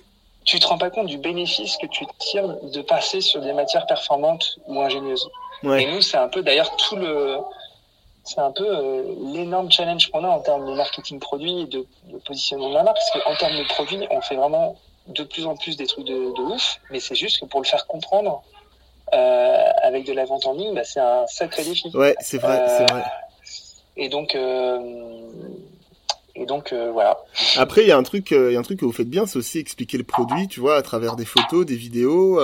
tu, 0.44 0.58
te 0.58 0.66
rends 0.66 0.78
pas 0.78 0.90
compte 0.90 1.06
du 1.06 1.18
bénéfice 1.18 1.76
que 1.76 1.86
tu 1.86 2.04
tires 2.18 2.48
de 2.62 2.82
passer 2.82 3.20
sur 3.20 3.40
des 3.40 3.52
matières 3.52 3.86
performantes 3.86 4.58
ou 4.66 4.80
ingénieuses. 4.80 5.28
Ouais. 5.62 5.82
Et 5.82 5.92
nous, 5.92 6.00
c'est 6.00 6.16
un 6.16 6.28
peu 6.28 6.42
d'ailleurs 6.42 6.74
tout 6.76 6.96
le, 6.96 7.38
c'est 8.24 8.40
un 8.40 8.52
peu 8.52 8.66
euh, 8.66 9.02
l'énorme 9.32 9.70
challenge 9.70 10.10
qu'on 10.10 10.24
a 10.24 10.28
en 10.28 10.40
termes 10.40 10.66
de 10.66 10.74
marketing 10.74 11.18
produit 11.18 11.62
et 11.62 11.66
de, 11.66 11.86
de 12.04 12.18
positionnement 12.18 12.70
de 12.70 12.74
la 12.74 12.82
marque, 12.82 12.96
parce 12.96 13.24
qu'en 13.24 13.36
termes 13.36 13.58
de 13.58 13.64
produit, 13.68 14.06
on 14.10 14.20
fait 14.20 14.36
vraiment 14.36 14.76
de 15.08 15.24
plus 15.24 15.46
en 15.46 15.56
plus 15.56 15.76
des 15.76 15.86
trucs 15.86 16.06
de, 16.06 16.12
de 16.36 16.42
ouf, 16.54 16.80
mais 16.90 17.00
c'est 17.00 17.14
juste 17.14 17.40
que 17.40 17.46
pour 17.46 17.60
le 17.60 17.66
faire 17.66 17.86
comprendre, 17.86 18.42
avec 19.12 20.06
de 20.06 20.12
la 20.12 20.24
vente 20.24 20.46
en 20.46 20.54
ligne, 20.54 20.74
bah, 20.74 20.84
c'est 20.84 21.00
un 21.00 21.26
sacré 21.26 21.64
défi. 21.64 21.90
Ouais, 21.94 22.14
c'est 22.20 22.38
vrai, 22.38 22.66
c'est 22.68 22.90
vrai. 22.90 23.04
Et 23.96 24.08
donc, 24.08 24.34
euh, 24.34 24.78
et 26.34 26.46
donc 26.46 26.72
euh, 26.72 26.90
voilà. 26.92 27.18
Après, 27.56 27.82
il 27.82 27.88
y 27.88 27.92
a 27.92 27.96
un 27.96 28.02
truc, 28.02 28.30
il 28.30 28.52
y 28.52 28.56
a 28.56 28.58
un 28.58 28.62
truc 28.62 28.80
que 28.80 28.84
vous 28.84 28.92
faites 28.92 29.10
bien, 29.10 29.26
c'est 29.26 29.38
aussi 29.38 29.58
expliquer 29.58 29.98
le 29.98 30.04
produit, 30.04 30.48
tu 30.48 30.60
vois, 30.60 30.76
à 30.76 30.82
travers 30.82 31.16
des 31.16 31.24
photos, 31.24 31.66
des 31.66 31.76
vidéos. 31.76 32.40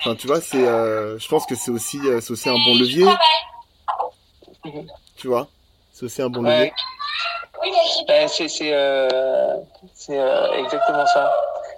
Enfin, 0.00 0.16
tu 0.16 0.26
vois, 0.26 0.40
c'est, 0.40 0.64
je 0.64 1.28
pense 1.28 1.46
que 1.46 1.54
c'est 1.54 1.70
aussi, 1.70 2.00
c'est 2.20 2.30
aussi 2.30 2.48
un 2.48 2.58
bon 2.64 2.74
levier. 2.74 3.06
Tu 5.16 5.28
vois, 5.28 5.48
c'est 5.92 6.06
aussi 6.06 6.22
un 6.22 6.30
bon 6.30 6.42
levier. 6.42 6.72
Ben, 8.08 8.26
c'est, 8.26 8.48
c'est, 8.48 8.72
c'est 9.94 10.18
exactement 10.58 11.06
ça 11.06 11.32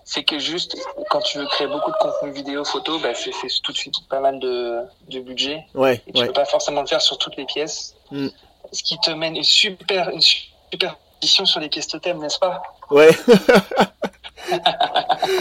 c'est 0.05 0.23
que 0.23 0.39
juste 0.39 0.77
quand 1.11 1.21
tu 1.21 1.39
veux 1.39 1.47
créer 1.47 1.67
beaucoup 1.67 1.91
de 1.91 1.97
contenu 1.97 2.33
vidéo, 2.33 2.65
photo, 2.65 2.99
bah, 2.99 3.13
c'est 3.15 3.31
tout 3.63 3.73
de 3.73 3.77
suite 3.77 3.95
pas 4.09 4.21
mal 4.21 4.39
de, 4.39 4.81
de 5.09 5.21
budget. 5.21 5.65
Ouais. 5.75 6.03
Et 6.07 6.13
tu 6.13 6.21
ouais. 6.21 6.27
peux 6.27 6.35
pas 6.35 6.45
forcément 6.45 6.83
le 6.83 6.87
faire 6.87 7.01
sur 7.01 7.17
toutes 7.19 7.37
les 7.37 7.47
pièces. 7.47 7.95
Mm. 8.11 8.29
Ce 8.71 8.83
qui 8.83 8.99
te 8.99 9.11
mène 9.11 9.37
une 9.37 9.45
super, 9.45 10.11
une 10.11 10.21
super 10.21 10.97
position 11.21 11.47
sur 11.47 11.61
les 11.61 11.71
pièces 11.71 11.89
totem, 11.89 12.19
n'est-ce 12.19 12.39
pas? 12.39 12.63
Ouais. 12.91 13.11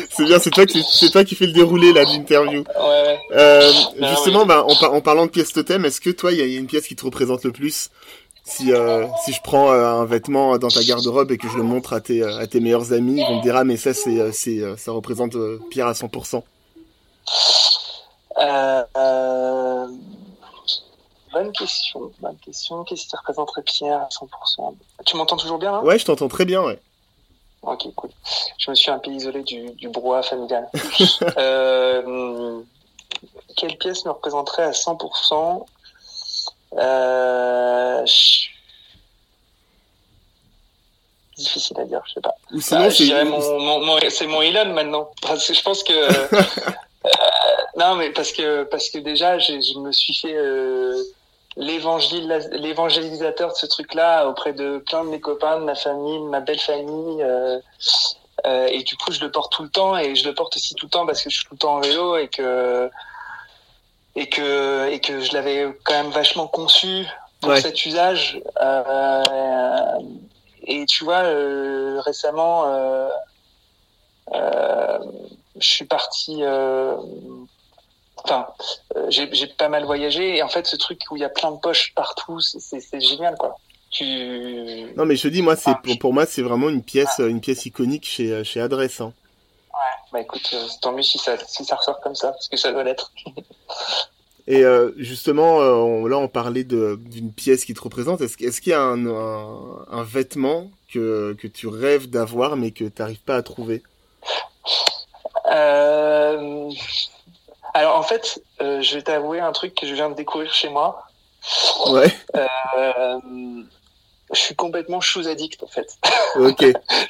c'est 0.10 0.24
bien, 0.24 0.40
c'est 0.40 0.52
toi 0.52 0.66
qui, 0.66 0.82
c'est 0.84 1.10
toi 1.10 1.26
qui 1.26 1.36
fais 1.36 1.46
le 1.46 1.54
déroulé 1.54 1.92
là 1.92 2.06
de 2.06 2.12
l'interview. 2.12 2.64
Ouais. 2.80 3.20
Euh, 3.32 3.70
justement, 4.00 4.46
bah, 4.46 4.66
en, 4.66 4.82
en, 4.82 5.02
parlant 5.02 5.26
de 5.26 5.32
pièces 5.32 5.52
totem, 5.52 5.84
est-ce 5.84 6.00
que 6.00 6.10
toi, 6.10 6.32
il 6.32 6.40
y, 6.40 6.54
y, 6.54 6.56
a 6.56 6.60
une 6.60 6.68
pièce 6.68 6.88
qui 6.88 6.96
te 6.96 7.04
représente 7.04 7.44
le 7.44 7.52
plus? 7.52 7.90
Si 8.44 8.74
euh, 8.74 9.08
si 9.24 9.32
je 9.32 9.42
prends 9.42 9.72
euh, 9.72 9.86
un 9.86 10.06
vêtement 10.06 10.58
dans 10.58 10.68
ta 10.68 10.84
garde-robe 10.84 11.32
et 11.32 11.38
que 11.38 11.48
je 11.48 11.58
le 11.58 11.64
montre 11.64 11.94
à 11.94 12.02
tes 12.02 12.22
euh, 12.22 12.40
à 12.40 12.48
tes 12.48 12.60
meilleurs 12.60 12.92
amis, 12.92 13.22
ils 13.22 13.26
vont 13.26 13.38
me 13.38 13.42
dire 13.42 13.56
ah 13.56 13.64
mais 13.64 13.78
ça 13.78 13.94
c'est 13.94 14.32
c'est 14.32 14.62
ça 14.78 14.92
représente 14.92 15.36
Pierre 15.70 15.88
à 15.88 15.94
100%. 15.94 16.44
Euh, 18.40 19.88
bonne 21.32 21.52
question, 21.54 22.12
bonne 22.20 22.38
question. 22.38 22.84
Qu'est-ce 22.84 23.08
qui 23.08 23.16
représenterait 23.16 23.64
Pierre 23.64 24.02
à 24.02 24.10
100% 24.10 24.76
Tu 25.06 25.18
m'entends 25.18 25.38
toujours 25.38 25.58
bien 25.58 25.72
là 25.72 25.82
Ouais, 25.82 25.98
je 25.98 26.06
t'entends 26.06 26.28
très 26.28 26.46
bien, 26.46 26.62
ouais. 26.64 26.80
Ok, 27.62 27.88
cool. 27.96 28.10
Je 28.58 28.70
me 28.70 28.76
suis 28.76 28.92
un 28.92 29.00
peu 29.00 29.12
isolé 29.12 29.42
du, 29.44 29.72
du 29.72 29.88
brouhaha 29.88 30.22
familial. 30.22 30.70
euh, 31.38 32.62
quelle 33.56 33.78
pièce 33.78 34.06
me 34.06 34.12
représenterait 34.12 34.64
à 34.64 34.72
100% 34.72 35.66
euh... 36.78 38.06
Difficile 41.38 41.80
à 41.80 41.86
dire, 41.86 42.02
je 42.06 42.14
sais 42.14 42.22
pas. 42.22 42.36
Ou 42.52 42.62
sinon, 42.62 42.82
ah, 42.84 42.92
c'est 42.92 43.24
mon, 43.26 43.80
mon, 43.80 44.00
c'est 44.10 44.28
mon 44.28 44.42
Elon 44.42 44.74
maintenant. 44.74 45.10
Parce 45.22 45.48
que 45.48 45.54
je 45.54 45.64
pense 45.64 45.84
que 45.84 45.94
euh, 46.36 46.42
non, 47.76 47.96
mais 47.96 48.12
parce 48.12 48.32
que 48.32 48.64
parce 48.64 48.90
que 48.90 49.00
déjà, 49.00 49.40
je 49.40 49.80
me 49.80 49.92
suis 49.92 50.14
fait 50.14 50.36
euh, 50.36 51.02
l'évangélisateur 51.58 53.52
de 53.52 53.58
ce 53.58 53.66
truc-là 53.66 54.28
auprès 54.28 54.54
de 54.54 54.78
plein 54.78 55.04
de 55.04 55.10
mes 55.10 55.20
copains, 55.20 55.60
de 55.60 55.66
ma 55.66 55.76
famille, 55.76 56.20
de 56.20 56.26
ma 56.26 56.40
belle 56.40 56.60
famille. 56.60 57.24
Euh, 57.24 57.60
euh, 58.46 58.68
et 58.68 58.84
du 58.84 58.96
coup, 58.98 59.12
je 59.12 59.22
le 59.22 59.32
porte 59.32 59.52
tout 59.54 59.64
le 59.64 59.70
temps 59.70 59.98
et 59.98 60.16
je 60.16 60.28
le 60.28 60.34
porte 60.34 60.56
aussi 60.56 60.76
tout 60.76 60.88
le 60.88 60.92
temps 60.92 61.06
parce 61.06 61.22
que 61.22 61.30
je 61.30 61.38
suis 61.38 61.46
tout 61.46 61.54
le 61.54 61.60
temps 61.60 61.76
en 61.76 61.82
vélo 61.82 62.18
et 62.18 62.28
que 62.28 62.90
et 64.16 64.28
que 64.30 64.90
et 64.90 65.00
que 65.00 65.20
je 65.20 65.34
l'avais 65.34 65.68
quand 65.84 65.94
même 65.94 66.12
vachement 66.12 66.48
conçu 66.48 67.06
pour 67.42 67.52
ouais. 67.52 67.62
cet 67.62 67.86
usage. 67.86 68.42
Euh, 68.62 70.00
et 70.66 70.86
tu 70.86 71.04
vois, 71.04 71.24
euh, 71.24 72.00
récemment, 72.02 72.66
euh, 72.68 73.10
euh, 74.34 75.00
je 75.60 75.70
suis 75.70 75.86
parti. 75.86 76.38
euh, 76.42 76.96
Enfin, 78.26 78.48
euh, 78.96 79.08
j'ai 79.10 79.48
pas 79.48 79.68
mal 79.68 79.84
voyagé 79.84 80.38
et 80.38 80.44
en 80.44 80.48
fait, 80.48 80.66
ce 80.66 80.78
truc 80.78 81.02
où 81.12 81.18
il 81.18 81.20
y 81.20 81.26
a 81.26 81.30
plein 81.30 81.52
de 81.52 81.58
poches 81.58 81.94
partout, 81.94 82.40
c'est 82.40 83.02
génial, 83.02 83.36
quoi. 83.36 83.58
Tu... 83.92 84.86
Non, 84.96 85.06
mais 85.06 85.18
je 85.18 85.28
dis, 85.28 85.42
moi, 85.42 85.58
c'est 85.58 85.72
ah, 85.72 85.82
pour, 85.84 86.00
pour 86.00 86.14
moi, 86.14 86.26
c'est 86.26 86.42
vraiment 86.42 86.70
une 86.70 86.84
pièce, 86.84 87.20
une 87.20 87.42
pièce 87.42 87.66
iconique 87.66 88.06
chez 88.06 88.46
chez 88.46 88.62
Adresse. 88.62 89.02
Hein. 89.02 89.12
Bah 90.14 90.22
écoute, 90.22 90.48
euh, 90.54 90.68
tant 90.82 90.94
mieux 90.94 91.02
si 91.02 91.18
ça 91.18 91.36
si 91.48 91.66
ça 91.66 91.76
ressort 91.76 92.00
comme 92.00 92.16
ça, 92.16 92.32
parce 92.32 92.48
que 92.48 92.56
ça 92.56 92.72
doit 92.72 92.84
l'être. 92.84 93.12
Et 94.46 94.64
euh, 94.64 94.92
justement, 94.98 95.62
euh, 95.62 96.08
là, 96.08 96.18
on 96.18 96.28
parlait 96.28 96.66
d'une 96.66 97.32
pièce 97.32 97.64
qui 97.66 97.74
te 97.74 97.82
représente. 97.82 98.22
Est-ce 98.22 98.38
est 98.44 98.60
qu'il 98.60 98.72
y 98.72 98.74
a 98.74 98.82
un, 98.82 99.06
un, 99.08 99.86
un, 99.90 100.04
vêtement 100.04 100.70
que, 100.94 101.34
que 101.40 101.48
tu 101.48 101.68
rêves 101.68 102.10
d'avoir, 102.10 102.58
mais 102.58 102.72
que 102.72 102.84
tu 102.84 102.94
n'arrives 103.00 103.22
pas 103.22 103.38
à 103.38 103.42
trouver? 103.42 103.84
Euh... 105.50 106.70
Alors, 107.74 107.98
en 107.98 108.04
fait, 108.04 108.44
euh, 108.62 108.82
je 108.82 108.96
vais 108.96 109.02
t'avouer 109.02 109.40
un 109.40 109.52
truc 109.52 109.74
que 109.76 109.88
je 109.88 109.94
viens 109.94 110.10
de 110.10 110.16
découvrir 110.16 110.54
chez 110.54 110.70
moi. 110.70 111.08
Ouais. 111.88 112.14
Euh, 112.36 113.20
je 114.34 114.40
suis 114.40 114.56
complètement 114.56 115.02
shoes 115.02 115.28
addict, 115.28 115.62
en 115.64 115.68
fait. 115.68 115.98
Ok. 116.36 116.66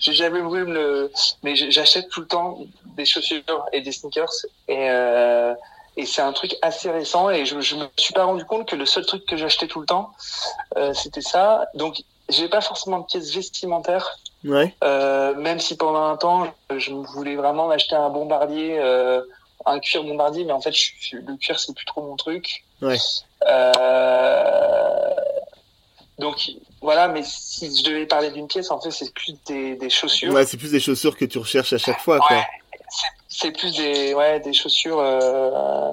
J'ai 0.00 0.12
jamais 0.12 0.40
voulu 0.40 0.64
me 0.64 0.74
le... 0.74 1.12
Mais 1.42 1.54
j'achète 1.54 2.08
tout 2.08 2.20
le 2.20 2.26
temps 2.26 2.58
des 2.96 3.04
chaussures 3.04 3.42
et 3.72 3.80
des 3.80 3.92
sneakers. 3.92 4.32
Et... 4.68 4.90
Euh 4.90 5.54
et 5.96 6.06
c'est 6.06 6.22
un 6.22 6.32
truc 6.32 6.56
assez 6.62 6.90
récent 6.90 7.30
et 7.30 7.44
je, 7.44 7.60
je 7.60 7.76
me 7.76 7.86
suis 7.96 8.14
pas 8.14 8.24
rendu 8.24 8.44
compte 8.44 8.68
que 8.68 8.76
le 8.76 8.86
seul 8.86 9.04
truc 9.04 9.26
que 9.26 9.36
j'achetais 9.36 9.66
tout 9.66 9.80
le 9.80 9.86
temps 9.86 10.12
euh, 10.76 10.94
c'était 10.94 11.20
ça 11.20 11.66
donc 11.74 12.02
j'ai 12.28 12.48
pas 12.48 12.60
forcément 12.60 13.00
de 13.00 13.04
pièces 13.04 13.34
vestimentaires 13.34 14.18
ouais. 14.44 14.74
euh, 14.82 15.34
même 15.34 15.60
si 15.60 15.76
pendant 15.76 16.04
un 16.04 16.16
temps 16.16 16.52
je 16.74 16.92
voulais 16.92 17.36
vraiment 17.36 17.70
acheter 17.70 17.94
un 17.94 18.08
bombardier 18.08 18.78
euh, 18.78 19.20
un 19.66 19.78
cuir 19.80 20.02
bombardier 20.02 20.44
mais 20.44 20.52
en 20.52 20.60
fait 20.60 20.72
je, 20.72 21.16
le 21.16 21.36
cuir 21.36 21.60
c'est 21.60 21.74
plus 21.74 21.84
trop 21.84 22.02
mon 22.02 22.16
truc 22.16 22.64
ouais. 22.80 22.96
Euh, 23.48 25.01
donc 26.22 26.50
voilà 26.80 27.08
mais 27.08 27.22
si 27.24 27.76
je 27.76 27.82
devais 27.84 28.06
parler 28.06 28.30
d'une 28.30 28.46
pièce 28.46 28.70
en 28.70 28.80
fait 28.80 28.90
c'est 28.90 29.12
plus 29.12 29.34
des, 29.46 29.76
des 29.76 29.90
chaussures. 29.90 30.32
Ouais 30.32 30.46
c'est 30.46 30.56
plus 30.56 30.70
des 30.70 30.80
chaussures 30.80 31.16
que 31.16 31.26
tu 31.26 31.38
recherches 31.38 31.74
à 31.74 31.78
chaque 31.78 32.00
fois 32.00 32.18
quoi. 32.18 32.36
Ouais 32.36 32.46
c'est 33.28 33.50
plus 33.50 33.72
des 33.76 34.14
ouais 34.14 34.40
des 34.40 34.54
chaussures 34.54 34.98
euh, 35.00 35.90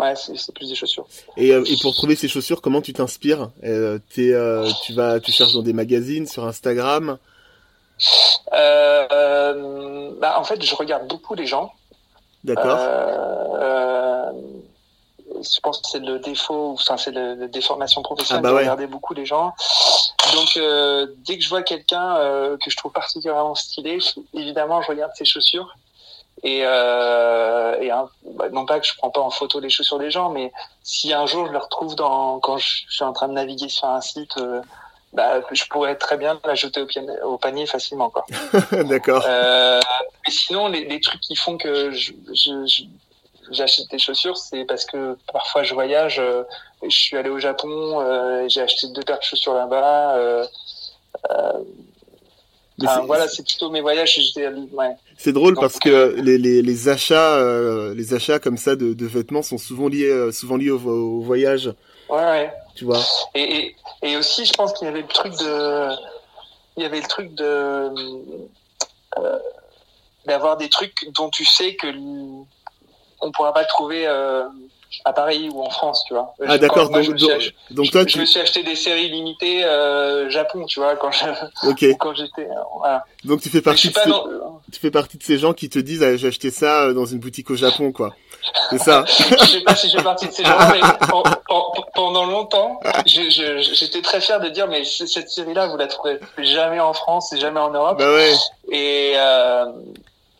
ouais 0.00 0.14
c'est 0.16 0.52
plus 0.54 0.68
des 0.68 0.74
chaussures. 0.74 1.06
Et, 1.36 1.52
euh, 1.52 1.62
et 1.66 1.76
pour 1.82 1.94
trouver 1.94 2.16
ces 2.16 2.28
chaussures 2.28 2.60
comment 2.60 2.82
tu 2.82 2.92
t'inspires? 2.92 3.50
Euh, 3.62 3.98
tu 4.10 4.32
vas 4.94 5.20
tu 5.20 5.30
cherches 5.30 5.52
dans 5.52 5.62
des 5.62 5.72
magazines 5.72 6.26
sur 6.26 6.44
Instagram? 6.44 7.18
Bah 10.20 10.38
en 10.38 10.44
fait 10.44 10.62
je 10.62 10.74
regarde 10.74 11.06
beaucoup 11.08 11.34
les 11.34 11.46
gens. 11.46 11.72
D'accord 12.44 12.78
je 15.42 15.60
pense 15.60 15.80
que 15.80 15.88
c'est 15.88 15.98
le 16.00 16.18
défaut, 16.18 16.72
enfin 16.72 16.96
c'est 16.96 17.10
le 17.12 17.48
déformation 17.48 18.02
professionnelle 18.02 18.44
Ah 18.44 18.48
bah 18.48 18.54
de 18.54 18.58
regarder 18.58 18.86
beaucoup 18.86 19.14
les 19.14 19.26
gens. 19.26 19.54
Donc 20.34 20.56
euh, 20.56 21.06
dès 21.18 21.36
que 21.38 21.44
je 21.44 21.48
vois 21.48 21.62
quelqu'un 21.62 22.16
euh, 22.16 22.56
que 22.62 22.70
je 22.70 22.76
trouve 22.76 22.92
particulièrement 22.92 23.54
stylé, 23.54 23.98
évidemment 24.34 24.82
je 24.82 24.88
regarde 24.88 25.12
ses 25.14 25.24
chaussures. 25.24 25.74
Et, 26.42 26.60
euh, 26.64 27.80
et 27.80 27.90
hein, 27.90 28.08
bah, 28.34 28.50
non 28.50 28.66
pas 28.66 28.78
que 28.78 28.86
je 28.86 28.92
prends 28.98 29.10
pas 29.10 29.22
en 29.22 29.30
photo 29.30 29.58
les 29.58 29.70
chaussures 29.70 29.98
des 29.98 30.10
gens, 30.10 30.28
mais 30.30 30.52
si 30.82 31.12
un 31.12 31.24
jour 31.26 31.46
je 31.46 31.52
le 31.52 31.58
retrouve 31.58 31.94
dans 31.94 32.38
quand 32.40 32.58
je, 32.58 32.82
suis 32.88 33.04
en 33.04 33.12
train 33.14 33.28
de 33.28 33.32
naviguer 33.32 33.70
sur 33.70 33.88
un 33.88 34.02
site, 34.02 34.36
bah, 35.14 35.40
je 35.50 35.64
pourrais 35.70 35.96
très 35.96 36.18
bien 36.18 36.38
la 36.44 36.54
jeter 36.54 36.82
au, 36.82 36.86
pied- 36.86 37.06
au 37.24 37.38
panier 37.38 37.66
facilement 37.66 38.10
quoi. 38.10 38.26
D'accord. 38.84 39.24
Euh, 39.26 39.80
mais 40.26 40.32
sinon, 40.32 40.68
les, 40.68 40.84
les 40.84 41.00
trucs 41.00 41.20
qui 41.22 41.36
font 41.36 41.56
que 41.56 41.90
je, 41.92 42.12
je, 42.34 42.66
je- 42.66 42.82
j'achète 43.50 43.90
des 43.90 43.98
chaussures, 43.98 44.36
c'est 44.36 44.64
parce 44.64 44.84
que 44.84 45.16
parfois 45.32 45.62
je 45.62 45.74
voyage. 45.74 46.18
euh, 46.18 46.42
je 46.82 46.96
suis 46.96 47.16
allé 47.16 47.30
au 47.30 47.38
Japon, 47.38 48.00
euh, 48.00 48.46
j'ai 48.48 48.60
acheté 48.62 48.86
deux 48.88 49.02
paires 49.02 49.18
de 49.18 49.24
chaussures 49.24 49.54
là-bas. 49.54 50.16
Euh, 50.16 50.44
enfin, 52.82 53.00
voilà, 53.06 53.26
c'est 53.28 53.44
plutôt 53.46 53.70
mes 53.70 53.80
voyages. 53.80 54.18
Ouais. 54.72 54.94
C'est 55.16 55.32
drôle 55.32 55.54
Donc, 55.54 55.62
parce 55.62 55.78
que 55.78 56.14
les, 56.20 56.38
les, 56.38 56.62
les 56.62 56.88
achats 56.88 57.40
les 57.94 58.14
achats 58.14 58.38
comme 58.38 58.56
ça 58.58 58.76
de, 58.76 58.92
de 58.94 59.06
vêtements 59.06 59.42
sont 59.42 59.58
souvent 59.58 59.88
liés 59.88 60.30
souvent 60.32 60.56
liés 60.56 60.70
au, 60.70 60.78
vo- 60.78 61.18
au 61.18 61.20
voyage, 61.22 61.72
Ouais, 62.08 62.18
ouais. 62.22 62.52
tu 62.74 62.84
vois. 62.84 63.00
Et, 63.34 63.42
et, 63.56 63.76
et 64.02 64.16
aussi, 64.16 64.44
je 64.44 64.52
pense 64.52 64.72
qu'il 64.74 64.86
y 64.86 64.90
avait 64.90 65.00
le 65.02 65.08
truc 65.08 65.32
de, 65.38 65.88
il 66.76 66.82
y 66.82 66.86
avait 66.86 67.00
le 67.00 67.08
truc 67.08 67.34
de, 67.34 67.88
d'avoir 70.26 70.56
des 70.56 70.68
trucs 70.68 71.08
dont 71.16 71.30
tu 71.30 71.44
sais 71.44 71.74
que 71.76 71.86
on 73.20 73.30
pourra 73.32 73.52
pas 73.52 73.64
trouver 73.64 74.06
euh, 74.06 74.44
à 75.04 75.12
Paris 75.12 75.48
ou 75.52 75.62
en 75.62 75.70
France, 75.70 76.04
tu 76.06 76.14
vois. 76.14 76.34
Ah 76.46 76.54
Je- 76.54 76.58
d'accord. 76.60 76.88
Donc, 76.90 77.02
je 77.02 77.10
me 77.12 77.18
suis 77.18 77.26
donc, 77.28 77.36
ach- 77.38 77.52
donc 77.70 77.90
toi 77.90 78.00
je 78.02 78.06
tu 78.06 78.18
me 78.20 78.24
suis 78.24 78.40
acheté 78.40 78.62
des 78.62 78.76
séries 78.76 79.10
limitées 79.10 79.64
euh, 79.64 80.30
Japon, 80.30 80.64
tu 80.64 80.80
vois, 80.80 80.96
quand 80.96 81.10
je, 81.12 81.24
OK. 81.68 81.84
quand 81.98 82.14
j'étais, 82.14 82.48
voilà. 82.78 83.04
Donc 83.24 83.40
tu 83.42 83.48
fais 83.50 83.58
Je 83.58 83.62
partie 83.64 83.88
de 83.88 83.94
ces, 83.94 84.08
dans, 84.08 84.24
tu 84.72 84.80
fais 84.80 84.90
partie 84.90 85.18
de 85.18 85.22
ces 85.22 85.38
gens 85.38 85.52
qui 85.52 85.68
te 85.68 85.78
disent 85.78 86.02
ah, 86.02 86.16
j'ai 86.16 86.28
acheté 86.28 86.50
ça 86.50 86.82
euh, 86.84 86.94
dans 86.94 87.04
une 87.06 87.18
boutique 87.18 87.50
au 87.50 87.56
Japon 87.56 87.92
quoi. 87.92 88.14
C'est 88.70 88.78
ça. 88.78 89.04
je 89.06 89.44
sais 89.46 89.60
pas 89.62 89.74
si 89.74 89.88
je 89.90 89.96
fais 89.98 90.04
partie 90.04 90.28
de 90.28 90.32
ces 90.32 90.44
gens, 90.44 90.56
mais 90.72 90.80
pen- 91.00 91.22
pen- 91.48 91.82
pendant 91.94 92.24
longtemps, 92.26 92.80
je- 93.06 93.28
je- 93.28 93.58
j'étais 93.74 94.02
très 94.02 94.20
fier 94.20 94.38
de 94.40 94.48
dire, 94.48 94.68
mais 94.68 94.84
cette 94.84 95.28
série-là, 95.28 95.66
vous 95.66 95.76
la 95.76 95.88
trouverez 95.88 96.20
jamais 96.38 96.78
en 96.80 96.92
France 96.92 97.32
et 97.32 97.40
jamais 97.40 97.60
en 97.60 97.70
Europe. 97.70 97.98
bah 97.98 98.12
ouais. 98.14 98.32
Et, 98.70 99.14
euh, 99.16 99.66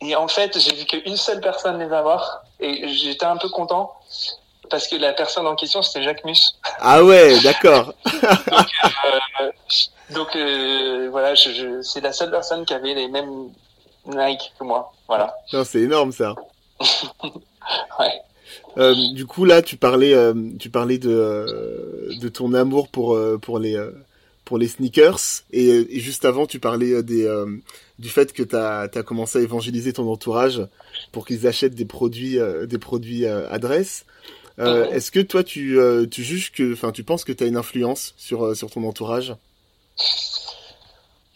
et 0.00 0.14
en 0.16 0.28
fait, 0.28 0.58
j'ai 0.58 0.74
vu 0.74 0.84
qu'une 0.84 1.16
seule 1.16 1.40
personne 1.40 1.78
les 1.78 1.92
avoir 1.92 2.42
et 2.60 2.88
j'étais 2.88 3.24
un 3.26 3.36
peu 3.36 3.48
content 3.48 3.92
parce 4.70 4.88
que 4.88 4.96
la 4.96 5.12
personne 5.12 5.46
en 5.46 5.54
question, 5.54 5.80
c'était 5.82 6.02
Jacques 6.04 6.24
Mus. 6.24 6.54
Ah 6.80 7.04
ouais, 7.04 7.40
d'accord. 7.42 7.92
Euh, 8.06 9.50
donc 10.10 10.34
euh, 10.36 11.08
voilà, 11.10 11.34
je, 11.34 11.50
je- 11.50 11.82
c'est 11.82 12.00
la 12.00 12.12
seule 12.12 12.30
personne 12.30 12.64
qui 12.64 12.74
avait 12.74 12.94
les 12.94 13.08
mêmes 13.08 13.50
Nike 14.06 14.52
que 14.58 14.64
moi. 14.64 14.92
Voilà. 15.08 15.34
Non, 15.52 15.64
c'est 15.64 15.80
énorme 15.80 16.12
ça. 16.12 16.34
Ouais. 17.98 18.12
Euh, 18.78 18.94
du 19.14 19.26
coup 19.26 19.44
là, 19.44 19.60
tu 19.62 19.76
parlais, 19.76 20.14
euh, 20.14 20.34
tu 20.60 20.70
parlais 20.70 20.98
de 20.98 21.10
euh, 21.10 22.14
de 22.20 22.28
ton 22.28 22.54
amour 22.54 22.86
pour 22.88 23.14
euh, 23.16 23.38
pour 23.38 23.58
les 23.58 23.74
euh, 23.76 23.90
pour 24.46 24.56
les 24.56 24.68
sneakers 24.68 25.42
et, 25.50 25.68
et 25.68 26.00
juste 26.00 26.24
avant, 26.24 26.46
tu 26.46 26.58
parlais 26.60 26.92
euh, 26.92 27.02
des 27.02 27.26
euh, 27.26 27.46
du 27.98 28.08
fait 28.08 28.32
que 28.32 28.42
t'as 28.42 28.82
as 28.82 29.02
commencé 29.02 29.38
à 29.38 29.42
évangéliser 29.42 29.92
ton 29.92 30.10
entourage 30.10 30.62
pour 31.12 31.26
qu'ils 31.26 31.46
achètent 31.46 31.74
des 31.74 31.84
produits 31.84 32.38
euh, 32.38 32.64
des 32.64 32.78
produits 32.78 33.26
adresse. 33.26 34.06
Euh. 34.58 34.88
Est-ce 34.90 35.10
que 35.10 35.20
toi 35.20 35.44
tu 35.44 35.78
tu 36.10 36.22
juges 36.22 36.52
que 36.52 36.72
enfin 36.72 36.92
tu 36.92 37.02
penses 37.04 37.24
que 37.24 37.32
t'as 37.32 37.46
une 37.46 37.56
influence 37.58 38.14
sur 38.16 38.56
sur 38.56 38.70
ton 38.70 38.84
entourage? 38.84 39.34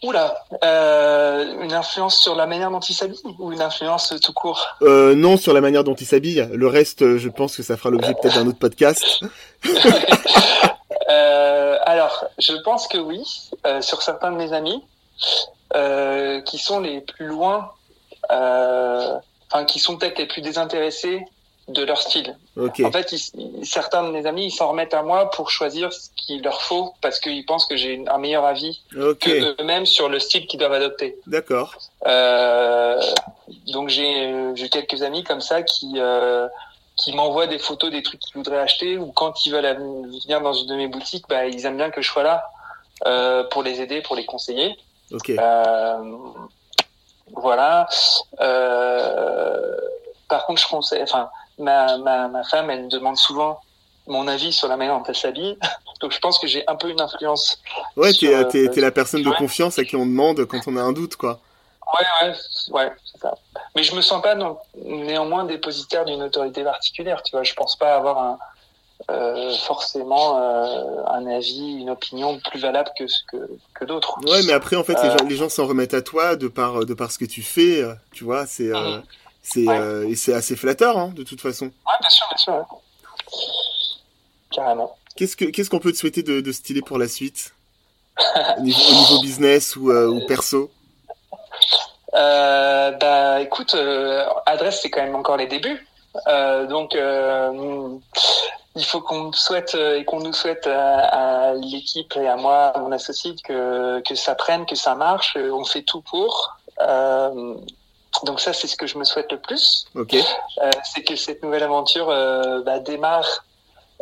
Oula, 0.03 0.33
euh, 0.63 1.61
une 1.61 1.73
influence 1.73 2.19
sur 2.19 2.33
la 2.35 2.47
manière 2.47 2.71
dont 2.71 2.79
il 2.79 2.95
s'habille 2.95 3.19
ou 3.37 3.51
une 3.51 3.61
influence 3.61 4.15
tout 4.19 4.33
court? 4.33 4.65
Euh, 4.81 5.13
Non, 5.13 5.37
sur 5.37 5.53
la 5.53 5.61
manière 5.61 5.83
dont 5.83 5.93
ils 5.93 6.07
s'habillent. 6.07 6.47
Le 6.51 6.67
reste, 6.67 7.17
je 7.17 7.29
pense 7.29 7.55
que 7.55 7.61
ça 7.61 7.77
fera 7.77 7.91
l'objet 7.91 8.15
peut-être 8.19 8.33
d'un 8.33 8.47
autre 8.47 8.57
podcast. 8.57 9.05
Euh, 11.09 11.70
alors, 11.91 12.25
je 12.37 12.53
pense 12.63 12.87
que 12.87 12.97
oui, 12.97 13.23
euh, 13.67 13.81
sur 13.81 14.01
certains 14.01 14.31
de 14.31 14.37
mes 14.37 14.53
amis, 14.53 14.81
euh, 15.75 16.41
qui 16.41 16.57
sont 16.57 16.79
les 16.79 17.01
plus 17.01 17.25
loin, 17.27 17.71
euh, 18.31 19.17
enfin, 19.51 19.65
qui 19.65 19.79
sont 19.79 19.97
peut-être 19.97 20.17
les 20.17 20.27
plus 20.27 20.41
désintéressés 20.41 21.25
de 21.67 21.83
leur 21.83 22.01
style. 22.01 22.35
En 22.57 22.91
fait, 22.91 23.11
ils- 23.13 23.65
certains 23.65 24.03
de 24.03 24.09
mes 24.11 24.25
amis, 24.25 24.45
ils 24.47 24.51
s'en 24.51 24.69
remettent 24.69 24.93
à 24.93 25.03
moi 25.03 25.29
pour 25.31 25.51
choisir 25.51 25.93
ce 25.93 26.09
qu'il 26.17 26.41
leur 26.43 26.61
faut 26.61 26.93
parce 27.01 27.19
qu'ils 27.19 27.45
pensent 27.45 27.65
que 27.65 27.77
j'ai 27.77 28.03
un 28.07 28.17
meilleur 28.17 28.45
avis 28.45 28.81
Ok. 28.97 29.19
que 29.19 29.61
eux-mêmes 29.61 29.85
sur 29.85 30.09
le 30.09 30.19
style 30.19 30.47
qu'ils 30.47 30.59
doivent 30.59 30.73
adopter. 30.73 31.17
D'accord. 31.27 31.75
Euh, 32.07 32.99
donc 33.67 33.89
j'ai 33.89 34.33
j'ai 34.55 34.69
quelques 34.69 35.01
amis 35.03 35.23
comme 35.23 35.39
ça 35.41 35.61
qui 35.61 35.93
euh, 35.97 36.47
qui 36.95 37.13
m'envoient 37.13 37.47
des 37.47 37.59
photos 37.59 37.91
des 37.91 38.03
trucs 38.03 38.19
qu'ils 38.19 38.35
voudraient 38.35 38.59
acheter 38.59 38.97
ou 38.97 39.11
quand 39.11 39.45
ils 39.45 39.51
veulent 39.51 39.75
venir 40.23 40.41
dans 40.41 40.53
une 40.53 40.67
de 40.67 40.75
mes 40.75 40.87
boutiques, 40.87 41.25
bah, 41.29 41.45
ils 41.45 41.65
aiment 41.65 41.77
bien 41.77 41.89
que 41.89 42.01
je 42.01 42.09
sois 42.09 42.23
là 42.23 42.43
euh, 43.07 43.43
pour 43.45 43.63
les 43.63 43.81
aider, 43.81 44.01
pour 44.01 44.15
les 44.15 44.25
conseiller. 44.25 44.75
Ok. 45.11 45.29
Euh, 45.29 46.17
voilà. 47.35 47.87
Euh, 48.39 49.77
par 50.27 50.45
contre, 50.45 50.61
je 50.61 50.67
conseille. 50.67 51.03
Enfin, 51.03 51.29
ma, 51.57 51.97
ma 51.97 52.27
ma 52.27 52.43
femme, 52.43 52.69
elle 52.69 52.83
me 52.83 52.89
demande 52.89 53.17
souvent 53.17 53.59
mon 54.07 54.27
avis 54.27 54.51
sur 54.51 54.67
la 54.67 54.77
manière 54.77 54.97
dont 54.97 55.05
elle 55.07 55.15
s'habille. 55.15 55.57
Donc 56.01 56.11
je 56.11 56.19
pense 56.19 56.39
que 56.39 56.47
j'ai 56.47 56.63
un 56.67 56.75
peu 56.75 56.89
une 56.89 57.01
influence. 57.01 57.61
Ouais, 57.95 58.13
t'es 58.13 58.33
euh, 58.33 58.43
t'es 58.43 58.81
la 58.81 58.91
personne 58.91 59.23
de 59.23 59.29
ouais. 59.29 59.35
confiance 59.35 59.79
à 59.79 59.85
qui 59.85 59.95
on 59.95 60.05
demande 60.05 60.45
quand 60.45 60.61
on 60.67 60.77
a 60.77 60.81
un 60.81 60.93
doute, 60.93 61.15
quoi. 61.15 61.39
Ouais, 61.93 62.27
ouais, 62.29 62.33
c'est- 62.51 62.71
ouais, 62.71 62.91
c'est 63.05 63.19
ça. 63.21 63.33
Mais 63.75 63.83
je 63.83 63.93
me 63.95 64.01
sens 64.01 64.21
pas 64.21 64.35
non, 64.35 64.57
néanmoins 64.75 65.43
dépositaire 65.45 66.05
d'une 66.05 66.23
autorité 66.23 66.63
particulière, 66.63 67.21
tu 67.23 67.31
vois. 67.35 67.43
Je 67.43 67.53
pense 67.53 67.75
pas 67.75 67.95
avoir 67.95 68.17
un, 68.19 68.39
euh, 69.09 69.55
forcément 69.57 70.37
euh, 70.39 71.03
un 71.07 71.25
avis, 71.27 71.73
une 71.79 71.89
opinion 71.89 72.39
plus 72.39 72.59
valable 72.59 72.89
que 72.97 73.03
que, 73.29 73.49
que 73.73 73.85
d'autres. 73.85 74.17
Ouais, 74.25 74.41
mais 74.45 74.53
après, 74.53 74.75
en 74.75 74.83
fait, 74.83 74.93
les 75.03 75.09
Euh. 75.09 75.17
gens, 75.17 75.25
les 75.25 75.35
gens 75.35 75.49
s'en 75.49 75.65
remettent 75.67 75.93
à 75.93 76.01
toi 76.01 76.35
de 76.35 76.47
par, 76.47 76.85
de 76.85 76.93
par 76.93 77.11
ce 77.11 77.17
que 77.17 77.25
tu 77.25 77.41
fais, 77.41 77.83
tu 78.13 78.23
vois. 78.23 78.45
C'est, 78.45 78.71
Mhm. 78.71 79.03
c'est, 79.41 79.67
Ouais. 79.67 80.11
et 80.11 80.15
c'est 80.15 80.33
assez 80.33 80.55
flatteur, 80.55 80.97
hein, 80.97 81.11
de 81.15 81.23
toute 81.23 81.41
façon. 81.41 81.65
Ouais, 81.65 81.97
bien 81.99 82.09
sûr, 82.09 82.27
bien 82.29 82.37
sûr. 82.37 82.53
ouais. 82.53 82.63
Carrément. 84.51 84.95
Qu'est-ce 85.15 85.35
que, 85.35 85.45
qu'est-ce 85.45 85.69
qu'on 85.69 85.79
peut 85.79 85.91
te 85.91 85.97
souhaiter 85.97 86.23
de, 86.23 86.41
de 86.41 86.51
stylé 86.51 86.81
pour 86.81 86.97
la 86.97 87.07
suite? 87.07 87.53
Au, 88.57 88.61
niveau, 88.61 88.79
au 88.79 88.93
niveau 89.01 89.21
business 89.21 89.75
ou, 89.75 89.91
ou 89.91 90.25
perso? 90.27 90.69
Euh, 92.13 92.91
bah, 92.91 93.41
écoute, 93.41 93.75
euh, 93.75 94.25
adresse, 94.45 94.81
c'est 94.81 94.89
quand 94.89 95.01
même 95.01 95.15
encore 95.15 95.37
les 95.37 95.47
débuts. 95.47 95.87
Euh, 96.27 96.67
donc, 96.67 96.95
euh, 96.95 97.89
il 98.75 98.85
faut 98.85 99.01
qu'on 99.01 99.31
souhaite 99.31 99.75
euh, 99.75 99.97
et 99.97 100.05
qu'on 100.05 100.19
nous 100.19 100.33
souhaite 100.33 100.67
à, 100.67 101.49
à 101.49 101.53
l'équipe 101.53 102.15
et 102.17 102.27
à 102.27 102.35
moi, 102.35 102.67
à 102.67 102.79
mon 102.79 102.91
associé, 102.91 103.35
que, 103.43 104.01
que 104.01 104.15
ça 104.15 104.35
prenne, 104.35 104.65
que 104.65 104.75
ça 104.75 104.95
marche. 104.95 105.37
On 105.37 105.63
fait 105.63 105.83
tout 105.83 106.01
pour. 106.01 106.57
Euh, 106.81 107.55
donc 108.23 108.39
ça, 108.41 108.53
c'est 108.53 108.67
ce 108.67 108.75
que 108.75 108.87
je 108.87 108.97
me 108.97 109.03
souhaite 109.03 109.31
le 109.31 109.39
plus. 109.39 109.85
Ok. 109.95 110.15
Euh, 110.15 110.69
c'est 110.83 111.03
que 111.03 111.15
cette 111.15 111.43
nouvelle 111.43 111.63
aventure 111.63 112.09
euh, 112.09 112.61
bah, 112.61 112.79
démarre 112.79 113.45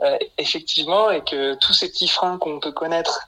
euh, 0.01 0.17
effectivement 0.37 1.11
et 1.11 1.21
que 1.23 1.55
tous 1.55 1.73
ces 1.73 1.89
petits 1.89 2.07
freins 2.07 2.37
qu'on 2.37 2.59
peut 2.59 2.71
connaître 2.71 3.27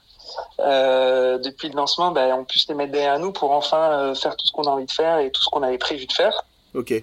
euh, 0.60 1.38
depuis 1.38 1.68
le 1.68 1.74
lancement, 1.76 2.10
bah, 2.10 2.26
on 2.36 2.44
puisse 2.44 2.68
les 2.68 2.74
mettre 2.74 2.92
derrière 2.92 3.18
nous 3.18 3.32
pour 3.32 3.52
enfin 3.52 3.92
euh, 3.92 4.14
faire 4.14 4.36
tout 4.36 4.46
ce 4.46 4.52
qu'on 4.52 4.64
a 4.64 4.70
envie 4.70 4.86
de 4.86 4.90
faire 4.92 5.18
et 5.18 5.30
tout 5.30 5.42
ce 5.42 5.48
qu'on 5.50 5.62
avait 5.62 5.78
prévu 5.78 6.06
de 6.06 6.12
faire. 6.12 6.44
Ok. 6.74 6.94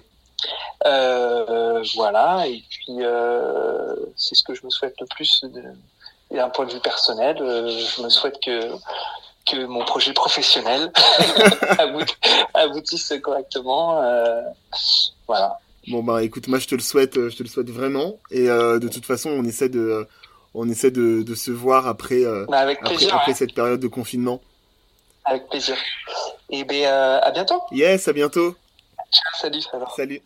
Euh, 0.86 1.82
voilà, 1.96 2.46
et 2.46 2.62
puis 2.70 2.98
c'est 4.16 4.34
ce 4.34 4.42
que 4.42 4.54
je 4.54 4.64
me 4.64 4.70
souhaite 4.70 4.94
le 5.00 5.06
plus 5.06 5.42
de, 5.44 5.62
d'un 6.34 6.48
point 6.48 6.66
de 6.66 6.72
vue 6.72 6.80
personnel. 6.80 7.36
Euh, 7.40 7.70
je 7.70 8.02
me 8.02 8.08
souhaite 8.08 8.38
que 8.44 8.60
que 9.50 9.64
mon 9.64 9.84
projet 9.84 10.12
professionnel 10.12 10.92
about- 11.78 12.04
aboutisse 12.54 13.12
correctement. 13.22 14.00
Euh, 14.02 14.42
voilà. 15.26 15.58
Bon, 15.88 16.02
bah, 16.02 16.22
écoute, 16.22 16.46
moi, 16.46 16.58
je 16.58 16.68
te 16.68 16.74
le 16.74 16.82
souhaite, 16.82 17.14
je 17.14 17.34
te 17.36 17.42
le 17.42 17.48
souhaite 17.48 17.70
vraiment. 17.70 18.16
Et 18.30 18.50
euh, 18.50 18.78
de 18.78 18.86
toute 18.88 19.06
façon, 19.06 19.30
on 19.30 19.42
essaie 19.44 19.70
de, 19.70 20.06
on 20.54 20.68
essaie 20.68 20.90
de, 20.90 21.22
de 21.22 21.34
se 21.34 21.50
voir 21.50 21.86
après, 21.86 22.24
euh, 22.24 22.46
Bah, 22.48 22.58
avec 22.58 22.78
après, 22.80 22.94
plaisir. 22.96 23.14
après 23.14 23.32
ouais. 23.32 23.38
cette 23.38 23.54
période 23.54 23.80
de 23.80 23.88
confinement. 23.88 24.40
Avec 25.24 25.48
plaisir. 25.48 25.76
Et 26.50 26.64
ben 26.64 26.84
euh, 26.84 27.20
à 27.22 27.30
bientôt. 27.30 27.60
Yes, 27.70 28.08
à 28.08 28.12
bientôt. 28.12 28.56
Salut. 29.40 29.60
Salut. 29.96 30.20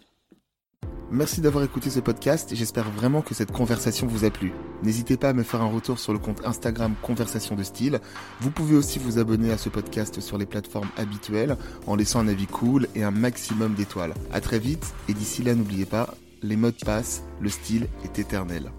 Merci 1.11 1.41
d'avoir 1.41 1.63
écouté 1.63 1.91
ce 1.91 2.01
podcast 2.01 2.51
et 2.53 2.57
j'espère 2.57 2.91
vraiment 2.91 3.23
que 3.23 3.35
cette 3.35 3.53
conversation 3.53 4.07
vous 4.07 4.25
a 4.25 4.31
plu. 4.31 4.53
N'hésitez 4.83 5.17
pas 5.17 5.29
à 5.29 5.33
me 5.33 5.43
faire 5.43 5.61
un 5.63 5.71
retour 5.71 5.99
sur 5.99 6.13
le 6.13 6.19
compte 6.19 6.45
Instagram 6.45 6.95
Conversation 7.03 7.55
de 7.55 7.63
Style. 7.63 8.01
Vous 8.41 8.51
pouvez 8.51 8.75
aussi 8.77 8.99
vous 8.99 9.19
abonner 9.19 9.53
à 9.53 9.59
ce 9.59 9.69
podcast 9.69 10.21
sur 10.21 10.39
les 10.39 10.47
plateformes 10.47 10.89
habituelles 10.97 11.57
en 11.87 11.95
laissant 11.95 12.21
un 12.21 12.29
avis 12.29 12.47
cool 12.47 12.89
et 12.97 13.05
un 13.05 13.11
maximum 13.13 13.75
d'étoiles. 13.75 14.15
À 14.33 14.41
très 14.41 14.59
vite 14.59 14.87
et 15.09 15.13
d'ici 15.13 15.43
là 15.43 15.55
n'oubliez 15.55 15.87
pas, 15.87 16.09
les 16.43 16.57
modes 16.57 16.83
passent, 16.85 17.23
le 17.41 17.51
style 17.51 17.87
est 18.05 18.19
éternel. 18.19 18.73